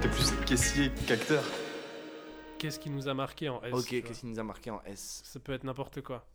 [0.00, 1.44] T'es plus caissier qu'acteur.
[2.58, 5.20] Qu'est-ce qui nous a marqué en S Ok, qu'est-ce qui nous a marqué en S?
[5.24, 6.26] Ça peut être n'importe quoi.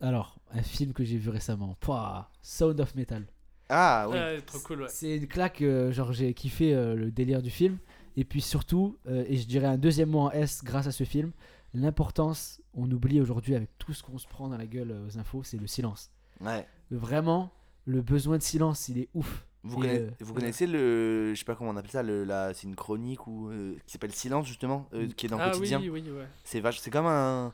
[0.00, 1.76] Alors, un film que j'ai vu récemment.
[1.80, 3.24] Pouah, Sound of Metal.
[3.68, 4.14] Ah oui.
[4.16, 4.88] Ouais, trop cool, ouais.
[4.88, 7.78] C'est une claque, euh, genre j'ai kiffé euh, le délire du film.
[8.16, 11.04] Et puis surtout, euh, et je dirais un deuxième mot en S grâce à ce
[11.04, 11.30] film,
[11.74, 15.18] l'importance, on oublie aujourd'hui avec tout ce qu'on se prend dans la gueule euh, aux
[15.18, 16.10] infos, c'est le silence.
[16.40, 16.66] Ouais.
[16.90, 17.52] Vraiment,
[17.84, 19.44] le besoin de silence, il est ouf.
[19.64, 21.32] Vous, connaissez, euh, vous connaissez le.
[21.34, 23.92] Je sais pas comment on appelle ça, le, la, c'est une chronique ou, euh, qui
[23.92, 25.80] s'appelle Silence justement, euh, qui est dans le Ah quotidien.
[25.80, 26.26] oui, oui, ouais.
[26.44, 27.52] C'est vache, c'est comme un,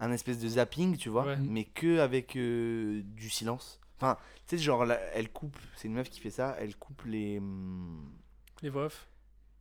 [0.00, 1.36] un espèce de zapping, tu vois, Ouais.
[1.38, 3.80] mais que avec euh, du silence.
[3.98, 4.16] Enfin,
[4.46, 7.38] tu sais, genre, là, elle coupe, c'est une meuf qui fait ça, elle coupe les.
[7.38, 8.10] hum,
[8.62, 9.06] Les voix off.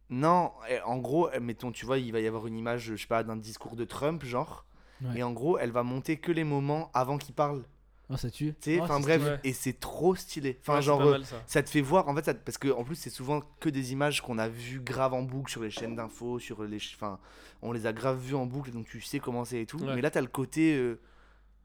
[0.10, 3.08] Non, elle- en gros, mettons, tu vois, il va y avoir une image, je sais
[3.08, 4.66] pas, d'un discours de Trump, genre,
[5.02, 5.20] Ouais.
[5.20, 7.64] et en gros, elle va monter que les moments avant qu'il parle.
[8.10, 8.54] Oh, ça tue.
[8.62, 9.38] Tu sais, Oh, enfin bref, stylé.
[9.44, 10.58] et c'est trop stylé.
[10.62, 11.42] Enfin, Ouais, c'est genre, euh, mal, ça.
[11.48, 11.64] ça.
[11.64, 14.22] te fait voir, en fait, ça parce que en plus, c'est souvent que des images
[14.22, 16.78] qu'on a vues grave en boucle sur les chaînes d'infos, sur les.
[16.96, 17.20] Enfin,
[17.64, 19.80] on les a grave vues en boucle, donc tu sais comment c'est et tout.
[19.80, 19.96] Ouais.
[19.96, 21.00] Mais là, t'as le côté euh,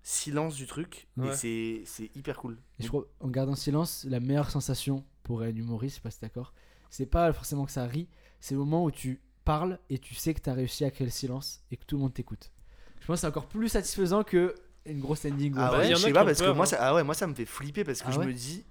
[0.03, 1.29] silence du truc, Ouais.
[1.29, 2.57] et c'est- c'est hyper cool.
[2.79, 6.11] Et je crois, en gardant silence, la meilleure sensation pour un humoriste, je sais pas
[6.11, 6.55] si t'es d'accord,
[6.89, 8.09] c'est pas forcément que ça rit,
[8.41, 11.11] c'est le moment où tu parles et tu sais que t'as réussi à créer le
[11.13, 12.51] silence et que tout le monde t'écoute.
[13.01, 14.55] Je pense que c'est encore plus satisfaisant que
[14.87, 15.55] une grosse ending.
[15.57, 16.67] Ah ouais, je a sais pas, parce que moi, hein.
[16.67, 18.65] ça, ah ouais, moi, ça me fait flipper parce que Ah je ouais me dis,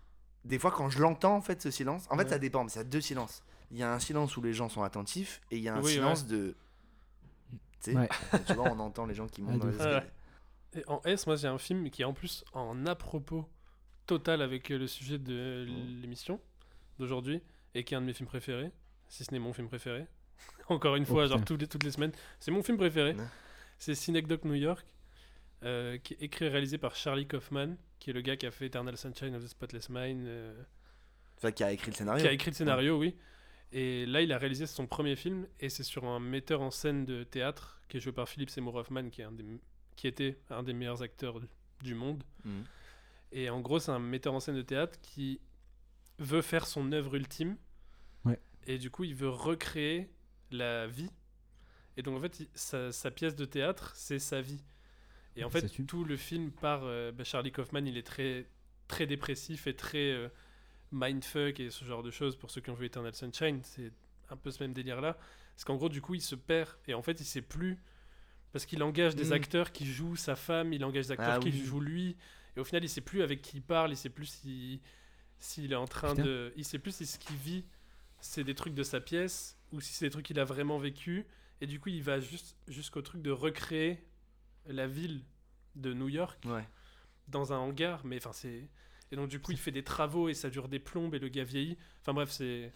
[0.45, 2.30] des fois, quand je l'entends, en fait, ce silence, en fait, Ouais.
[2.30, 3.44] ça dépend, mais ça a deux silences.
[3.72, 5.81] Il y a un silence où les gens sont attentifs, et il y a un
[5.81, 6.56] Oui, silence de.
[7.81, 8.10] Tu sais,
[8.48, 10.07] tu vois, on entend les gens qui Ah, montent dans de les escaliers.
[10.76, 13.48] Et en S, moi j'ai un film qui est en plus en à-propos
[14.06, 16.02] total avec euh, le sujet de Mm.
[16.02, 16.40] l'émission
[16.99, 17.41] d'aujourd'hui
[17.73, 18.72] et qui est un de mes films préférés,
[19.07, 20.06] si ce n'est mon film préféré.
[20.69, 21.45] Encore une Oh, fois, genre putain.
[21.45, 22.11] toutes les, toutes les semaines.
[22.40, 23.15] C'est mon film préféré.
[23.80, 24.86] C'est Synecdoche New York,
[25.64, 28.52] euh, qui est écrit et réalisé par Charlie Kaufman, qui est le gars qui a
[28.52, 30.64] fait Eternal Sunshine of the Spotless Mind, euh,
[31.38, 32.22] Enfin, qui a écrit le scénario.
[32.22, 33.15] qui a écrit le scénario, oui.
[33.72, 37.06] Et là, il a réalisé son premier film, et c'est sur un metteur en scène
[37.06, 39.45] de théâtre qui est joué par Philip Seymour Hoffman, qui, est un des,
[39.95, 41.40] qui était un des meilleurs acteurs
[41.81, 42.23] du- monde.
[42.44, 42.64] Mhm.
[43.31, 45.40] Et en gros, c'est un metteur en scène de théâtre qui
[46.18, 47.56] veut faire son œuvre ultime.
[48.26, 48.40] Ouais.
[48.68, 50.10] Et du coup, il veut recréer
[50.52, 51.10] la vie.
[51.95, 54.61] Et donc, en fait, il- sa, sa pièce de théâtre, c'est sa vie.
[55.40, 58.45] Et en fait, tout le film par euh, bah, Charlie Kaufman, il est très,
[58.88, 60.28] très dépressif et très euh,
[60.91, 62.36] mindfuck et ce genre de choses.
[62.36, 63.91] Pour ceux qui ont vu Eternal Sunshine, c'est
[64.30, 65.18] un peu ce même délire-là.
[65.56, 66.70] Parce qu'en gros, du coup, il se perd.
[66.88, 67.78] Et en fait, il sait plus.
[68.52, 69.34] Parce qu'il engage des Mm.
[69.34, 71.64] acteurs qui jouent sa femme, il engage des acteurs Ah qui oui.
[71.66, 72.18] jouent lui.
[72.56, 74.82] Et au final, il sait plus avec qui il parle, il sait plus si
[75.38, 76.24] s'il est en train Putain.
[76.26, 76.53] de.
[76.57, 77.64] Il sait plus si ce qu'il vit,
[78.20, 81.26] c'est des trucs de sa pièce ou si c'est des trucs qu'il a vraiment vécu.
[81.61, 84.03] Et du coup, il va juste jusqu'au truc de recréer
[84.68, 85.23] la ville
[85.76, 86.68] de New York Ouais.
[87.27, 88.06] dans un hangar.
[88.06, 88.69] Mais enfin, c'est.
[89.11, 91.30] Et donc, du coup, il fait des travaux et ça dure des plombes et le
[91.30, 91.77] gars vieillit.
[92.02, 92.72] Enfin, bref, c'est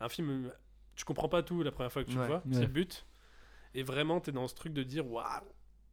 [0.00, 0.52] un film.
[0.96, 2.22] Tu comprends pas tout la première fois que tu Ouais.
[2.22, 3.06] le vois, c'est le but.
[3.74, 5.44] Et vraiment, t'es dans ce truc de dire waouh!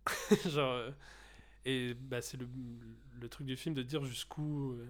[0.47, 0.71] Genre.
[0.73, 0.91] euh,
[1.65, 2.47] Et bah, c'est le,
[3.19, 4.85] le truc du film de dire jusqu'où euh,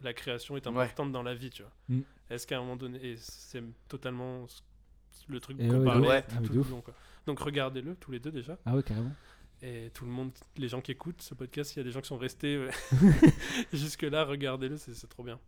[0.00, 0.72] la création est Ouais.
[0.72, 1.72] importante dans la vie, tu vois.
[1.88, 2.00] Mm.
[2.30, 2.98] Est-ce qu'à un moment donné.
[3.06, 4.46] Et c'est totalement
[5.28, 6.22] le truc qu'on ouais, parlait ouais.
[6.22, 6.94] tout, Ah, tout long, quoi.
[7.26, 8.58] Donc regardez-le, tous les deux déjà.
[8.66, 9.12] Ah ouais, carrément.
[9.62, 12.00] Et tout le monde, les gens qui écoutent ce podcast, il y a des gens
[12.00, 12.70] qui sont restés euh,
[13.72, 15.38] jusque-là, regardez-le, c'est trop bien.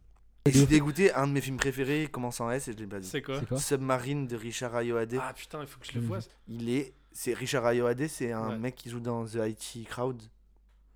[0.47, 2.87] Et je suis dégoûté, un de mes films préférés commence en S et je l'ai
[2.87, 3.09] pas dit.
[3.09, 5.17] C'est quoi quoi Submarine de Richard Ayoade.
[5.21, 6.19] Ah putain, il faut que je le voie.
[6.49, 6.93] Il est.
[7.13, 8.59] C'est Richard Ayoade, c'est un Ouais.
[8.59, 10.21] mec qui joue dans The IT Crowd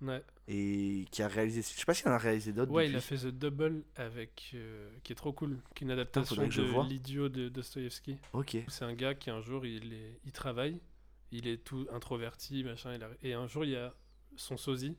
[0.01, 1.61] Ouais, et qui a réalisé.
[1.61, 2.71] Je sais pas s'il en a réalisé d'autres.
[2.71, 4.51] ouais il a fait The Double avec.
[4.53, 8.17] euh, qui est trop cool, qui est une adaptation de l'idiot de Dostoevsky.
[8.33, 8.57] Ok.
[8.69, 10.79] C'est un gars qui un jour il, est, il travaille,
[11.31, 13.93] il est tout introverti, machin, il a- et un jour il y a
[14.35, 14.95] son sosie,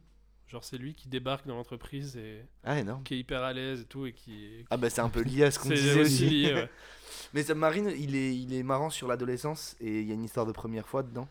[0.48, 3.05] Genre, c'est lui qui débarque dans l'entreprise et Ah, énorme.
[3.05, 4.07] qui est hyper à l'aise et tout.
[4.07, 4.65] Et qui.
[4.69, 6.28] Ah, bah, c'est un peu lié à ce qu'on disait aussi aussi.
[6.28, 6.69] lié, ouais.
[7.35, 10.47] Mais Submarine, il est, il est marrant sur l'adolescence et il y a une histoire
[10.47, 11.28] de première fois dedans.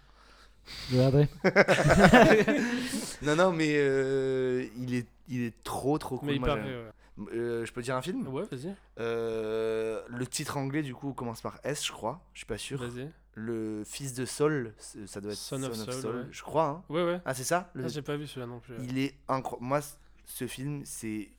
[0.89, 1.27] Je regarderai.
[3.23, 6.27] non, non, mais euh, il, est, il est trop trop cool.
[6.29, 6.85] Mais il Moi, paraît, j'aime.
[6.85, 6.91] ouais.
[7.33, 8.25] Euh, je peux dire un film?
[8.27, 8.73] Ouais, vas-y.
[8.99, 12.21] Euh, le titre anglais du coup commence par S, je crois.
[12.33, 12.79] Je suis pas sûr.
[12.81, 13.09] Vas-y.
[13.41, 16.27] Le fils de Saul, ça doit être Son of Saul, ouais.
[16.31, 16.67] je crois.
[16.67, 16.83] hein.
[16.93, 17.21] Ouais, ouais.
[17.25, 18.75] Ah, c'est ça le- Ah, j'ai pas vu celui-là non plus.
[18.75, 18.83] ouais.
[18.83, 19.65] Il est incroyable.
[19.65, 19.79] Moi,
[20.25, 21.29] ce film, c'est.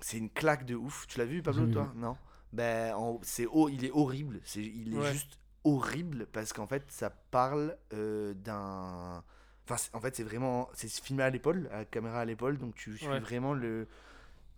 [0.00, 1.06] C'est une claque de ouf.
[1.06, 1.92] Tu l'as vu, Pablo, toi?
[1.96, 2.16] Non?
[2.52, 4.40] Ben, en- c'est il est horrible.
[4.44, 5.12] C'est, il est Ouais.
[5.12, 9.24] juste horrible parce qu'en fait, ça parle euh, d'un.
[9.68, 10.68] Enfin, en fait, c'est vraiment.
[10.74, 13.20] C'est filmé à l'épaule, à la caméra à l'épaule, donc tu suis Ouais.
[13.20, 13.86] vraiment le.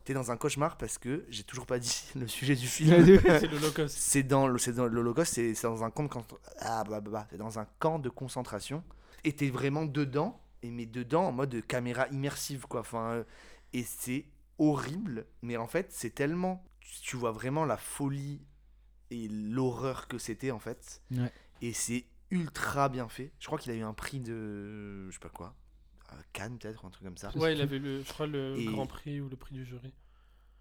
[0.06, 3.18] T'es dans un cauchemar parce que j'ai toujours pas dit le sujet du film.
[3.20, 3.98] C'est l'Holocauste.
[3.98, 6.10] C'est dans l'Holocauste, c'est dans un camp de
[6.60, 8.84] ah, bah, bah, bah, c'est dans un camp de concentration.
[9.24, 12.80] Et t'es vraiment dedans, et mais dedans en mode caméra immersive quoi.
[12.80, 13.24] Enfin, euh,
[13.72, 14.26] et c'est
[14.58, 16.64] horrible, mais en fait c'est tellement,
[17.02, 18.40] tu- vois vraiment la folie
[19.10, 21.02] et l'horreur que c'était en fait.
[21.10, 21.32] Ouais.
[21.62, 23.32] Et c'est ultra bien fait.
[23.40, 25.54] Je crois qu'il a eu un prix de, je sais pas quoi,
[26.32, 27.30] Cannes peut-être un truc comme ça.
[27.36, 29.92] Ouais, il avait le, je crois le Et- Grand Prix ou le prix du jury.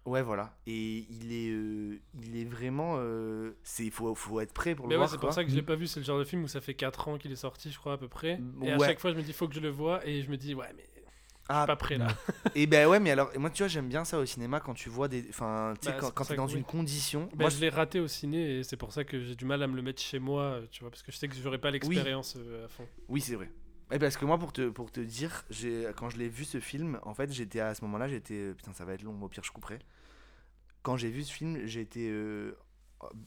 [0.04, 0.56] Ouais, voilà.
[0.68, 2.94] Et il est, euh, il est vraiment.
[2.98, 5.10] euh, c'est, faut, faut être prêt pour Mais le ouais, voir.
[5.10, 5.88] c'est pour ça que je l'ai pas vu.
[5.88, 7.94] C'est le genre de film où ça fait 4 ans qu'il est sorti, je crois,
[7.94, 8.40] à peu près.
[8.62, 8.86] Et à Ouais.
[8.86, 10.06] chaque fois, je me dis, faut que je le vois.
[10.06, 11.00] Et je me dis, ouais, mais je
[11.48, 12.06] Ah, suis pas prêt là.
[12.54, 14.88] Et ben ouais, mais alors, moi, tu vois, j'aime bien ça au cinéma quand tu
[14.90, 15.26] vois des.
[15.28, 16.64] Enfin, tu sais, Bah, quand, quand t'es dans une oui.
[16.64, 17.24] condition.
[17.32, 19.60] Bah, moi, je l'ai raté au ciné et c'est pour ça que j'ai du mal
[19.60, 21.58] à me le mettre chez moi, euh, tu vois, parce que je sais que j'aurais
[21.58, 22.86] pas l'expérience euh, à fond.
[23.08, 23.50] Oui, c'est vrai.
[23.92, 26.58] Et parce que moi, pour te, pour te dire, j'ai, quand je l'ai vu ce
[26.58, 28.52] film, en fait, j'étais à ce moment-là, j'étais.
[28.56, 29.78] Putain, ça va être long, au pire, je couperai.
[30.82, 32.52] Quand j'ai vu ce film, j'étais euh,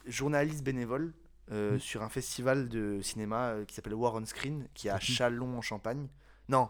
[0.06, 1.14] journaliste bénévole
[1.52, 1.80] euh, Mm.
[1.80, 5.58] sur un festival de cinéma euh, qui s'appelle War on Screen, qui est à Chalon
[5.58, 6.08] en Champagne.
[6.48, 6.70] Non,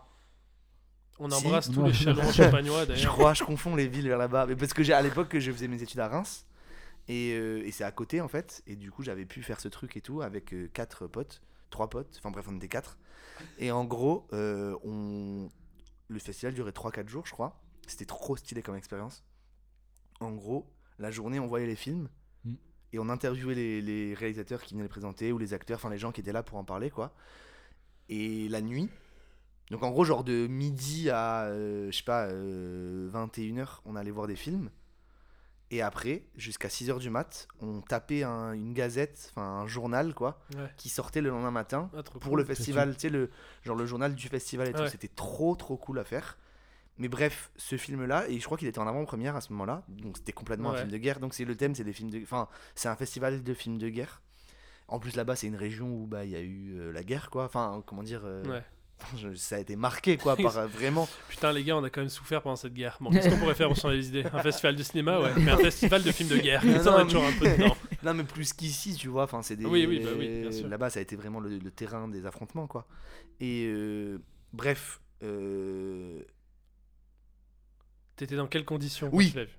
[1.17, 1.45] On Si.
[1.47, 3.11] embrasse tous les chalons champagnois je d'ailleurs.
[3.13, 4.45] crois, je confonds les villes vers là-bas.
[4.45, 6.45] Mais parce que j'ai à l'époque que je faisais mes études à Reims.
[7.09, 8.61] Et, euh, et c'est à côté en fait.
[8.67, 11.89] Et du coup, j'avais pu faire ce truc et tout avec euh, quatre potes, trois
[11.89, 12.15] potes.
[12.17, 12.97] Enfin bref, on était quatre.
[13.57, 15.49] Et en gros, euh, on...
[16.07, 17.61] le festival durait 3-4 jours, je crois.
[17.87, 19.23] C'était trop stylé comme expérience.
[20.19, 22.09] En gros, la journée, on voyait les films.
[22.43, 22.55] Mm.
[22.93, 25.97] Et on interviewait les, les réalisateurs qui venaient les présenter ou les acteurs, enfin les
[25.97, 27.13] gens qui étaient là pour en parler, quoi.
[28.09, 28.89] Et la nuit,
[29.71, 34.27] donc en gros, genre de midi à, euh, je sais pas, 21h, on allait voir
[34.27, 34.69] des films.
[35.71, 40.39] Et après, jusqu'à 6h du mat, on tapait un- une gazette, enfin un journal, quoi,
[40.55, 40.69] Ouais.
[40.77, 42.39] qui sortait le lendemain matin Ah, pour cool.
[42.39, 43.29] le festival, tu sais, le,
[43.63, 44.81] genre le journal du festival et tout.
[44.81, 44.89] Ouais.
[44.89, 46.37] C'était trop, trop cool à faire.
[46.97, 50.17] Mais bref, ce film-là, et je crois qu'il était en avant-première à ce moment-là, donc
[50.17, 51.19] c'était complètement un film de guerre.
[51.19, 53.89] Donc c'est le thème, c'est des films de, enfin, c'est un festival de films de
[53.89, 54.21] guerre.
[54.87, 57.29] En plus là-bas, c'est une région où bah il y a eu euh, la guerre,
[57.29, 57.45] quoi.
[57.45, 58.59] Enfin, comment dire, euh,
[59.35, 61.07] ça a été marqué, quoi, par euh, vraiment.
[61.29, 62.97] Putain, les gars, on a quand même souffert pendant cette guerre.
[62.99, 64.25] Bon, qu'est-ce qu'on pourrait faire au changer les idées?
[64.33, 65.31] Un festival de cinéma, ouais.
[65.37, 66.63] Mais un festival de films de guerre.
[66.65, 67.77] Non, toujours un peu mais- dedans.
[68.03, 69.23] Non, mais plus qu'ici, tu vois.
[69.23, 69.65] Enfin, c'est des.
[69.65, 70.67] Oui, oui, bah oui, bien sûr.
[70.69, 72.87] Là-bas, ça a été vraiment le, le terrain des affrontements, quoi.
[73.41, 74.19] Et euh,
[74.53, 75.01] bref.
[75.23, 76.21] euh,
[78.15, 79.31] T'étais dans quelles conditions quand Oui.
[79.31, 79.57] tu l'as vu?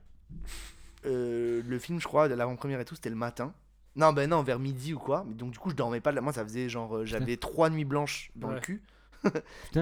[1.06, 3.52] Euh, le film, je crois, de l'avant-première et tout, c'était le matin.
[3.96, 5.26] Non, ben non, vers midi ou quoi.
[5.28, 6.12] Donc, du coup, je dormais pas.
[6.12, 7.04] Moi, ça faisait genre.
[7.04, 8.82] J'avais trois nuits blanches dans le cul.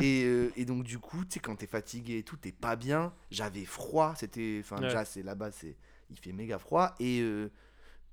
[0.01, 2.77] Et, euh, et donc, du coup, tu sais, quand t'es fatigué et tout, t'es pas
[2.77, 3.13] bien.
[3.31, 4.15] J'avais froid.
[4.17, 4.59] C'était.
[4.63, 4.83] Enfin, Ouais.
[4.89, 5.77] déjà, c'est là-bas, c'est.
[6.11, 6.95] Il fait méga froid.
[7.01, 7.51] Et, euh,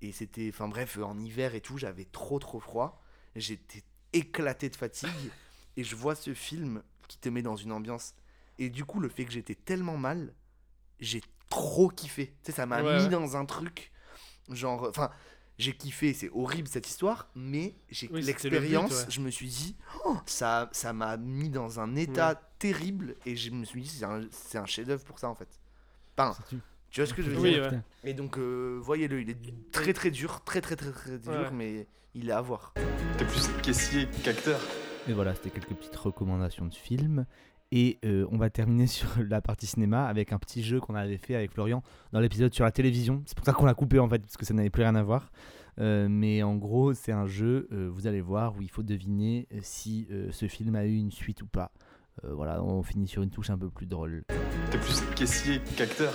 [0.01, 0.49] et c'était.
[0.53, 3.01] Enfin, bref, en hiver et tout, j'avais trop, trop froid.
[3.35, 3.83] J'étais
[4.13, 5.09] éclaté de fatigue.
[5.77, 8.13] et je vois ce film qui te met dans une ambiance.
[8.59, 10.33] Et du coup, le fait que j'étais tellement mal,
[10.99, 12.27] j'ai trop kiffé.
[12.43, 13.91] Tu sais, ça m'a Ouais, mis dans un truc.
[14.49, 14.87] Genre.
[14.89, 15.09] Enfin.
[15.57, 19.05] J'ai kiffé, c'est horrible cette histoire, mais j'ai Oui, le l'expérience, ouais.
[19.09, 19.75] je me suis dit,
[20.05, 24.01] oh, ça ça m'a mis dans un état terrible et je me suis dit,
[24.31, 25.47] c'est un, chef-d'œuvre pour ça en fait.
[26.17, 26.59] Enfin, tu-
[26.89, 27.71] tu vois ce que je veux Oui, dire?
[27.71, 27.79] ouais.
[28.03, 29.37] Et donc, euh, voyez-le, il est
[29.71, 31.51] très très dur, très très très très dur, Ouais.
[31.51, 32.73] mais il est à voir.
[33.17, 34.59] T'es plus caissier qu'acteur.
[35.07, 37.25] Et voilà, c'était quelques petites recommandations de films.
[37.71, 41.17] Et euh, on va terminer sur la partie cinéma avec un petit jeu qu'on avait
[41.17, 43.23] fait avec Florian dans l'épisode sur la télévision.
[43.25, 45.03] C'est pour ça qu'on l'a coupé en fait, parce que ça n'avait plus rien à
[45.03, 45.31] voir.
[45.79, 49.47] Euh, mais en gros, c'est un jeu, euh, vous allez voir, où il faut deviner
[49.61, 51.71] si euh, ce film a eu une suite ou pas.
[52.23, 54.23] Euh, voilà, on finit sur une touche un peu plus drôle.
[54.71, 56.13] T'es plus caissier qu'acteur.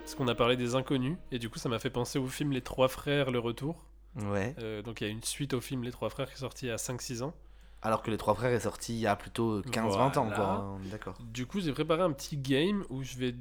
[0.00, 1.16] Parce qu'on a parlé des inconnus.
[1.30, 3.84] Et du coup, ça m'a fait penser au film Les Trois Frères, Le Retour.
[4.16, 4.54] Ouais.
[4.58, 6.70] Euh, donc, il y a une suite au film Les Trois Frères qui est sorti
[6.70, 7.34] à 5-6 ans.
[7.84, 10.78] Alors que Les Trois Frères est sorti il y a plutôt 15-20 ans, quoi.
[10.90, 11.18] D'accord.
[11.20, 13.34] Du coup, j'ai préparé un petit game où je vais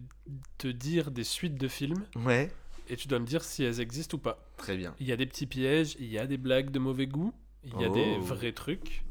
[0.58, 2.04] te dire des suites de films.
[2.16, 2.52] Ouais,
[2.90, 4.40] Et tu dois me dire si elles existent ou pas.
[4.58, 4.96] très bien.
[5.00, 7.80] Il y a des petits pièges, il y a des blagues de mauvais goût, il
[7.80, 8.22] y a des Oh.
[8.22, 9.04] vrais trucs.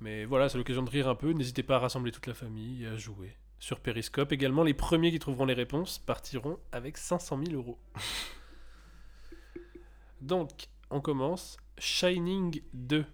[0.00, 1.30] Mais voilà, c'est l'occasion de rire un peu.
[1.32, 3.36] N'hésitez pas à rassembler toute la famille et à jouer.
[3.60, 7.78] Sur Periscope également, les premiers qui trouveront les réponses partiront avec 500 000 euros.
[10.20, 10.50] Donc,
[10.90, 11.56] on commence.
[11.78, 13.04] Shining 2.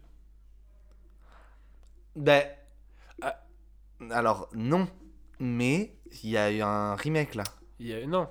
[2.16, 2.44] Ben.
[3.22, 3.40] Ah.
[4.10, 4.88] Alors, non.
[5.38, 7.44] Mais il y a eu un remake là.
[7.78, 8.28] Il y a, non,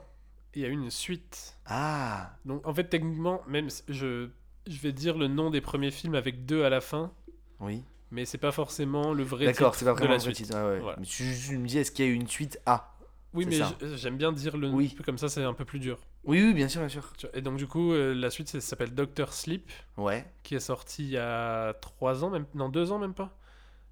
[0.53, 1.57] il y a eu une suite.
[1.65, 2.31] Ah.
[2.45, 4.29] Donc, en fait, techniquement, même si je,
[4.67, 7.11] je vais dire le nom des premiers films avec deux à la fin.
[7.59, 7.83] Oui.
[8.11, 10.47] Mais c'est pas forcément le vrai D'accord, titre c'est pas vraiment la le vrai suite.
[10.47, 10.57] titre.
[10.57, 10.79] ouais, ouais.
[10.79, 10.97] Voilà.
[10.99, 12.95] Mais tu, tu me dis, est-ce qu'il y a eu une suite A?
[13.33, 13.59] Oui, mais
[13.95, 14.75] j'aime bien dire le nom.
[14.75, 14.95] Oui.
[15.05, 15.99] Comme ça, c'est un peu plus dur.
[16.23, 17.13] Oui, oui, bien sûr, bien sûr.
[17.35, 19.71] Et donc, du coup, euh, la suite, ça s'appelle Doctor Sleep.
[19.97, 20.25] Ouais.
[20.41, 23.37] Qui est sorti il y a 3 ans, même, non, 2 ans même pas.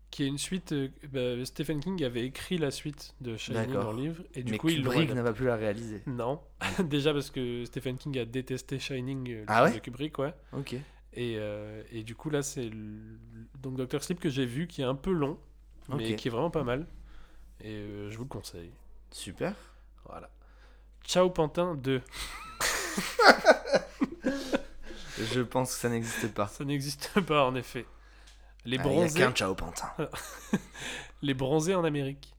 [0.09, 0.71] Qui est une suite.
[0.71, 3.83] euh, bah, Stephen King avait écrit la suite de Shining D'accord.
[3.83, 4.23] dans le livre.
[4.33, 6.01] Et du Mais coup, il Kubrick n'a pas pu la réaliser.
[6.07, 6.41] Non.
[6.85, 10.17] Déjà parce que Stephen King a détesté Shining, euh, le Ah film ouais de Kubrick,
[10.19, 10.33] ouais.
[10.53, 10.73] Ok.
[11.13, 13.17] Et, euh, et du coup, là, c'est le-
[13.61, 15.37] donc Doctor Sleep que j'ai vu, qui est un peu long,
[15.89, 16.15] mais Ok.
[16.15, 16.87] qui est vraiment pas mal.
[17.61, 18.71] Et euh, je vous le conseille.
[19.11, 19.53] Super.
[20.05, 20.29] Voilà.
[21.03, 22.01] Ciao Pantin 2.
[25.33, 26.47] Je pense que ça n'existe pas.
[26.47, 27.85] Ça n'existe pas, en effet.
[28.67, 29.19] Les Ah, bronzés.
[29.19, 29.87] qu'un Ciao Pantin.
[31.21, 32.33] les bronzés en Amérique.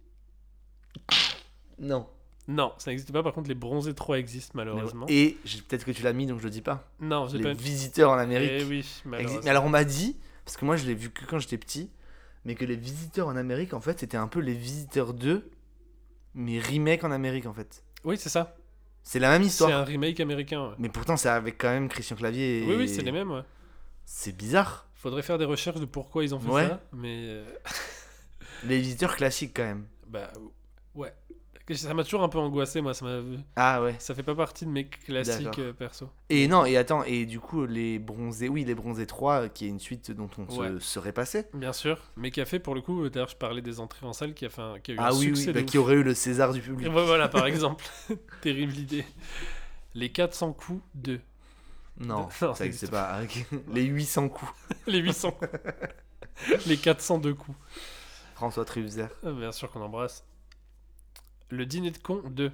[1.78, 2.06] Non.
[2.46, 3.22] Non, ça n'existe pas.
[3.22, 5.06] Par contre, les bronzés 3 existent, malheureusement.
[5.08, 5.36] Et
[5.68, 6.90] peut-être que tu l'as mis, donc je le dis pas.
[7.00, 8.50] Non, j'ai Les pas- visiteurs en Amérique.
[8.52, 9.40] Eh oui, malheureusement.
[9.44, 11.90] Mais alors on m'a dit, parce que moi je l'ai vu que quand j'étais petit,
[12.44, 15.50] mais que les visiteurs en Amérique, en fait, c'était un peu les visiteurs 2,
[16.34, 17.84] mais remake en Amérique, en fait.
[18.04, 18.56] Oui, c'est ça.
[19.02, 19.70] C'est la même C'est histoire.
[19.72, 20.68] un remake américain.
[20.70, 20.74] ouais.
[20.78, 22.62] Mais pourtant, c'est avec quand même Christian Clavier.
[22.62, 22.66] Et...
[22.66, 23.30] Oui, oui, c'est les mêmes.
[23.30, 23.42] ouais.
[24.06, 24.87] C'est bizarre.
[24.98, 26.68] Faudrait faire des recherches de pourquoi ils ont fait Ouais.
[26.68, 26.80] ça.
[26.92, 27.16] Mais.
[27.28, 27.44] euh,
[28.64, 29.86] Les visiteurs classiques, quand même.
[30.08, 30.30] Bah
[30.94, 31.12] ouais.
[31.74, 33.20] Ça m'a toujours un peu angoissé moi, ça m'a
[33.54, 33.94] Ah ouais.
[33.98, 36.08] ça fait pas partie de mes classiques euh, perso.
[36.30, 39.66] Et non, et attends, et du coup, les bronzés, oui, les bronzés 3, euh, qui
[39.66, 40.68] est une suite dont on Ouais.
[40.68, 41.44] se serait passé.
[41.52, 44.06] Bien sûr, mais qui a fait pour le coup, euh, d'ailleurs je parlais des entrées
[44.06, 45.62] en salle qui a fait un, qui a eu Ah un oui, succès oui, bah,
[45.62, 46.88] qui aurait eu le César du public.
[46.88, 47.84] Ouais, voilà par exemple,
[48.40, 49.04] terrible idée.
[49.94, 51.20] Les 400 coups de
[51.98, 53.20] Non, Non, ça n'existe pas.
[53.22, 53.44] Ok.
[53.68, 54.52] Les 800 coups.
[54.86, 55.38] les 800
[56.66, 57.58] les 402 coups.
[58.34, 59.08] François Trufzer.
[59.24, 60.24] Ah, Bien sûr qu'on embrasse.
[61.50, 62.52] Le dîner de con de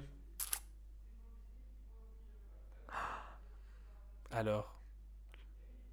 [4.31, 4.75] Alors,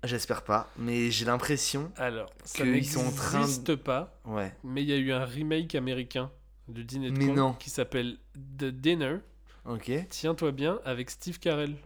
[0.04, 3.76] J'espère pas, mais j'ai l'impression alors, ça n'existe de...
[3.76, 4.18] pas.
[4.24, 4.52] Ouais.
[4.64, 6.32] Mais il y a eu un remake américain
[6.66, 7.52] du dîner de Mais con non.
[7.52, 8.18] qui s'appelle
[8.58, 9.18] The Dinner.
[9.64, 9.92] Ok.
[10.10, 11.76] Tiens-toi bien avec Steve Carell.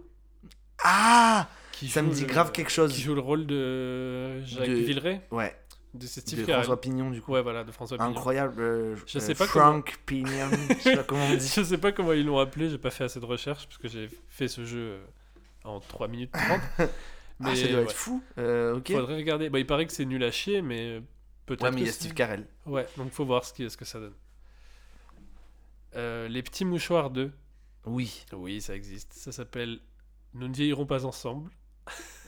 [0.88, 2.92] Ah Qui Ça me dit le- grave quelque chose.
[2.94, 5.20] Qui joue le rôle de Jacques De- Villeray.
[5.30, 5.56] Ouais.
[5.94, 6.52] De Steve De.
[6.52, 7.32] François Pignon, du coup.
[7.32, 8.10] Ouais, voilà, de François Pignon.
[8.10, 8.60] Incroyable.
[8.62, 10.50] euh, Je euh, sais pas Frank Pignon.
[10.68, 11.48] je sais pas comment on dit.
[11.56, 13.88] Je sais pas comment ils l'ont appelé, j'ai pas fait assez de recherche parce que
[13.88, 15.04] j'ai fait ce jeu euh,
[15.64, 16.90] en 3 minutes 30.
[17.44, 18.22] Ah, ça doit être fou.
[18.38, 18.92] Euh, ok.
[18.92, 19.50] Faudrait regarder.
[19.50, 21.02] Bah, il paraît que c'est nul à chier, mais
[21.44, 21.64] peut-être.
[21.64, 22.46] Ouais, mais il y a Steve Carell.
[22.64, 24.14] Ouais, donc faut voir ce, qui, ce que ça donne.
[25.96, 27.30] Euh, les petits mouchoirs 2.
[27.84, 28.24] Oui.
[28.32, 29.12] Oui, ça existe.
[29.12, 29.80] Ça s'appelle
[30.34, 31.50] Nous ne vieillirons pas ensemble.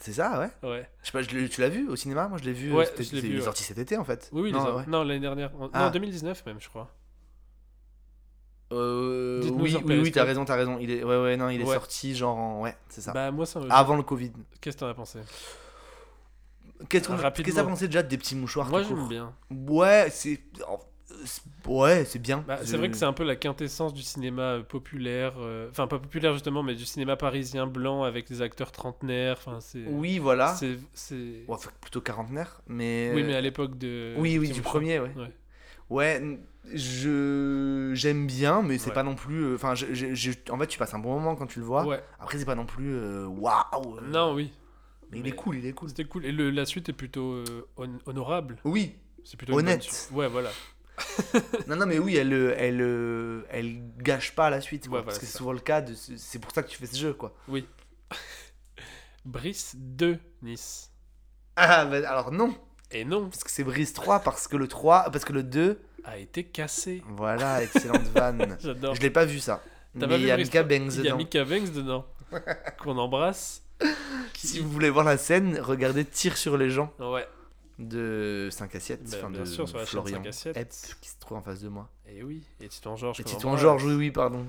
[0.00, 0.88] C'est ça, ouais Ouais.
[1.02, 2.28] Je sais pas, je tu l'as vu au cinéma?
[2.28, 2.72] Moi, je l'ai vu.
[2.72, 4.30] Ouais, c'était- je l'ai c'est- vu, Il est sorti cet été, en fait.
[4.32, 4.84] Oui, oui, non, ouais.
[4.86, 5.50] non l'année dernière.
[5.60, 5.86] En- Ah.
[5.86, 6.94] Non, 2019 même, je crois.
[8.72, 10.78] Euh, oui, oui, oui, t'as raison, t'as raison.
[10.78, 11.74] Il est, ouais, ouais, non, il est Ouais.
[11.74, 13.12] sorti genre, en- ouais, c'est ça.
[13.12, 14.32] Bah, moi, ça Avant le Covid.
[14.60, 15.20] Qu'est-ce que t'en as pensé?
[16.88, 19.34] Qu'est-ce qu'on qu'est-ce que t'as pensé déjà des petits mouchoirs Moi, j'aime bien.
[19.50, 20.42] Ouais, c'est-
[21.66, 22.45] ouais, c'est bien.
[22.47, 25.69] Bah, c'est Je- vrai que c'est un peu la quintessence du cinéma euh, populaire, euh,
[25.70, 29.36] enfin pas populaire justement, mais du cinéma parisien blanc avec des acteurs trentenaires.
[29.39, 29.85] Enfin, c'est.
[29.89, 30.55] Oui, voilà.
[30.95, 31.45] C'est.
[31.49, 33.12] Ouais, plutôt quarantenaire, mais.
[33.15, 34.15] Oui, mais à l'époque de.
[34.19, 35.12] Oui, oui, du premier, ouais.
[35.90, 36.20] Ouais.
[36.74, 38.95] Je j'aime bien, mais c'est Ouais.
[38.95, 39.43] pas non plus.
[39.45, 41.85] euh, Enfin, en fait, tu passes un bon moment quand tu le vois.
[41.86, 42.03] Ouais.
[42.20, 42.95] Après, c'est pas non plus
[43.27, 43.97] waouh.
[43.97, 44.53] euh, Non, oui.
[45.11, 45.89] Mais il est cool, il est cool.
[45.89, 46.27] C'était cool.
[46.27, 47.45] Et le- la suite est plutôt euh,
[47.78, 48.59] hon- honorable.
[48.65, 48.97] Oui.
[49.24, 49.82] C'est plutôt bonne Honnête.
[49.82, 50.11] suite.
[50.12, 50.51] Ouais, voilà.
[51.66, 55.26] Non, non, mais oui, elle, elle, elle gâche pas la suite, quoi, Ouais, parce voilà,
[55.26, 55.80] que c'est souvent le cas.
[55.80, 57.34] de C'est pour ça que tu fais ce jeu, quoi.
[57.48, 57.66] Oui.
[59.24, 60.90] Brice 2 Nice.
[61.56, 62.56] Ah, bah, alors non.
[62.90, 63.28] Et non.
[63.28, 65.80] Parce que c'est Brise 3, parce que le 3, parce que le 2.
[66.04, 67.02] A été cassé.
[67.08, 68.56] Voilà, excellente vanne.
[68.60, 68.94] J'adore.
[68.94, 69.62] Je l'ai pas vu ça.
[69.94, 70.78] Mais il y a Brice Mika 3?
[70.78, 71.16] Banks Il y a dedans.
[71.16, 72.06] Mika Banks dedans.
[72.78, 73.62] Qu'on embrasse.
[74.34, 77.26] Si vous voulez voir la scène, regardez Tire sur les gens Ouais.
[77.78, 80.56] De 5 assiettes, Bah, enfin de sûr, sur la Florian 5 assiettes.
[80.56, 81.88] Epp, qui se trouve en face de moi.
[82.06, 82.42] Et oui.
[82.60, 83.20] Et Titouan Georges.
[83.20, 83.56] Et Titouan.
[83.56, 84.44] Georges, oui, oui, pardon.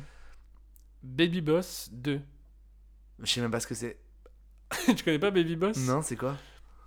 [1.03, 2.22] Baby Boss 2.
[3.19, 3.97] Je sais même pas ce que c'est.
[4.95, 5.77] tu connais pas Baby Boss?
[5.77, 6.35] Non, c'est quoi?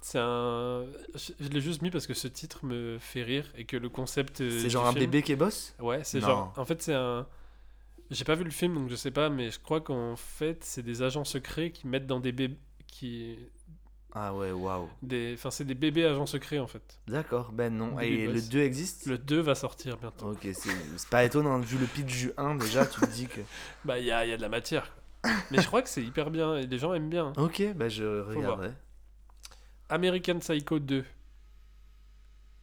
[0.01, 0.85] C'est un.
[1.15, 4.41] Je, l'ai juste mis parce que ce titre me fait rire et que le concept.
[4.41, 5.75] euh, C'est genre un bébé qui est boss?
[5.79, 6.53] Ouais, c'est genre.
[6.57, 7.27] En fait, c'est un.
[8.11, 10.83] J'ai pas vu le film donc je sais pas, mais je crois qu'en fait, c'est
[10.83, 12.59] des agents secrets qui mettent dans des bébés.
[12.89, 13.39] qui.
[14.15, 14.89] Ah ouais, waouh.
[15.03, 15.33] Des...
[15.35, 16.99] Enfin, c'est des bébés agents secrets en fait.
[17.09, 17.97] D'accord, ben non.
[17.97, 18.49] Des Et le boss.
[18.51, 19.07] 2 existe?
[19.07, 20.33] Le 2 va sortir bientôt.
[20.33, 21.59] Ok, c'est pas étonnant.
[21.61, 23.41] Vu le pitch du 1, déjà, tu te dis que.
[23.85, 24.93] Bah, il y a, y a de la matière.
[25.51, 27.33] Mais je crois que c'est hyper bien et les gens aiment bien.
[27.37, 28.73] Ok, bah je regarderai.
[29.89, 31.05] American Psycho 2.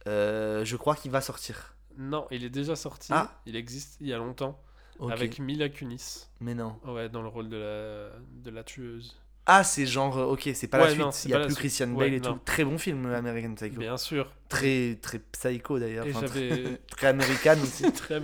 [0.06, 1.74] Euh, je crois qu'il va sortir.
[1.96, 3.12] Non, il est déjà sorti.
[3.12, 3.40] Ah.
[3.46, 4.62] Il existe il y a longtemps.
[5.10, 6.28] Avec Mila Kunis.
[6.40, 6.78] Mais non.
[6.84, 8.10] Ouais, dans le rôle de la,
[8.42, 9.18] de la tueuse.
[9.46, 10.16] Ah, c'est genre.
[10.18, 11.00] euh, Ok, c'est pas Ouais, la suite.
[11.02, 11.58] non, c'est Il y a plus suite.
[11.58, 12.34] Christian Ouais, Bale et non.
[12.34, 12.40] tout.
[12.44, 13.78] Très bon film, American Psycho.
[13.80, 14.32] Bien sûr.
[14.48, 16.06] Très, très psycho d'ailleurs.
[16.08, 17.90] Enfin, très, très américain aussi.
[17.92, 18.20] Très.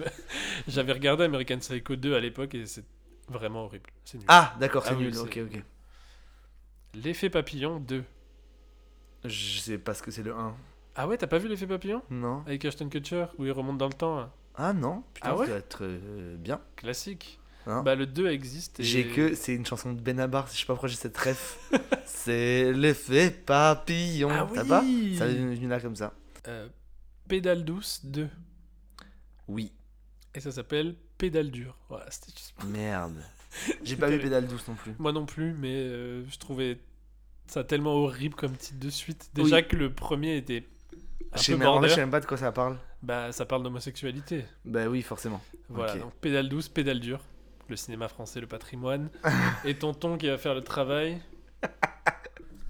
[0.68, 2.84] J'avais regardé American Psycho 2 à l'époque et c'est
[3.28, 3.90] vraiment horrible.
[4.04, 4.26] C'est nul.
[4.28, 5.14] Ah, d'accord, c'est Ah oui, nul.
[5.14, 5.62] c'est- Ok, ok.
[6.94, 8.04] L'effet papillon 2.
[9.24, 10.54] Je sais pas ce que c'est le 1.
[10.94, 12.02] Ah ouais, t'as pas vu l'effet papillon?
[12.10, 12.42] Non.
[12.46, 15.44] Avec Ashton Kutcher où il remonte dans le temps Ah non, putain, Ah ouais?
[15.46, 16.60] ça doit être euh, bien.
[16.76, 17.38] Classique.
[17.66, 18.80] Hein bah le 2 existe.
[18.80, 19.34] et- J'ai que.
[19.34, 21.58] C'est une chanson de Benabar, je sais pas pourquoi j'ai cette ref.
[22.04, 24.28] c'est l'effet papillon.
[24.30, 26.12] Ah T'as pas oui Ça vient venu là comme ça.
[26.48, 26.68] Euh,
[27.28, 28.28] Pédale douce 2.
[29.48, 29.72] Oui.
[30.34, 31.76] Et ça s'appelle Pédale dure.
[31.88, 33.16] Voilà, c'était juste- Merde.
[33.84, 34.92] J'ai pas vu Pédale douce non plus.
[34.98, 36.78] Moi non plus, mais euh, je trouvais
[37.46, 39.30] ça tellement horrible comme titre de suite.
[39.34, 40.66] Déjà que le premier était
[41.32, 41.88] un Je sais peu même- en fait, border.
[41.88, 42.76] je sais même pas de quoi ça parle.
[43.02, 44.44] Bah, ça parle d'homosexualité.
[44.64, 45.40] Bah oui, forcément.
[45.68, 47.20] Voilà, donc pédale douce, pédale dure.
[47.68, 49.10] Le cinéma français, le patrimoine.
[49.64, 51.20] et tonton qui va faire le travail.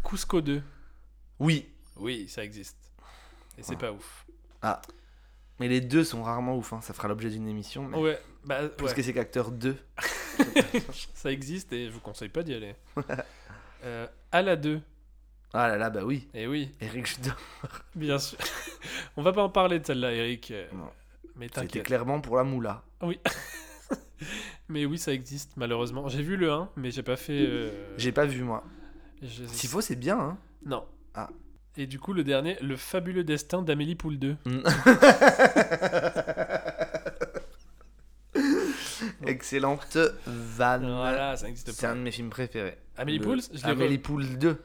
[0.05, 0.62] Cusco 2.
[1.39, 1.68] Oui.
[1.97, 2.77] Oui, ça existe.
[3.59, 4.27] Et c'est pas ouf.
[4.62, 4.81] Ah.
[5.59, 6.81] Mais les deux sont rarement ouf, hein.
[6.82, 7.85] ça fera l'objet d'une émission.
[7.89, 7.97] Mais...
[7.97, 8.94] Ouais, bah, ouais.
[8.94, 9.77] que c'est qu'acteur 2.
[11.14, 12.74] ça existe et je vous conseille pas d'y aller.
[13.85, 14.81] euh, à la 2.
[15.55, 16.28] Ah là là, bah oui.
[16.35, 16.74] Et oui.
[16.81, 17.36] Eric Judor.
[17.94, 18.36] Bien sûr.
[19.16, 20.51] On va pas en parler de celle-là, Eric.
[20.51, 20.66] euh,
[21.36, 22.82] Mais C'était clairement pour la moula.
[23.01, 23.18] Oui.
[24.68, 26.09] Mais oui, ça existe, malheureusement.
[26.09, 27.47] J'ai vu le 1, mais j'ai pas fait.
[27.47, 28.64] euh, J'ai pas vu moi.
[29.22, 30.38] je- S'il faut, c'est bien, hein.
[30.64, 30.84] Non.
[31.14, 31.30] Ah.
[31.76, 34.36] Et du coup, le dernier, Le fabuleux destin d'Amélie Poule 2.
[39.26, 40.82] Excellente vanne.
[40.86, 41.93] Voilà, ça existe C'est pas.
[41.93, 42.76] un de mes films préférés.
[42.97, 44.56] Amélie Le- Poule je l'ai Amélie Poule 2.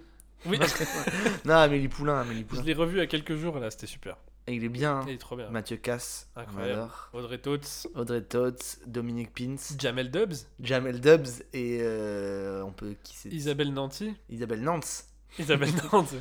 [0.47, 0.59] Oui.
[1.45, 2.63] non, Amélie Poulain, Amélie Je Poulain.
[2.63, 4.17] l'ai revu il y a quelques jours, là, c'était super.
[4.47, 4.97] Et il est bien.
[4.99, 5.03] hein.
[5.07, 5.49] Il est trop bien.
[5.49, 6.73] Mathieu Cass, Incroyable.
[6.73, 7.09] adore.
[7.13, 7.87] Audrey Tauts.
[7.95, 10.33] Audrey Tauts, Dominique Pins, Jamel Dubs.
[10.59, 14.15] Jamel Dubs et euh, on peut qui c'est Isabelle Nanty.
[14.29, 15.05] Isabelle Nance.
[15.39, 16.13] Isabelle Nantes.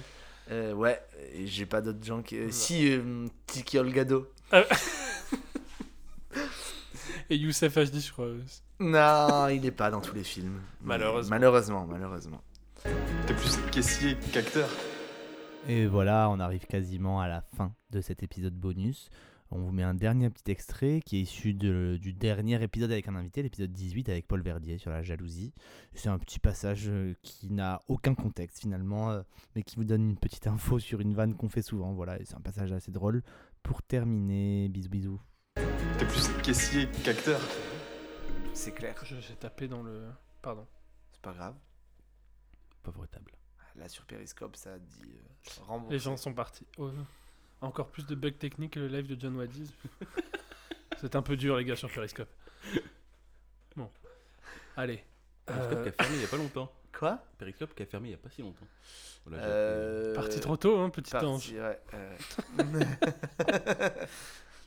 [0.50, 1.00] Euh, ouais,
[1.32, 2.36] et j'ai pas d'autres gens qui.
[2.36, 4.28] euh, Si, euh, Tiki Olgado.
[4.52, 4.64] Ah.
[7.30, 8.26] Et Youssef HD, je crois.
[8.80, 10.60] Non, il est pas dans tous les films.
[10.82, 11.30] Malheureusement.
[11.36, 12.42] Malheureusement, malheureusement.
[13.26, 14.68] T'es plus caissier qu'acteur.
[15.68, 19.10] Et voilà, on arrive quasiment à la fin de cet épisode bonus.
[19.52, 23.08] On vous met un dernier petit extrait qui est issu de- du dernier épisode avec
[23.08, 25.52] un invité, l'épisode 18 avec Paul Verdier sur la jalousie.
[25.92, 29.22] C'est un petit passage euh, qui n'a aucun contexte finalement, euh,
[29.56, 31.92] mais qui vous donne une petite info sur une vanne qu'on fait souvent.
[31.92, 33.22] Voilà, et c'est un passage assez drôle.
[33.62, 35.20] Pour terminer, bisous bisous.
[35.98, 37.40] T'es plus caissier qu'acteur.
[38.54, 38.94] C'est clair.
[39.04, 40.04] Je- J'ai tapé dans le.
[40.42, 40.66] Pardon.
[41.12, 41.56] C'est pas grave.
[42.84, 43.32] Pauvre table.
[43.80, 45.10] Là sur Periscope, ça dit
[45.70, 45.78] euh.
[45.90, 46.66] Les gens sont partis.
[46.78, 46.90] Oh,
[47.62, 49.72] encore plus de bugs techniques que le live de John Wadis.
[51.00, 52.28] C'est un peu dur, les gars, sur Periscope.
[53.74, 53.90] Bon.
[54.76, 55.02] Allez.
[55.46, 56.70] Periscope Euh, qui a fermé il y a pas longtemps.
[56.92, 57.18] Quoi?
[57.38, 58.66] Periscope qui a fermé il y a pas si longtemps.
[59.32, 61.50] Euh, Parti trop tôt, hein, petit parti, ange.
[61.52, 62.16] ouais, euh.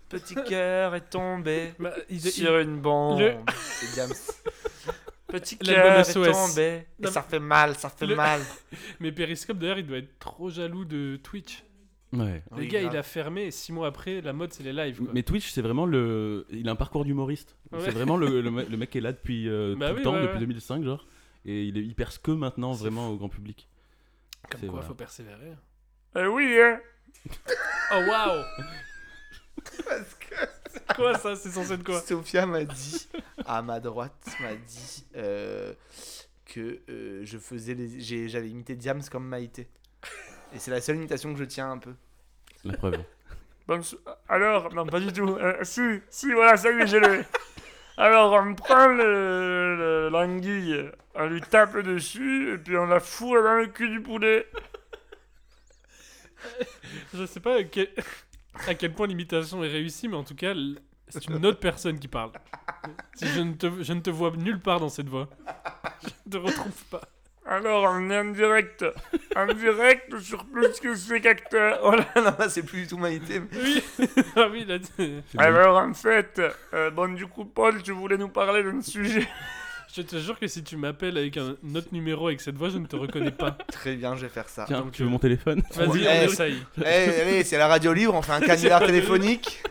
[0.10, 3.19] Petit cœur est tombé Bah, il- sur il- une bombe.
[3.19, 4.14] le- C'est James.
[5.39, 6.31] Petit cœur est SOS.
[6.31, 6.61] tombé.
[6.99, 8.39] Et Non, ça fait mal, ça fait Le- mal.
[8.99, 11.64] Mais Periscope, d'ailleurs, il doit être trop jaloux de Twitch.
[12.14, 12.43] Ouais.
[12.51, 12.93] Le Oui, gars, grave.
[12.93, 14.99] il a fermé et six mois après, la mode, c'est les lives.
[14.99, 15.10] Quoi.
[15.14, 16.45] Mais Twitch, c'est vraiment le.
[16.51, 17.57] Il a un parcours d'humoriste.
[17.72, 17.80] Ouais.
[17.84, 19.97] C'est vraiment le, le, me- le mec qui est là depuis euh, Bah tout oui,
[19.97, 20.39] le temps, ouais, depuis ouais.
[20.41, 21.07] 2005, genre.
[21.45, 23.68] Et il est hyper que maintenant, vraiment, au grand public.
[24.51, 24.85] Comme quoi, voilà.
[24.88, 25.53] faut persévérer.
[26.15, 26.80] Euh, oui, hein.
[27.93, 28.43] Oh, waouh
[29.88, 30.35] Parce que
[30.95, 31.36] Quoi, ça?
[31.36, 32.02] C'est censé être quoi?
[32.02, 33.08] Sophia m'a dit,
[33.45, 35.74] à ma droite, m'a dit euh,
[36.45, 38.28] que euh, je faisais les...
[38.30, 39.68] j'avais imité Diams comme Maïté.
[40.54, 41.94] Et c'est la seule imitation que je tiens un peu.
[42.64, 43.04] La preuve.
[44.28, 45.38] Alors, non, pas du tout.
[45.38, 47.24] Euh, si, si, voilà, ça y est, j'ai le.
[47.98, 53.41] Alors, on prend le- le- l'anguille, on lui tape dessus, et puis on la fourre
[53.44, 54.48] dans le cul du poulet.
[57.14, 57.88] Je sais pas quel,
[58.67, 60.53] à quel point l'imitation est réussie, mais en tout cas,
[61.09, 62.31] c'est une autre personne qui parle.
[63.15, 65.30] Si je, ne te, je ne te vois nulle part dans cette voix.
[66.03, 67.01] Je ne te retrouve pas.
[67.45, 68.85] Alors, on est en direct.
[69.35, 71.80] En direct sur plus que c'est qu'acteur.
[71.84, 73.41] Oh là là, là, c'est plus du tout Maïté.
[73.41, 73.84] mais- Oui,
[74.38, 74.77] ah oui, là,
[75.38, 76.41] Alors, en fait,
[76.73, 79.27] euh, bon, du coup, Paul, tu voulais nous parler d'un sujet.
[79.95, 82.80] Je te jure que si tu m'appelles avec un autre numéro avec cette voix, je
[82.80, 83.52] ne te reconnais pas.
[83.72, 84.65] Très bien, je vais faire ça.
[84.65, 86.57] Tiens, Donc, tu veux euh, mon téléphone Vas-y, on Eh, essaye.
[86.78, 86.82] Eh,
[87.22, 89.61] allez, c'est la radio libre, on fait un canular téléphonique.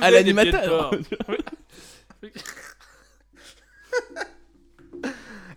[0.00, 0.90] À l'animateur.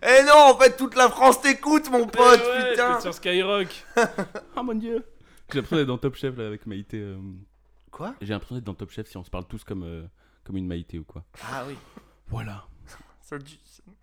[0.08, 3.00] Eh non, en fait, toute la France t'écoute, mon pote, ouais, putain.
[3.00, 3.68] sur Skyrock.
[4.56, 5.02] Oh mon dieu
[5.50, 6.98] J'ai l'impression d'être dans Top Chef là avec Maïté.
[6.98, 7.16] euh,
[7.90, 8.14] Quoi?
[8.20, 10.02] J'ai l'impression d'être dans Top Chef si on se parle tous comme, euh,
[10.44, 11.24] comme une Maïté ou quoi.
[11.50, 11.74] Ah oui.
[12.28, 12.66] Voilà.
[13.28, 13.58] Ça dit-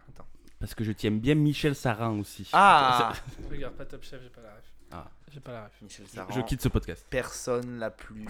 [0.10, 0.28] Attends.
[0.60, 2.50] Parce que je tiens bien Michel Sarin aussi.
[2.52, 3.14] Ah
[3.50, 4.64] Regarde, pas Top Chef, j'ai pas la ref.
[4.92, 5.10] Ah.
[5.32, 5.82] J'ai pas la ref.
[5.82, 7.06] Michel Je Saran, quitte ce podcast.
[7.10, 8.28] personne la plus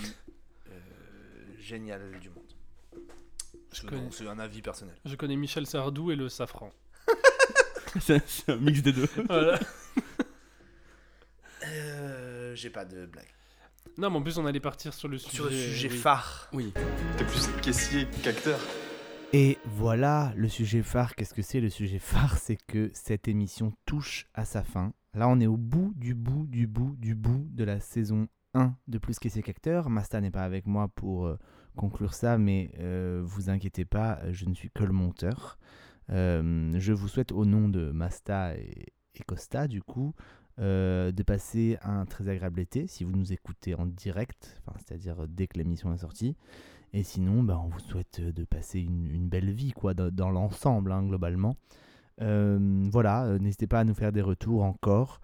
[0.69, 0.71] euh,
[1.57, 2.43] géniale du monde.
[3.71, 4.01] C'est- connais.
[4.03, 4.95] non, C'est un avis personnel.
[5.03, 6.69] Je connais Michel Sardou et le safran.
[7.99, 9.09] c'est c'est un mix des deux.
[9.27, 9.59] Voilà.
[11.65, 13.27] Euh, J'ai pas de blague.
[13.97, 15.35] Non, mais en plus, on allait partir sur le sujet.
[15.35, 15.97] Sur le sujet oui.
[15.97, 16.49] phare.
[16.51, 16.73] Oui.
[17.17, 18.59] T'es plus caissier qu'acteur.
[19.35, 23.73] Et voilà, le sujet phare, qu'est-ce que c'est Le sujet phare, c'est que cette émission
[23.87, 24.93] touche à sa fin.
[25.15, 28.75] Là, on est au bout du bout du bout du bout de la saison 1
[28.87, 29.89] de Plus qu'Essai qu'acteur.
[29.89, 31.39] Masta n'est pas avec moi pour euh,
[31.75, 35.57] conclure ça, mais euh, vous inquiétez pas, je ne suis que le monteur.
[36.11, 38.93] Euh, je vous souhaite au nom de Masta et,
[39.25, 40.13] Costa, du coup,
[40.59, 45.47] euh, de passer un très agréable été si vous nous écoutez en direct, c'est-à-dire dès
[45.47, 46.35] que l'émission est sortie.
[46.93, 50.91] Et sinon, bah, on vous souhaite euh, de passer une, belle vie quoi, dans, l'ensemble,
[50.91, 51.57] hein, globalement.
[52.21, 55.19] Euh, voilà, euh, n'hésitez pas à nous faire des retours encore.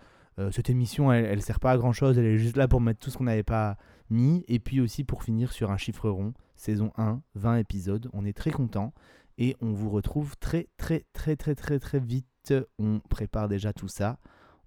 [0.51, 3.01] Cette émission, elle, elle sert pas à grand chose, elle est juste là pour mettre
[3.01, 3.75] tout ce qu'on n'avait pas
[4.09, 4.45] mis.
[4.47, 8.09] Et puis aussi pour finir sur un chiffre rond, saison 1, 20 épisodes.
[8.13, 8.93] On est très content
[9.37, 12.53] et on vous retrouve très, très, très, très, très, très vite.
[12.77, 14.17] On prépare déjà tout ça.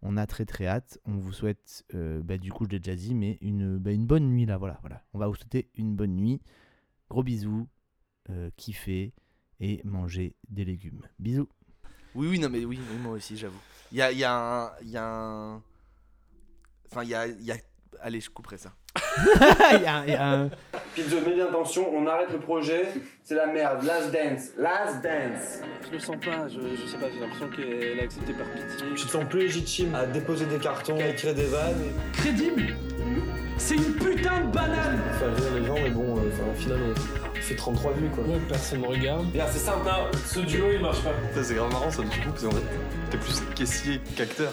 [0.02, 0.98] On a très très hâte.
[1.06, 4.28] On vous souhaite, bah, du coup, je l'ai déjà dit, mais une, bah, une bonne
[4.28, 4.58] nuit là.
[4.58, 5.00] Voilà, voilà.
[5.14, 6.42] On va vous souhaiter une bonne nuit.
[7.12, 7.68] Gros bisous,
[8.30, 9.12] euh, kiffez
[9.60, 11.02] et mangez des légumes.
[11.18, 11.46] Bisous.
[12.14, 13.60] Oui, oui, non, mais oui, oui, moi aussi, j'avoue.
[13.92, 14.72] Il y a, il y a un.
[14.82, 15.56] Y a un.
[16.90, 17.56] Enfin, il y a, il y a.
[18.00, 18.72] Allez, je couperai ça.
[19.74, 20.50] Il y a- y a un-
[20.94, 22.88] Pizzo, mets bien attention, on arrête le projet,
[23.22, 23.84] c'est la merde.
[23.84, 25.60] Last dance, last dance.
[25.86, 28.88] Je le sens pas, je, je sais pas, j'ai l'impression qu'elle a accepté par pitié.
[28.96, 31.92] Tu te sens plus légitime à déposer des cartons, à écrire des vannes.
[32.14, 32.74] Crédible
[33.58, 36.78] C'est une putain de banane Faire rire les gens, mais bon, euh, enfin, au final,
[36.82, 38.24] on fait 33 vues quoi.
[38.48, 39.26] personne ne regarde.
[39.30, 40.10] Bien, c'est simple, hein.
[40.26, 41.10] Ce duo il marche pas.
[41.34, 42.62] Ça, C'est grave marrant ça du coup, parce qu'en fait,
[43.10, 44.52] t'es plus caissier qu'acteur.